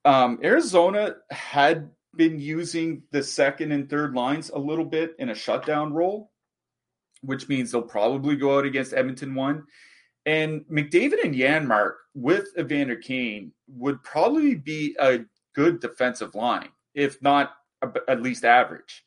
um, 0.05 0.39
Arizona 0.43 1.15
had 1.29 1.89
been 2.15 2.39
using 2.39 3.03
the 3.11 3.23
second 3.23 3.71
and 3.71 3.89
third 3.89 4.13
lines 4.13 4.49
a 4.49 4.59
little 4.59 4.85
bit 4.85 5.15
in 5.19 5.29
a 5.29 5.35
shutdown 5.35 5.93
role 5.93 6.31
which 7.21 7.47
means 7.47 7.71
they'll 7.71 7.81
probably 7.81 8.35
go 8.35 8.57
out 8.57 8.65
against 8.65 8.93
Edmonton 8.93 9.33
one. 9.35 9.63
And 10.25 10.61
McDavid 10.71 11.23
and 11.23 11.33
Janmark 11.33 11.93
with 12.13 12.47
Evander 12.57 12.95
Kane 12.95 13.51
would 13.67 14.03
probably 14.03 14.55
be 14.55 14.95
a 14.99 15.19
good 15.55 15.79
defensive 15.79 16.35
line, 16.35 16.69
if 16.93 17.21
not 17.21 17.53
at 18.07 18.21
least 18.21 18.45
average. 18.45 19.03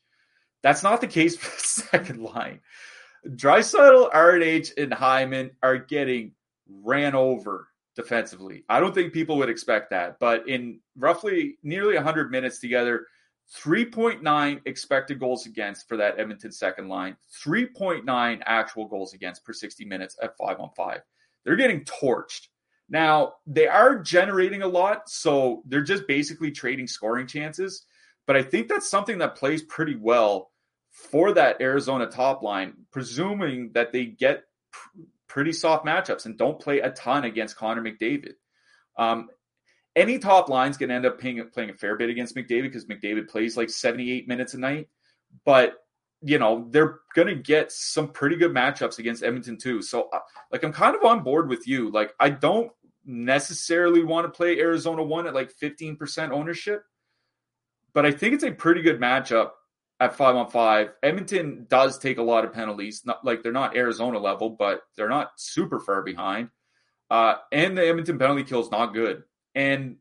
That's 0.65 0.81
not 0.81 0.99
the 0.99 1.05
case 1.05 1.37
for 1.37 1.55
the 1.55 1.63
second 1.91 2.23
line. 2.23 2.59
Draisaitl, 3.23 4.11
RNH, 4.11 4.71
and 4.81 4.91
Hyman 4.91 5.51
are 5.61 5.77
getting 5.77 6.31
ran 6.67 7.13
over 7.13 7.67
defensively. 7.95 8.63
I 8.67 8.79
don't 8.79 8.95
think 8.95 9.13
people 9.13 9.37
would 9.37 9.49
expect 9.49 9.91
that, 9.91 10.17
but 10.19 10.49
in 10.49 10.79
roughly 10.97 11.59
nearly 11.61 11.93
100 11.93 12.31
minutes 12.31 12.57
together, 12.57 13.05
3.9 13.55 14.61
expected 14.65 15.19
goals 15.19 15.45
against 15.45 15.87
for 15.87 15.97
that 15.97 16.19
Edmonton 16.19 16.51
second 16.51 16.89
line, 16.89 17.15
3.9 17.45 18.41
actual 18.47 18.87
goals 18.87 19.13
against 19.13 19.45
per 19.45 19.53
60 19.53 19.85
minutes 19.85 20.17
at 20.23 20.35
5 20.35 20.59
on 20.59 20.71
5. 20.75 20.99
They're 21.43 21.55
getting 21.55 21.85
torched. 21.85 22.47
Now, 22.89 23.33
they 23.45 23.67
are 23.67 23.99
generating 23.99 24.63
a 24.63 24.67
lot, 24.67 25.09
so 25.11 25.61
they're 25.67 25.83
just 25.83 26.07
basically 26.07 26.49
trading 26.49 26.87
scoring 26.87 27.27
chances, 27.27 27.85
but 28.25 28.35
I 28.35 28.41
think 28.41 28.67
that's 28.67 28.89
something 28.89 29.19
that 29.19 29.35
plays 29.35 29.61
pretty 29.61 29.95
well 29.95 30.49
for 30.95 31.33
that 31.33 31.61
Arizona 31.61 32.07
top 32.07 32.41
line, 32.41 32.73
presuming 32.89 33.71
that 33.73 33.91
they 33.91 34.05
get 34.05 34.43
pr- 34.71 35.01
pretty 35.27 35.51
soft 35.51 35.85
matchups 35.85 36.25
and 36.25 36.37
don't 36.37 36.59
play 36.59 36.79
a 36.79 36.89
ton 36.89 37.25
against 37.25 37.57
Connor 37.57 37.81
McDavid. 37.81 38.33
Um, 38.97 39.27
any 39.93 40.19
top 40.19 40.47
line's 40.47 40.77
going 40.77 40.89
to 40.89 40.95
end 40.95 41.05
up 41.05 41.19
playing, 41.19 41.43
playing 41.53 41.69
a 41.69 41.73
fair 41.73 41.97
bit 41.97 42.09
against 42.09 42.35
McDavid 42.35 42.63
because 42.63 42.85
McDavid 42.85 43.27
plays 43.27 43.57
like 43.57 43.69
78 43.69 44.27
minutes 44.27 44.53
a 44.53 44.57
night. 44.57 44.87
But, 45.43 45.75
you 46.21 46.39
know, 46.39 46.67
they're 46.69 46.99
going 47.13 47.27
to 47.27 47.35
get 47.35 47.73
some 47.73 48.07
pretty 48.09 48.37
good 48.37 48.51
matchups 48.53 48.97
against 48.97 49.21
Edmonton 49.21 49.57
too. 49.57 49.81
So, 49.81 50.07
uh, 50.13 50.19
like, 50.49 50.63
I'm 50.63 50.71
kind 50.71 50.95
of 50.95 51.03
on 51.03 51.23
board 51.23 51.49
with 51.49 51.67
you. 51.67 51.91
Like, 51.91 52.13
I 52.21 52.29
don't 52.29 52.71
necessarily 53.05 54.01
want 54.01 54.25
to 54.25 54.35
play 54.35 54.59
Arizona 54.59 55.03
1 55.03 55.27
at 55.27 55.35
like 55.35 55.51
15% 55.61 56.31
ownership, 56.31 56.83
but 57.93 58.05
I 58.05 58.11
think 58.11 58.33
it's 58.33 58.43
a 58.43 58.51
pretty 58.51 58.81
good 58.81 58.99
matchup 58.99 59.51
at 59.99 60.15
five 60.15 60.35
on 60.35 60.49
five. 60.49 60.89
Edmonton 61.03 61.65
does 61.69 61.97
take 61.97 62.17
a 62.17 62.23
lot 62.23 62.45
of 62.45 62.53
penalties. 62.53 63.03
Not 63.05 63.23
like 63.23 63.43
they're 63.43 63.51
not 63.51 63.75
Arizona 63.75 64.19
level, 64.19 64.49
but 64.49 64.81
they're 64.95 65.09
not 65.09 65.31
super 65.37 65.79
far 65.79 66.01
behind. 66.01 66.49
Uh, 67.09 67.35
and 67.51 67.77
the 67.77 67.87
Edmonton 67.87 68.19
penalty 68.19 68.43
kill 68.43 68.61
is 68.61 68.71
not 68.71 68.93
good. 68.93 69.23
And 69.53 69.97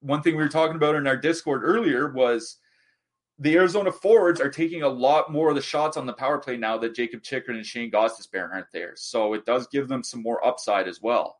one 0.00 0.22
thing 0.22 0.36
we 0.36 0.42
were 0.42 0.48
talking 0.48 0.76
about 0.76 0.94
in 0.94 1.06
our 1.06 1.16
Discord 1.16 1.62
earlier 1.64 2.10
was 2.10 2.56
the 3.38 3.54
Arizona 3.56 3.92
forwards 3.92 4.40
are 4.40 4.50
taking 4.50 4.82
a 4.82 4.88
lot 4.88 5.30
more 5.30 5.48
of 5.50 5.54
the 5.54 5.62
shots 5.62 5.96
on 5.96 6.06
the 6.06 6.12
power 6.12 6.38
play 6.38 6.56
now 6.56 6.76
that 6.78 6.94
Jakob 6.94 7.22
Chychrun 7.22 7.56
and 7.56 7.64
Shane 7.64 7.90
Gostisbehere 7.90 8.50
aren't 8.52 8.72
there. 8.72 8.92
So 8.96 9.34
it 9.34 9.46
does 9.46 9.66
give 9.68 9.88
them 9.88 10.02
some 10.02 10.22
more 10.22 10.44
upside 10.44 10.88
as 10.88 11.00
well. 11.00 11.38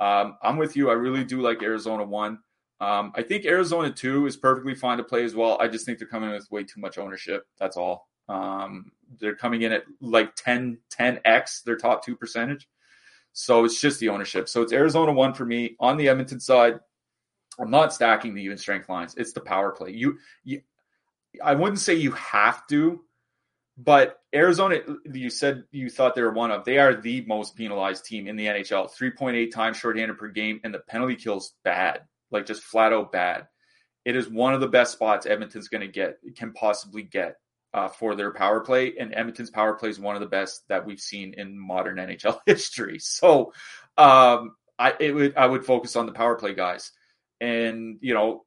Um, 0.00 0.36
I'm 0.42 0.56
with 0.56 0.76
you. 0.76 0.90
I 0.90 0.94
really 0.94 1.24
do 1.24 1.40
like 1.40 1.62
Arizona 1.62 2.04
one. 2.04 2.38
Um, 2.80 3.12
I 3.14 3.22
think 3.22 3.44
Arizona 3.44 3.90
two 3.90 4.26
is 4.26 4.36
perfectly 4.36 4.74
fine 4.74 4.98
to 4.98 5.04
play 5.04 5.24
as 5.24 5.34
well. 5.34 5.58
I 5.60 5.68
just 5.68 5.86
think 5.86 5.98
they're 5.98 6.08
coming 6.08 6.30
in 6.30 6.34
with 6.34 6.50
way 6.50 6.64
too 6.64 6.80
much 6.80 6.98
ownership. 6.98 7.46
That's 7.58 7.76
all. 7.76 8.08
Um, 8.28 8.90
they're 9.20 9.36
coming 9.36 9.62
in 9.62 9.72
at 9.72 9.84
like 10.00 10.34
10, 10.34 10.78
10x 10.98 11.62
their 11.64 11.76
top 11.76 12.04
two 12.04 12.16
percentage. 12.16 12.68
So 13.32 13.64
it's 13.64 13.80
just 13.80 14.00
the 14.00 14.08
ownership. 14.08 14.48
So 14.48 14.62
it's 14.62 14.72
Arizona 14.72 15.12
one 15.12 15.34
for 15.34 15.44
me 15.44 15.76
on 15.80 15.96
the 15.96 16.08
Edmonton 16.08 16.40
side. 16.40 16.78
I'm 17.58 17.70
not 17.70 17.92
stacking 17.92 18.34
the 18.34 18.42
even 18.42 18.58
strength 18.58 18.88
lines. 18.88 19.14
It's 19.16 19.32
the 19.32 19.40
power 19.40 19.70
play. 19.70 19.90
You, 19.90 20.18
you, 20.44 20.62
I 21.42 21.54
wouldn't 21.54 21.80
say 21.80 21.94
you 21.94 22.12
have 22.12 22.66
to, 22.68 23.00
but 23.76 24.20
Arizona, 24.34 24.78
you 25.04 25.30
said 25.30 25.64
you 25.72 25.90
thought 25.90 26.14
they 26.14 26.22
were 26.22 26.32
one 26.32 26.52
of. 26.52 26.64
They 26.64 26.78
are 26.78 26.94
the 26.94 27.24
most 27.26 27.56
penalized 27.56 28.04
team 28.04 28.28
in 28.28 28.36
the 28.36 28.46
NHL. 28.46 28.90
3.8 28.90 29.50
times 29.52 29.76
shorthanded 29.76 30.16
per 30.16 30.28
game, 30.28 30.60
and 30.62 30.72
the 30.72 30.80
penalty 30.80 31.16
kills 31.16 31.54
bad, 31.64 32.02
like 32.34 32.46
just 32.46 32.62
flat 32.62 32.92
out 32.92 33.12
bad. 33.12 33.46
It 34.04 34.16
is 34.16 34.28
one 34.28 34.52
of 34.52 34.60
the 34.60 34.68
best 34.68 34.92
spots 34.92 35.24
Edmonton's 35.24 35.68
going 35.68 35.80
to 35.80 35.88
get, 35.88 36.18
can 36.36 36.52
possibly 36.52 37.02
get 37.02 37.36
uh, 37.72 37.88
for 37.88 38.14
their 38.14 38.32
power 38.32 38.60
play, 38.60 38.94
and 39.00 39.14
Edmonton's 39.14 39.50
power 39.50 39.74
play 39.74 39.88
is 39.88 39.98
one 39.98 40.14
of 40.14 40.20
the 40.20 40.28
best 40.28 40.62
that 40.68 40.84
we've 40.84 41.00
seen 41.00 41.34
in 41.34 41.58
modern 41.58 41.96
NHL 41.96 42.38
history. 42.46 42.98
So, 42.98 43.52
um, 43.96 44.54
I 44.78 44.94
it 45.00 45.14
would 45.14 45.36
I 45.36 45.46
would 45.46 45.64
focus 45.64 45.96
on 45.96 46.06
the 46.06 46.12
power 46.12 46.36
play 46.36 46.54
guys, 46.54 46.92
and 47.40 47.98
you 48.00 48.14
know, 48.14 48.44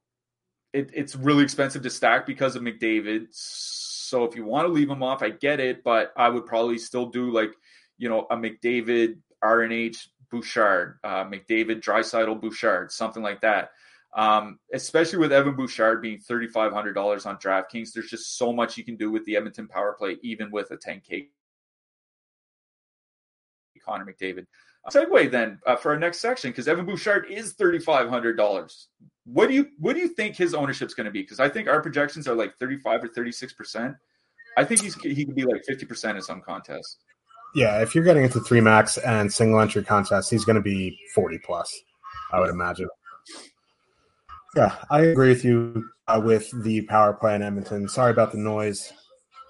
it, 0.74 0.92
it's 0.94 1.16
really 1.16 1.44
expensive 1.44 1.82
to 1.84 1.90
stack 1.90 2.26
because 2.26 2.56
of 2.56 2.62
McDavid. 2.62 3.28
So 3.32 4.24
if 4.26 4.36
you 4.36 4.46
want 4.46 4.68
to 4.68 4.74
leave 4.74 4.90
him 4.90 5.04
off, 5.04 5.24
I 5.24 5.30
get 5.30 5.60
it, 5.60 5.84
but 5.84 6.14
I 6.16 6.30
would 6.30 6.46
probably 6.46 6.78
still 6.78 7.08
do 7.08 7.32
like 7.32 7.52
you 7.98 8.10
know 8.10 8.28
a 8.30 8.38
McDavid 8.38 9.18
RNH 9.44 10.08
Bouchard, 10.32 11.00
uh, 11.04 11.26
McDavid 11.26 11.82
Draisaitl 11.82 12.40
Bouchard, 12.42 12.92
something 12.92 13.24
like 13.24 13.42
that. 13.42 13.72
Um, 14.16 14.60
especially 14.74 15.20
with 15.20 15.32
Evan 15.32 15.56
Bouchard 15.56 16.02
being 16.02 16.18
$3,500 16.18 17.26
on 17.26 17.38
DraftKings, 17.38 17.92
there's 17.94 18.10
just 18.10 18.38
so 18.38 18.52
much 18.52 18.78
you 18.78 18.84
can 18.84 18.96
do 18.96 19.12
with 19.12 19.26
the 19.26 19.36
Edmonton 19.36 19.68
power 19.68 19.94
play, 19.94 20.18
even 20.22 20.50
with 20.50 20.72
a 20.72 20.78
10K 20.78 21.28
Connor 23.88 24.06
McDavid. 24.06 24.46
segue 24.90 25.32
then 25.32 25.60
uh, 25.66 25.76
for 25.76 25.94
our 25.94 26.00
next 26.00 26.20
section 26.20 26.52
because 26.52 26.68
Evan 26.68 26.86
Bouchard 26.86 27.28
is 27.30 27.54
$3,500. 27.56 28.86
What 29.26 29.48
do 29.48 29.54
you 29.54 29.68
what 29.78 29.94
do 29.94 30.00
you 30.00 30.08
think 30.10 30.36
his 30.36 30.54
ownership 30.54 30.88
is 30.88 30.94
going 30.94 31.06
to 31.06 31.12
be? 31.12 31.22
Because 31.22 31.40
I 31.40 31.50
think 31.50 31.68
our 31.68 31.82
projections 31.82 32.28
are 32.28 32.36
like 32.36 32.56
35 32.58 33.04
or 33.04 33.08
36 33.10 33.54
percent. 33.54 33.96
I 34.58 34.64
think 34.64 34.82
he's 34.82 34.96
he 34.96 35.26
could 35.26 35.36
be 35.36 35.44
like 35.44 35.64
50 35.66 35.86
percent 35.86 36.18
in 36.18 36.24
some 36.24 36.42
contests. 36.42 36.98
Yeah, 37.58 37.82
if 37.82 37.96
you're 37.96 38.04
getting 38.04 38.24
into 38.24 38.40
three 38.40 38.62
max 38.62 39.00
and 39.00 39.34
single 39.34 39.60
entry 39.60 39.84
contests, 39.84 40.30
he's 40.30 40.46
going 40.46 40.58
to 40.58 40.62
be 40.62 40.96
40 41.16 41.40
plus. 41.40 41.76
I 42.32 42.40
would 42.40 42.52
imagine. 42.52 42.88
Yeah, 44.56 44.76
I 44.92 45.00
agree 45.00 45.30
with 45.30 45.44
you 45.44 45.84
uh, 46.08 46.22
with 46.24 46.52
the 46.64 46.82
power 46.82 47.14
play 47.14 47.34
in 47.34 47.42
Edmonton. 47.42 47.90
Sorry 47.90 48.12
about 48.12 48.32
the 48.32 48.38
noise. 48.38 48.94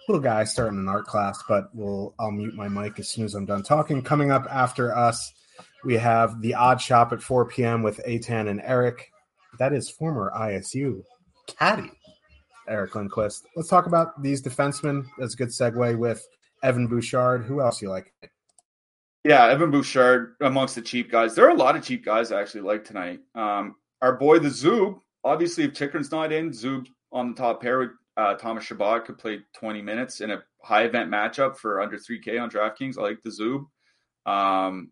Little 0.07 0.23
guy 0.23 0.45
starting 0.45 0.79
an 0.79 0.87
art 0.87 1.05
class, 1.05 1.43
but 1.49 1.67
we'll 1.73 2.15
I'll 2.17 2.31
mute 2.31 2.55
my 2.55 2.69
mic 2.69 2.97
as 2.97 3.09
soon 3.09 3.25
as 3.25 3.35
I'm 3.35 3.45
done 3.45 3.61
talking. 3.61 4.01
Coming 4.01 4.31
up 4.31 4.47
after 4.49 4.95
us, 4.95 5.33
we 5.83 5.95
have 5.95 6.41
the 6.41 6.55
odd 6.55 6.79
shop 6.79 7.11
at 7.11 7.21
4 7.21 7.49
p.m. 7.49 7.83
with 7.83 7.99
Atan 8.07 8.47
and 8.47 8.61
Eric. 8.63 9.11
That 9.59 9.73
is 9.73 9.89
former 9.89 10.31
ISU 10.33 11.03
caddy 11.45 11.91
Eric 12.69 12.95
Lindquist. 12.95 13.45
Let's 13.57 13.67
talk 13.67 13.85
about 13.85 14.23
these 14.23 14.41
defensemen. 14.41 15.05
That's 15.17 15.33
a 15.33 15.37
good 15.37 15.49
segue 15.49 15.97
with 15.97 16.25
Evan 16.63 16.87
Bouchard. 16.87 17.43
Who 17.45 17.61
else 17.61 17.81
you 17.81 17.89
like? 17.89 18.13
Yeah, 19.23 19.47
Evan 19.47 19.71
Bouchard 19.71 20.35
amongst 20.41 20.75
the 20.75 20.81
cheap 20.81 21.11
guys. 21.11 21.35
There 21.35 21.45
are 21.45 21.55
a 21.55 21.57
lot 21.57 21.75
of 21.75 21.83
cheap 21.83 22.05
guys 22.05 22.31
I 22.31 22.41
actually 22.41 22.61
like 22.61 22.85
tonight. 22.85 23.19
Um, 23.35 23.75
our 24.01 24.15
boy 24.15 24.39
the 24.39 24.49
Zoob. 24.49 24.99
Obviously, 25.23 25.65
if 25.65 25.73
Chychrun's 25.73 26.11
not 26.11 26.31
in, 26.31 26.51
Zoob 26.51 26.87
on 27.11 27.29
the 27.29 27.35
top 27.35 27.61
pair 27.61 27.79
with 27.79 27.89
uh, 28.15 28.35
Thomas 28.35 28.63
Chabot 28.63 29.05
could 29.05 29.17
play 29.17 29.39
20 29.59 29.81
minutes 29.81 30.21
in 30.21 30.31
a 30.31 30.43
high 30.63 30.83
event 30.83 31.11
matchup 31.11 31.57
for 31.57 31.81
under 31.81 31.97
3K 31.97 32.41
on 32.41 32.49
DraftKings. 32.49 32.97
I 32.97 33.01
like 33.01 33.21
the 33.23 33.29
Zoob. 33.29 33.65
Um, 34.31 34.91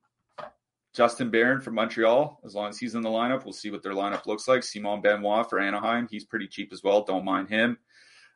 Justin 0.96 1.30
Barron 1.30 1.60
from 1.60 1.76
Montreal, 1.76 2.40
as 2.46 2.56
long 2.56 2.70
as 2.70 2.78
he's 2.78 2.96
in 2.96 3.02
the 3.02 3.10
lineup, 3.10 3.44
we'll 3.44 3.54
see 3.54 3.70
what 3.70 3.84
their 3.84 3.94
lineup 3.94 4.26
looks 4.26 4.48
like. 4.48 4.64
Simon 4.64 5.02
Benoit 5.02 5.50
for 5.50 5.60
Anaheim, 5.60 6.08
he's 6.10 6.24
pretty 6.24 6.48
cheap 6.48 6.72
as 6.72 6.84
well. 6.84 7.04
Don't 7.04 7.26
mind 7.26 7.50
him. 7.50 7.78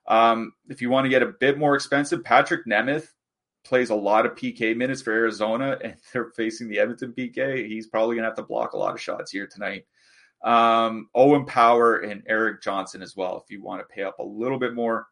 Um, 0.07 0.51
if 0.67 0.81
you 0.81 0.89
want 0.89 1.05
to 1.05 1.09
get 1.09 1.23
a 1.23 1.33
bit 1.39 1.57
more 1.57 1.75
expensive, 1.75 2.23
Patrick 2.23 2.65
Nemeth 2.65 3.07
plays 3.63 3.89
a 3.89 3.95
lot 3.95 4.25
of 4.25 4.35
PK 4.35 4.75
minutes 4.75 5.01
for 5.01 5.11
Arizona, 5.11 5.77
and 5.83 5.95
they're 6.13 6.31
facing 6.35 6.69
the 6.69 6.79
Edmonton 6.79 7.13
PK. 7.17 7.67
He's 7.67 7.87
probably 7.87 8.15
going 8.15 8.23
to 8.23 8.29
have 8.29 8.37
to 8.37 8.43
block 8.43 8.73
a 8.73 8.77
lot 8.77 8.93
of 8.93 9.01
shots 9.01 9.31
here 9.31 9.47
tonight. 9.47 9.85
Um, 10.43 11.09
Owen 11.13 11.45
Power 11.45 11.97
and 11.97 12.23
Erik 12.27 12.61
Johnson 12.61 13.01
as 13.01 13.15
well, 13.15 13.43
if 13.43 13.51
you 13.51 13.61
want 13.61 13.81
to 13.81 13.93
pay 13.93 14.03
up 14.03 14.19
a 14.19 14.23
little 14.23 14.59
bit 14.59 14.73
more. 14.73 15.07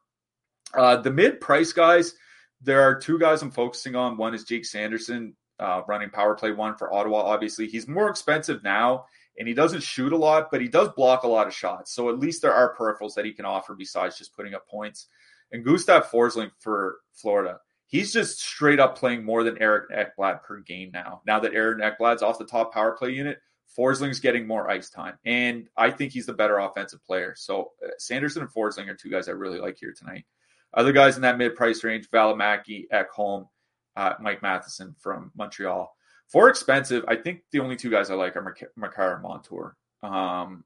Uh, 0.73 0.97
the 0.97 1.11
mid 1.11 1.41
price 1.41 1.73
guys, 1.73 2.13
there 2.61 2.81
are 2.81 2.97
two 2.97 3.19
guys 3.19 3.41
I'm 3.41 3.51
focusing 3.51 3.95
on. 3.95 4.17
One 4.17 4.33
is 4.33 4.45
Jake 4.45 4.65
Sanderson, 4.65 5.35
uh, 5.59 5.81
running 5.87 6.09
power 6.09 6.35
play 6.35 6.51
one 6.51 6.75
for 6.75 6.93
Ottawa. 6.93 7.21
Obviously, 7.23 7.67
he's 7.67 7.87
more 7.87 8.09
expensive 8.09 8.63
now 8.63 9.05
and 9.37 9.47
he 9.47 9.53
doesn't 9.53 9.83
shoot 9.83 10.13
a 10.13 10.17
lot, 10.17 10.49
but 10.51 10.61
he 10.61 10.67
does 10.67 10.89
block 10.89 11.23
a 11.23 11.27
lot 11.27 11.47
of 11.47 11.53
shots. 11.53 11.93
So 11.93 12.09
at 12.09 12.19
least 12.19 12.41
there 12.41 12.53
are 12.53 12.75
peripherals 12.75 13.13
that 13.15 13.25
he 13.25 13.33
can 13.33 13.45
offer 13.45 13.75
besides 13.75 14.17
just 14.17 14.35
putting 14.35 14.55
up 14.55 14.67
points. 14.67 15.07
And 15.51 15.63
Gustav 15.63 16.09
Forsling 16.09 16.51
for 16.59 16.97
Florida, 17.13 17.59
he's 17.87 18.13
just 18.13 18.39
straight 18.39 18.79
up 18.79 18.97
playing 18.97 19.23
more 19.23 19.43
than 19.43 19.61
Eric 19.61 19.89
Ekblad 19.89 20.43
per 20.43 20.59
game 20.59 20.91
now. 20.93 21.21
Now 21.25 21.39
that 21.39 21.53
Eric 21.53 21.79
Ekblad's 21.79 22.21
off 22.21 22.37
the 22.37 22.45
top 22.45 22.73
power 22.73 22.91
play 22.91 23.11
unit, 23.11 23.39
Forsling's 23.77 24.19
getting 24.19 24.47
more 24.47 24.69
ice 24.69 24.89
time, 24.89 25.17
and 25.25 25.67
I 25.75 25.91
think 25.91 26.11
he's 26.11 26.25
the 26.25 26.33
better 26.33 26.57
offensive 26.57 27.03
player. 27.05 27.33
So 27.35 27.71
uh, 27.83 27.89
Sanderson 27.97 28.43
and 28.43 28.51
Forsling 28.51 28.87
are 28.87 28.95
two 28.95 29.09
guys 29.09 29.27
I 29.27 29.33
really 29.33 29.59
like 29.59 29.77
here 29.77 29.93
tonight. 29.97 30.25
Other 30.73 30.91
guys 30.91 31.15
in 31.15 31.21
that 31.23 31.37
mid 31.37 31.55
price 31.55 31.83
range: 31.83 32.09
Valimaki, 32.09 32.85
Ekholm, 32.93 33.47
uh, 33.95 34.13
Mike 34.19 34.41
Matheson 34.41 34.95
from 34.99 35.31
Montreal. 35.35 35.93
For 36.29 36.49
expensive, 36.49 37.05
I 37.07 37.15
think 37.15 37.41
the 37.51 37.59
only 37.59 37.75
two 37.75 37.89
guys 37.89 38.09
I 38.09 38.15
like 38.15 38.35
are 38.35 38.55
Makar 38.75 39.13
and 39.13 39.23
Montour. 39.23 39.75
Um, 40.03 40.63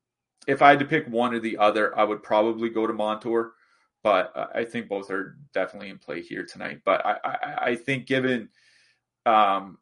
if 0.47 0.61
I 0.61 0.69
had 0.69 0.79
to 0.79 0.85
pick 0.85 1.07
one 1.07 1.33
or 1.33 1.39
the 1.39 1.57
other, 1.57 1.97
I 1.97 2.03
would 2.03 2.23
probably 2.23 2.69
go 2.69 2.87
to 2.87 2.93
Montour. 2.93 3.53
But 4.03 4.33
I 4.55 4.65
think 4.65 4.87
both 4.89 5.11
are 5.11 5.37
definitely 5.53 5.89
in 5.89 5.97
play 5.97 6.21
here 6.21 6.45
tonight. 6.45 6.81
But 6.83 7.05
I, 7.05 7.17
I, 7.23 7.57
I 7.71 7.75
think 7.75 8.07
given, 8.07 8.49
um, 9.25 9.77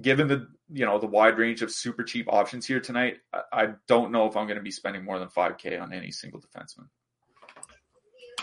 given 0.00 0.28
the 0.28 0.48
you 0.72 0.86
know 0.86 0.98
the 0.98 1.06
wide 1.06 1.38
range 1.38 1.62
of 1.62 1.70
super 1.70 2.02
cheap 2.02 2.26
options 2.28 2.66
here 2.66 2.80
tonight, 2.80 3.18
I, 3.32 3.42
I 3.52 3.68
don't 3.88 4.12
know 4.12 4.26
if 4.26 4.36
I'm 4.36 4.46
going 4.46 4.58
to 4.58 4.62
be 4.62 4.70
spending 4.70 5.04
more 5.04 5.18
than 5.18 5.28
five 5.28 5.58
k 5.58 5.76
on 5.78 5.92
any 5.92 6.10
single 6.10 6.40
defenseman. 6.40 6.86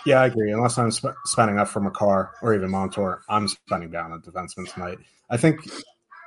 Yeah, 0.05 0.21
I 0.21 0.27
agree. 0.27 0.51
Unless 0.51 0.77
I'm 0.77 0.91
sp- 0.91 1.17
spending 1.25 1.59
up 1.59 1.67
for 1.67 1.81
Makar 1.81 2.31
or 2.41 2.53
even 2.53 2.69
Montour, 2.69 3.21
I'm 3.29 3.47
spending 3.47 3.91
down 3.91 4.11
on 4.11 4.21
defenseman 4.21 4.71
tonight. 4.71 4.99
I 5.29 5.37
think 5.37 5.59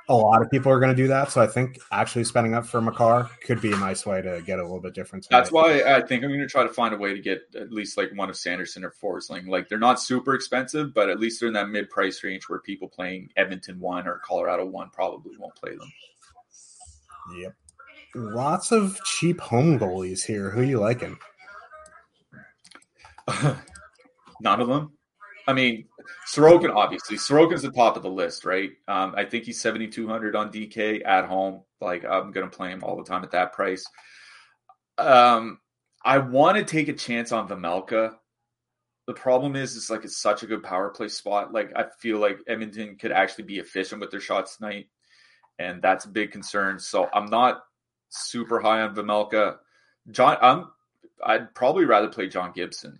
a 0.09 0.15
lot 0.15 0.41
of 0.41 0.49
people 0.49 0.71
are 0.71 0.79
going 0.79 0.95
to 0.95 1.01
do 1.01 1.07
that. 1.07 1.31
So 1.31 1.41
I 1.41 1.47
think 1.47 1.79
actually 1.91 2.25
spending 2.25 2.53
up 2.53 2.65
for 2.65 2.81
Makar 2.81 3.29
could 3.45 3.61
be 3.61 3.71
a 3.71 3.77
nice 3.77 4.05
way 4.05 4.21
to 4.21 4.41
get 4.45 4.59
a 4.59 4.63
little 4.63 4.81
bit 4.81 4.93
different. 4.93 5.27
That's 5.29 5.51
why 5.51 5.81
I 5.83 6.01
think 6.01 6.23
I'm 6.23 6.29
going 6.29 6.41
to 6.41 6.47
try 6.47 6.63
to 6.63 6.73
find 6.73 6.93
a 6.93 6.97
way 6.97 7.13
to 7.13 7.21
get 7.21 7.43
at 7.55 7.71
least 7.71 7.97
like 7.97 8.11
one 8.15 8.29
of 8.29 8.35
Sanderson 8.35 8.83
or 8.83 8.91
Forsling. 8.91 9.47
Like 9.47 9.69
they're 9.69 9.79
not 9.79 10.01
super 10.01 10.35
expensive, 10.35 10.93
but 10.93 11.09
at 11.09 11.19
least 11.19 11.39
they're 11.39 11.47
in 11.47 11.53
that 11.53 11.69
mid 11.69 11.89
price 11.89 12.23
range 12.23 12.49
where 12.49 12.59
people 12.59 12.89
playing 12.89 13.29
Edmonton 13.37 13.79
one 13.79 14.07
or 14.07 14.19
Colorado 14.25 14.65
one 14.65 14.89
probably 14.91 15.37
won't 15.37 15.55
play 15.55 15.71
them. 15.71 15.91
Yep. 17.37 17.55
Lots 18.15 18.71
of 18.71 18.99
cheap 19.05 19.39
home 19.39 19.79
goalies 19.79 20.23
here. 20.25 20.49
Who 20.49 20.61
are 20.61 20.65
you 20.65 20.79
liking? 20.79 21.17
None 24.41 24.61
of 24.61 24.67
them. 24.67 24.91
I 25.47 25.53
mean, 25.53 25.85
Sorokin, 26.27 26.75
obviously. 26.75 27.17
Sorokin's 27.17 27.61
the 27.61 27.71
top 27.71 27.97
of 27.97 28.03
the 28.03 28.09
list, 28.09 28.45
right? 28.45 28.71
Um, 28.87 29.13
I 29.15 29.25
think 29.25 29.45
he's 29.45 29.61
7,200 29.61 30.35
on 30.35 30.51
DK 30.51 31.05
at 31.05 31.25
home. 31.25 31.61
Like, 31.81 32.05
I'm 32.05 32.31
going 32.31 32.49
to 32.49 32.55
play 32.55 32.69
him 32.69 32.83
all 32.83 32.97
the 32.97 33.03
time 33.03 33.23
at 33.23 33.31
that 33.31 33.53
price. 33.53 33.85
Um, 34.97 35.59
I 36.03 36.19
want 36.19 36.57
to 36.57 36.63
take 36.63 36.87
a 36.87 36.93
chance 36.93 37.31
on 37.31 37.47
Vejmelka. 37.47 38.15
The 39.05 39.13
problem 39.13 39.55
is, 39.55 39.75
it's 39.75 39.89
like 39.89 40.05
it's 40.05 40.21
such 40.21 40.43
a 40.43 40.47
good 40.47 40.63
power 40.63 40.89
play 40.89 41.09
spot. 41.09 41.53
Like, 41.53 41.71
I 41.75 41.85
feel 41.99 42.19
like 42.19 42.39
Edmonton 42.47 42.95
could 42.95 43.11
actually 43.11 43.45
be 43.45 43.59
efficient 43.59 43.99
with 43.99 44.11
their 44.11 44.21
shots 44.21 44.57
tonight, 44.57 44.87
and 45.59 45.81
that's 45.81 46.05
a 46.05 46.09
big 46.09 46.31
concern. 46.31 46.79
So 46.79 47.09
I'm 47.13 47.25
not 47.25 47.63
super 48.09 48.59
high 48.59 48.81
on 48.81 48.95
Vejmelka. 48.95 49.57
John, 50.11 50.37
I'm 50.41 50.71
I'd 51.25 51.53
probably 51.53 51.85
rather 51.85 52.07
play 52.07 52.27
John 52.27 52.51
Gibson 52.53 52.99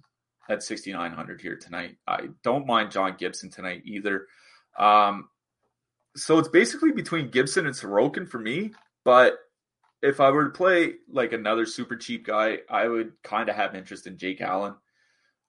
at 0.49 0.63
6,900 0.63 1.41
here 1.41 1.55
tonight. 1.55 1.97
I 2.07 2.29
don't 2.43 2.67
mind 2.67 2.91
John 2.91 3.15
Gibson 3.17 3.49
tonight 3.49 3.83
either. 3.85 4.27
Um, 4.77 5.29
so 6.15 6.37
it's 6.39 6.49
basically 6.49 6.91
between 6.91 7.29
Gibson 7.29 7.65
and 7.65 7.75
Sorokin 7.75 8.27
for 8.27 8.39
me. 8.39 8.73
But 9.03 9.37
if 10.01 10.19
I 10.19 10.29
were 10.31 10.45
to 10.45 10.49
play 10.49 10.95
like 11.09 11.33
another 11.33 11.65
super 11.65 11.95
cheap 11.95 12.25
guy, 12.25 12.59
I 12.69 12.87
would 12.87 13.13
kind 13.23 13.49
of 13.49 13.55
have 13.55 13.75
interest 13.75 14.05
in 14.05 14.17
Jake 14.17 14.41
Allen. 14.41 14.75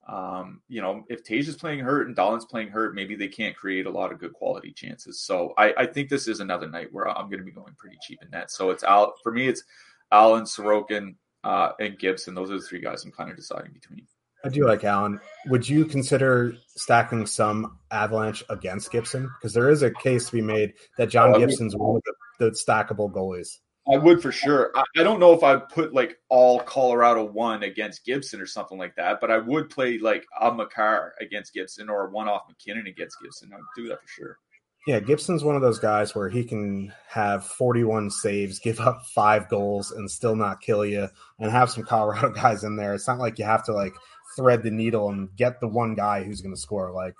Um, 0.07 0.61
you 0.67 0.81
know, 0.81 1.03
if 1.09 1.23
Tage 1.23 1.47
is 1.47 1.55
playing 1.55 1.79
hurt 1.79 2.07
and 2.07 2.15
Dahlen's 2.15 2.45
playing 2.45 2.69
hurt, 2.69 2.93
maybe 2.93 3.15
they 3.15 3.27
can't 3.27 3.55
create 3.55 3.87
a 3.87 3.91
lot 3.91 4.11
of 4.11 4.19
good 4.19 4.33
quality 4.33 4.71
chances. 4.71 5.19
So 5.19 5.53
I, 5.57 5.73
I 5.77 5.85
think 5.87 6.09
this 6.09 6.27
is 6.27 6.39
another 6.39 6.69
night 6.69 6.93
where 6.93 7.09
I'm 7.09 7.25
going 7.25 7.39
to 7.39 7.45
be 7.45 7.51
going 7.51 7.73
pretty 7.77 7.97
cheap 8.01 8.19
in 8.21 8.29
net. 8.29 8.51
So 8.51 8.69
it's 8.69 8.83
out 8.83 9.13
for 9.23 9.31
me. 9.31 9.47
It's 9.47 9.63
Allen, 10.11 10.43
Sorokin, 10.43 11.15
uh, 11.43 11.71
and 11.79 11.97
Gibson. 11.97 12.35
Those 12.35 12.51
are 12.51 12.59
the 12.59 12.65
three 12.65 12.81
guys 12.81 13.03
I'm 13.03 13.11
kind 13.11 13.31
of 13.31 13.35
deciding 13.35 13.73
between. 13.73 14.07
I 14.45 14.49
do 14.49 14.67
like 14.67 14.83
Allen. 14.83 15.19
Would 15.47 15.67
you 15.67 15.85
consider 15.85 16.53
stacking 16.75 17.25
some 17.25 17.79
Avalanche 17.89 18.43
against 18.47 18.91
Gibson? 18.91 19.27
Because 19.39 19.55
there 19.55 19.71
is 19.71 19.81
a 19.81 19.89
case 19.89 20.27
to 20.27 20.33
be 20.33 20.41
made 20.41 20.73
that 20.99 21.09
John 21.09 21.33
uh, 21.33 21.39
Gibson's 21.39 21.75
one 21.75 21.95
of 21.95 22.03
the, 22.03 22.45
the, 22.45 22.51
stackable 22.51 23.11
goalies. 23.11 23.57
I 23.91 23.97
would 23.97 24.21
for 24.21 24.31
sure. 24.31 24.71
I, 24.75 24.83
I 24.97 25.03
don't 25.03 25.19
know 25.19 25.33
if 25.33 25.43
I'd 25.43 25.67
put 25.69 25.95
like 25.95 26.19
all 26.29 26.59
Colorado 26.59 27.23
one 27.23 27.63
against 27.63 28.05
Gibson 28.05 28.39
or 28.39 28.45
something 28.45 28.77
like 28.77 28.95
that, 28.97 29.19
but 29.19 29.31
I 29.31 29.39
would 29.39 29.71
play 29.71 29.97
like 29.97 30.23
a 30.39 30.53
Makar 30.53 31.15
against 31.19 31.51
Gibson 31.51 31.89
or 31.89 32.09
one 32.09 32.27
off 32.27 32.43
MacKinnon 32.47 32.85
against 32.85 33.17
Gibson. 33.23 33.51
I 33.51 33.55
would 33.55 33.65
do 33.75 33.87
that 33.89 33.99
for 33.99 34.07
sure. 34.07 34.37
Yeah, 34.85 34.99
Gibson's 34.99 35.43
one 35.43 35.55
of 35.55 35.63
those 35.63 35.79
guys 35.79 36.13
where 36.13 36.29
he 36.29 36.43
can 36.43 36.93
have 37.07 37.47
41 37.47 38.11
saves, 38.11 38.59
give 38.59 38.79
up 38.79 39.01
five 39.15 39.49
goals, 39.49 39.89
and 39.91 40.09
still 40.09 40.35
not 40.35 40.61
kill 40.61 40.85
you, 40.85 41.07
and 41.39 41.51
have 41.51 41.71
some 41.71 41.83
Colorado 41.83 42.29
guys 42.35 42.63
in 42.63 42.75
there. 42.75 42.93
It's 42.93 43.07
not 43.07 43.17
like 43.17 43.39
you 43.39 43.45
have 43.45 43.65
to 43.65 43.73
like 43.73 43.93
thread 44.35 44.63
the 44.63 44.71
needle 44.71 45.09
and 45.09 45.35
get 45.35 45.59
the 45.59 45.67
one 45.67 45.95
guy 45.95 46.23
who's 46.23 46.41
going 46.41 46.53
to 46.53 46.59
score. 46.59 46.91
Like 46.91 47.15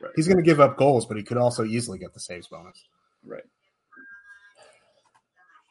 right. 0.00 0.12
he's 0.16 0.26
going 0.26 0.38
to 0.38 0.42
give 0.42 0.60
up 0.60 0.76
goals, 0.76 1.06
but 1.06 1.16
he 1.16 1.22
could 1.22 1.36
also 1.36 1.64
easily 1.64 1.98
get 1.98 2.14
the 2.14 2.20
saves 2.20 2.48
bonus. 2.48 2.84
Right. 3.24 3.44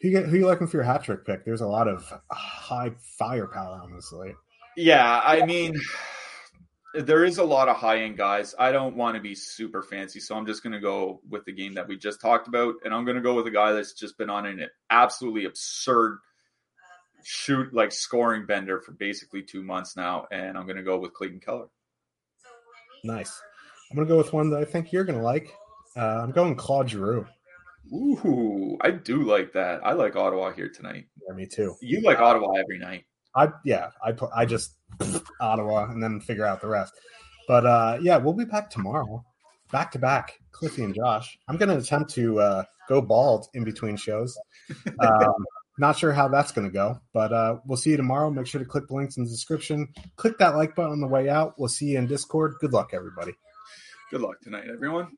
Who 0.01 0.09
you, 0.09 0.21
who 0.21 0.37
you 0.37 0.45
looking 0.45 0.67
for 0.67 0.77
your 0.77 0.83
hat 0.83 1.03
trick 1.03 1.25
pick? 1.25 1.45
There's 1.45 1.61
a 1.61 1.67
lot 1.67 1.87
of 1.87 2.11
high 2.31 2.91
firepower 3.17 3.81
on 3.81 3.93
this 3.93 4.09
slate. 4.09 4.35
Yeah, 4.77 5.21
I 5.23 5.45
mean, 5.45 5.79
there 6.93 7.23
is 7.23 7.37
a 7.37 7.43
lot 7.43 7.69
of 7.69 7.77
high 7.77 8.01
end 8.01 8.17
guys. 8.17 8.53
I 8.59 8.71
don't 8.71 8.95
want 8.95 9.15
to 9.15 9.21
be 9.21 9.33
super 9.35 9.81
fancy, 9.81 10.19
so 10.19 10.35
I'm 10.35 10.45
just 10.45 10.63
going 10.63 10.73
to 10.73 10.79
go 10.79 11.21
with 11.29 11.45
the 11.45 11.53
game 11.53 11.73
that 11.75 11.87
we 11.87 11.97
just 11.97 12.21
talked 12.21 12.47
about, 12.47 12.75
and 12.83 12.93
I'm 12.93 13.05
going 13.05 13.15
to 13.15 13.23
go 13.23 13.33
with 13.35 13.47
a 13.47 13.51
guy 13.51 13.71
that's 13.71 13.93
just 13.93 14.17
been 14.17 14.29
on 14.29 14.45
an 14.45 14.67
absolutely 14.89 15.45
absurd 15.45 16.19
shoot 17.27 17.73
like 17.73 17.91
scoring 17.91 18.45
bender 18.45 18.79
for 18.79 18.91
basically 18.91 19.41
two 19.41 19.63
months 19.63 19.97
now, 19.97 20.27
and 20.31 20.55
I'm 20.55 20.65
going 20.65 20.77
to 20.77 20.83
go 20.83 20.99
with 20.99 21.13
Clayton 21.13 21.39
Keller. 21.39 21.67
Nice. 23.03 23.41
I'm 23.89 23.95
going 23.95 24.07
to 24.07 24.13
go 24.13 24.17
with 24.17 24.31
one 24.31 24.51
that 24.51 24.61
I 24.61 24.65
think 24.65 24.91
you're 24.91 25.03
going 25.03 25.17
to 25.17 25.23
like. 25.23 25.51
Uh, 25.97 26.21
I'm 26.21 26.31
going 26.31 26.55
Claude 26.55 26.89
Giroux. 26.89 27.25
Ooh, 27.91 28.77
I 28.81 28.91
do 28.91 29.23
like 29.23 29.53
that. 29.53 29.81
I 29.83 29.93
like 29.93 30.15
Ottawa 30.15 30.51
here 30.51 30.69
tonight. 30.69 31.05
Yeah, 31.27 31.35
me 31.35 31.47
too. 31.47 31.75
You 31.81 32.01
like 32.01 32.19
Ottawa 32.19 32.53
every 32.59 32.77
night. 32.77 33.05
I 33.35 33.49
yeah, 33.63 33.89
I 34.03 34.11
put, 34.11 34.29
I 34.35 34.45
just 34.45 34.75
Ottawa 35.41 35.89
and 35.89 36.01
then 36.01 36.19
figure 36.19 36.45
out 36.45 36.61
the 36.61 36.67
rest. 36.67 36.93
But 37.47 37.65
uh, 37.65 37.97
yeah, 38.01 38.17
we'll 38.17 38.33
be 38.33 38.45
back 38.45 38.69
tomorrow, 38.69 39.23
back 39.71 39.91
to 39.91 39.99
back. 39.99 40.33
Cliffy 40.51 40.83
and 40.83 40.95
Josh. 40.95 41.37
I'm 41.47 41.57
going 41.57 41.69
to 41.69 41.77
attempt 41.77 42.11
to 42.13 42.39
uh, 42.39 42.63
go 42.87 43.01
bald 43.01 43.47
in 43.55 43.63
between 43.63 43.97
shows. 43.97 44.37
Um, 44.99 45.45
not 45.77 45.97
sure 45.97 46.13
how 46.13 46.27
that's 46.27 46.51
going 46.51 46.67
to 46.67 46.73
go, 46.73 46.99
but 47.13 47.33
uh, 47.33 47.57
we'll 47.65 47.77
see 47.77 47.91
you 47.91 47.97
tomorrow. 47.97 48.29
Make 48.31 48.47
sure 48.47 48.59
to 48.59 48.65
click 48.65 48.87
the 48.87 48.93
links 48.93 49.17
in 49.17 49.23
the 49.23 49.29
description. 49.29 49.87
Click 50.15 50.37
that 50.37 50.55
like 50.55 50.75
button 50.75 50.93
on 50.93 51.01
the 51.01 51.07
way 51.07 51.29
out. 51.29 51.55
We'll 51.57 51.69
see 51.69 51.87
you 51.87 51.97
in 51.97 52.07
Discord. 52.07 52.55
Good 52.59 52.73
luck, 52.73 52.91
everybody. 52.93 53.33
Good 54.11 54.21
luck 54.21 54.39
tonight, 54.41 54.65
everyone. 54.71 55.17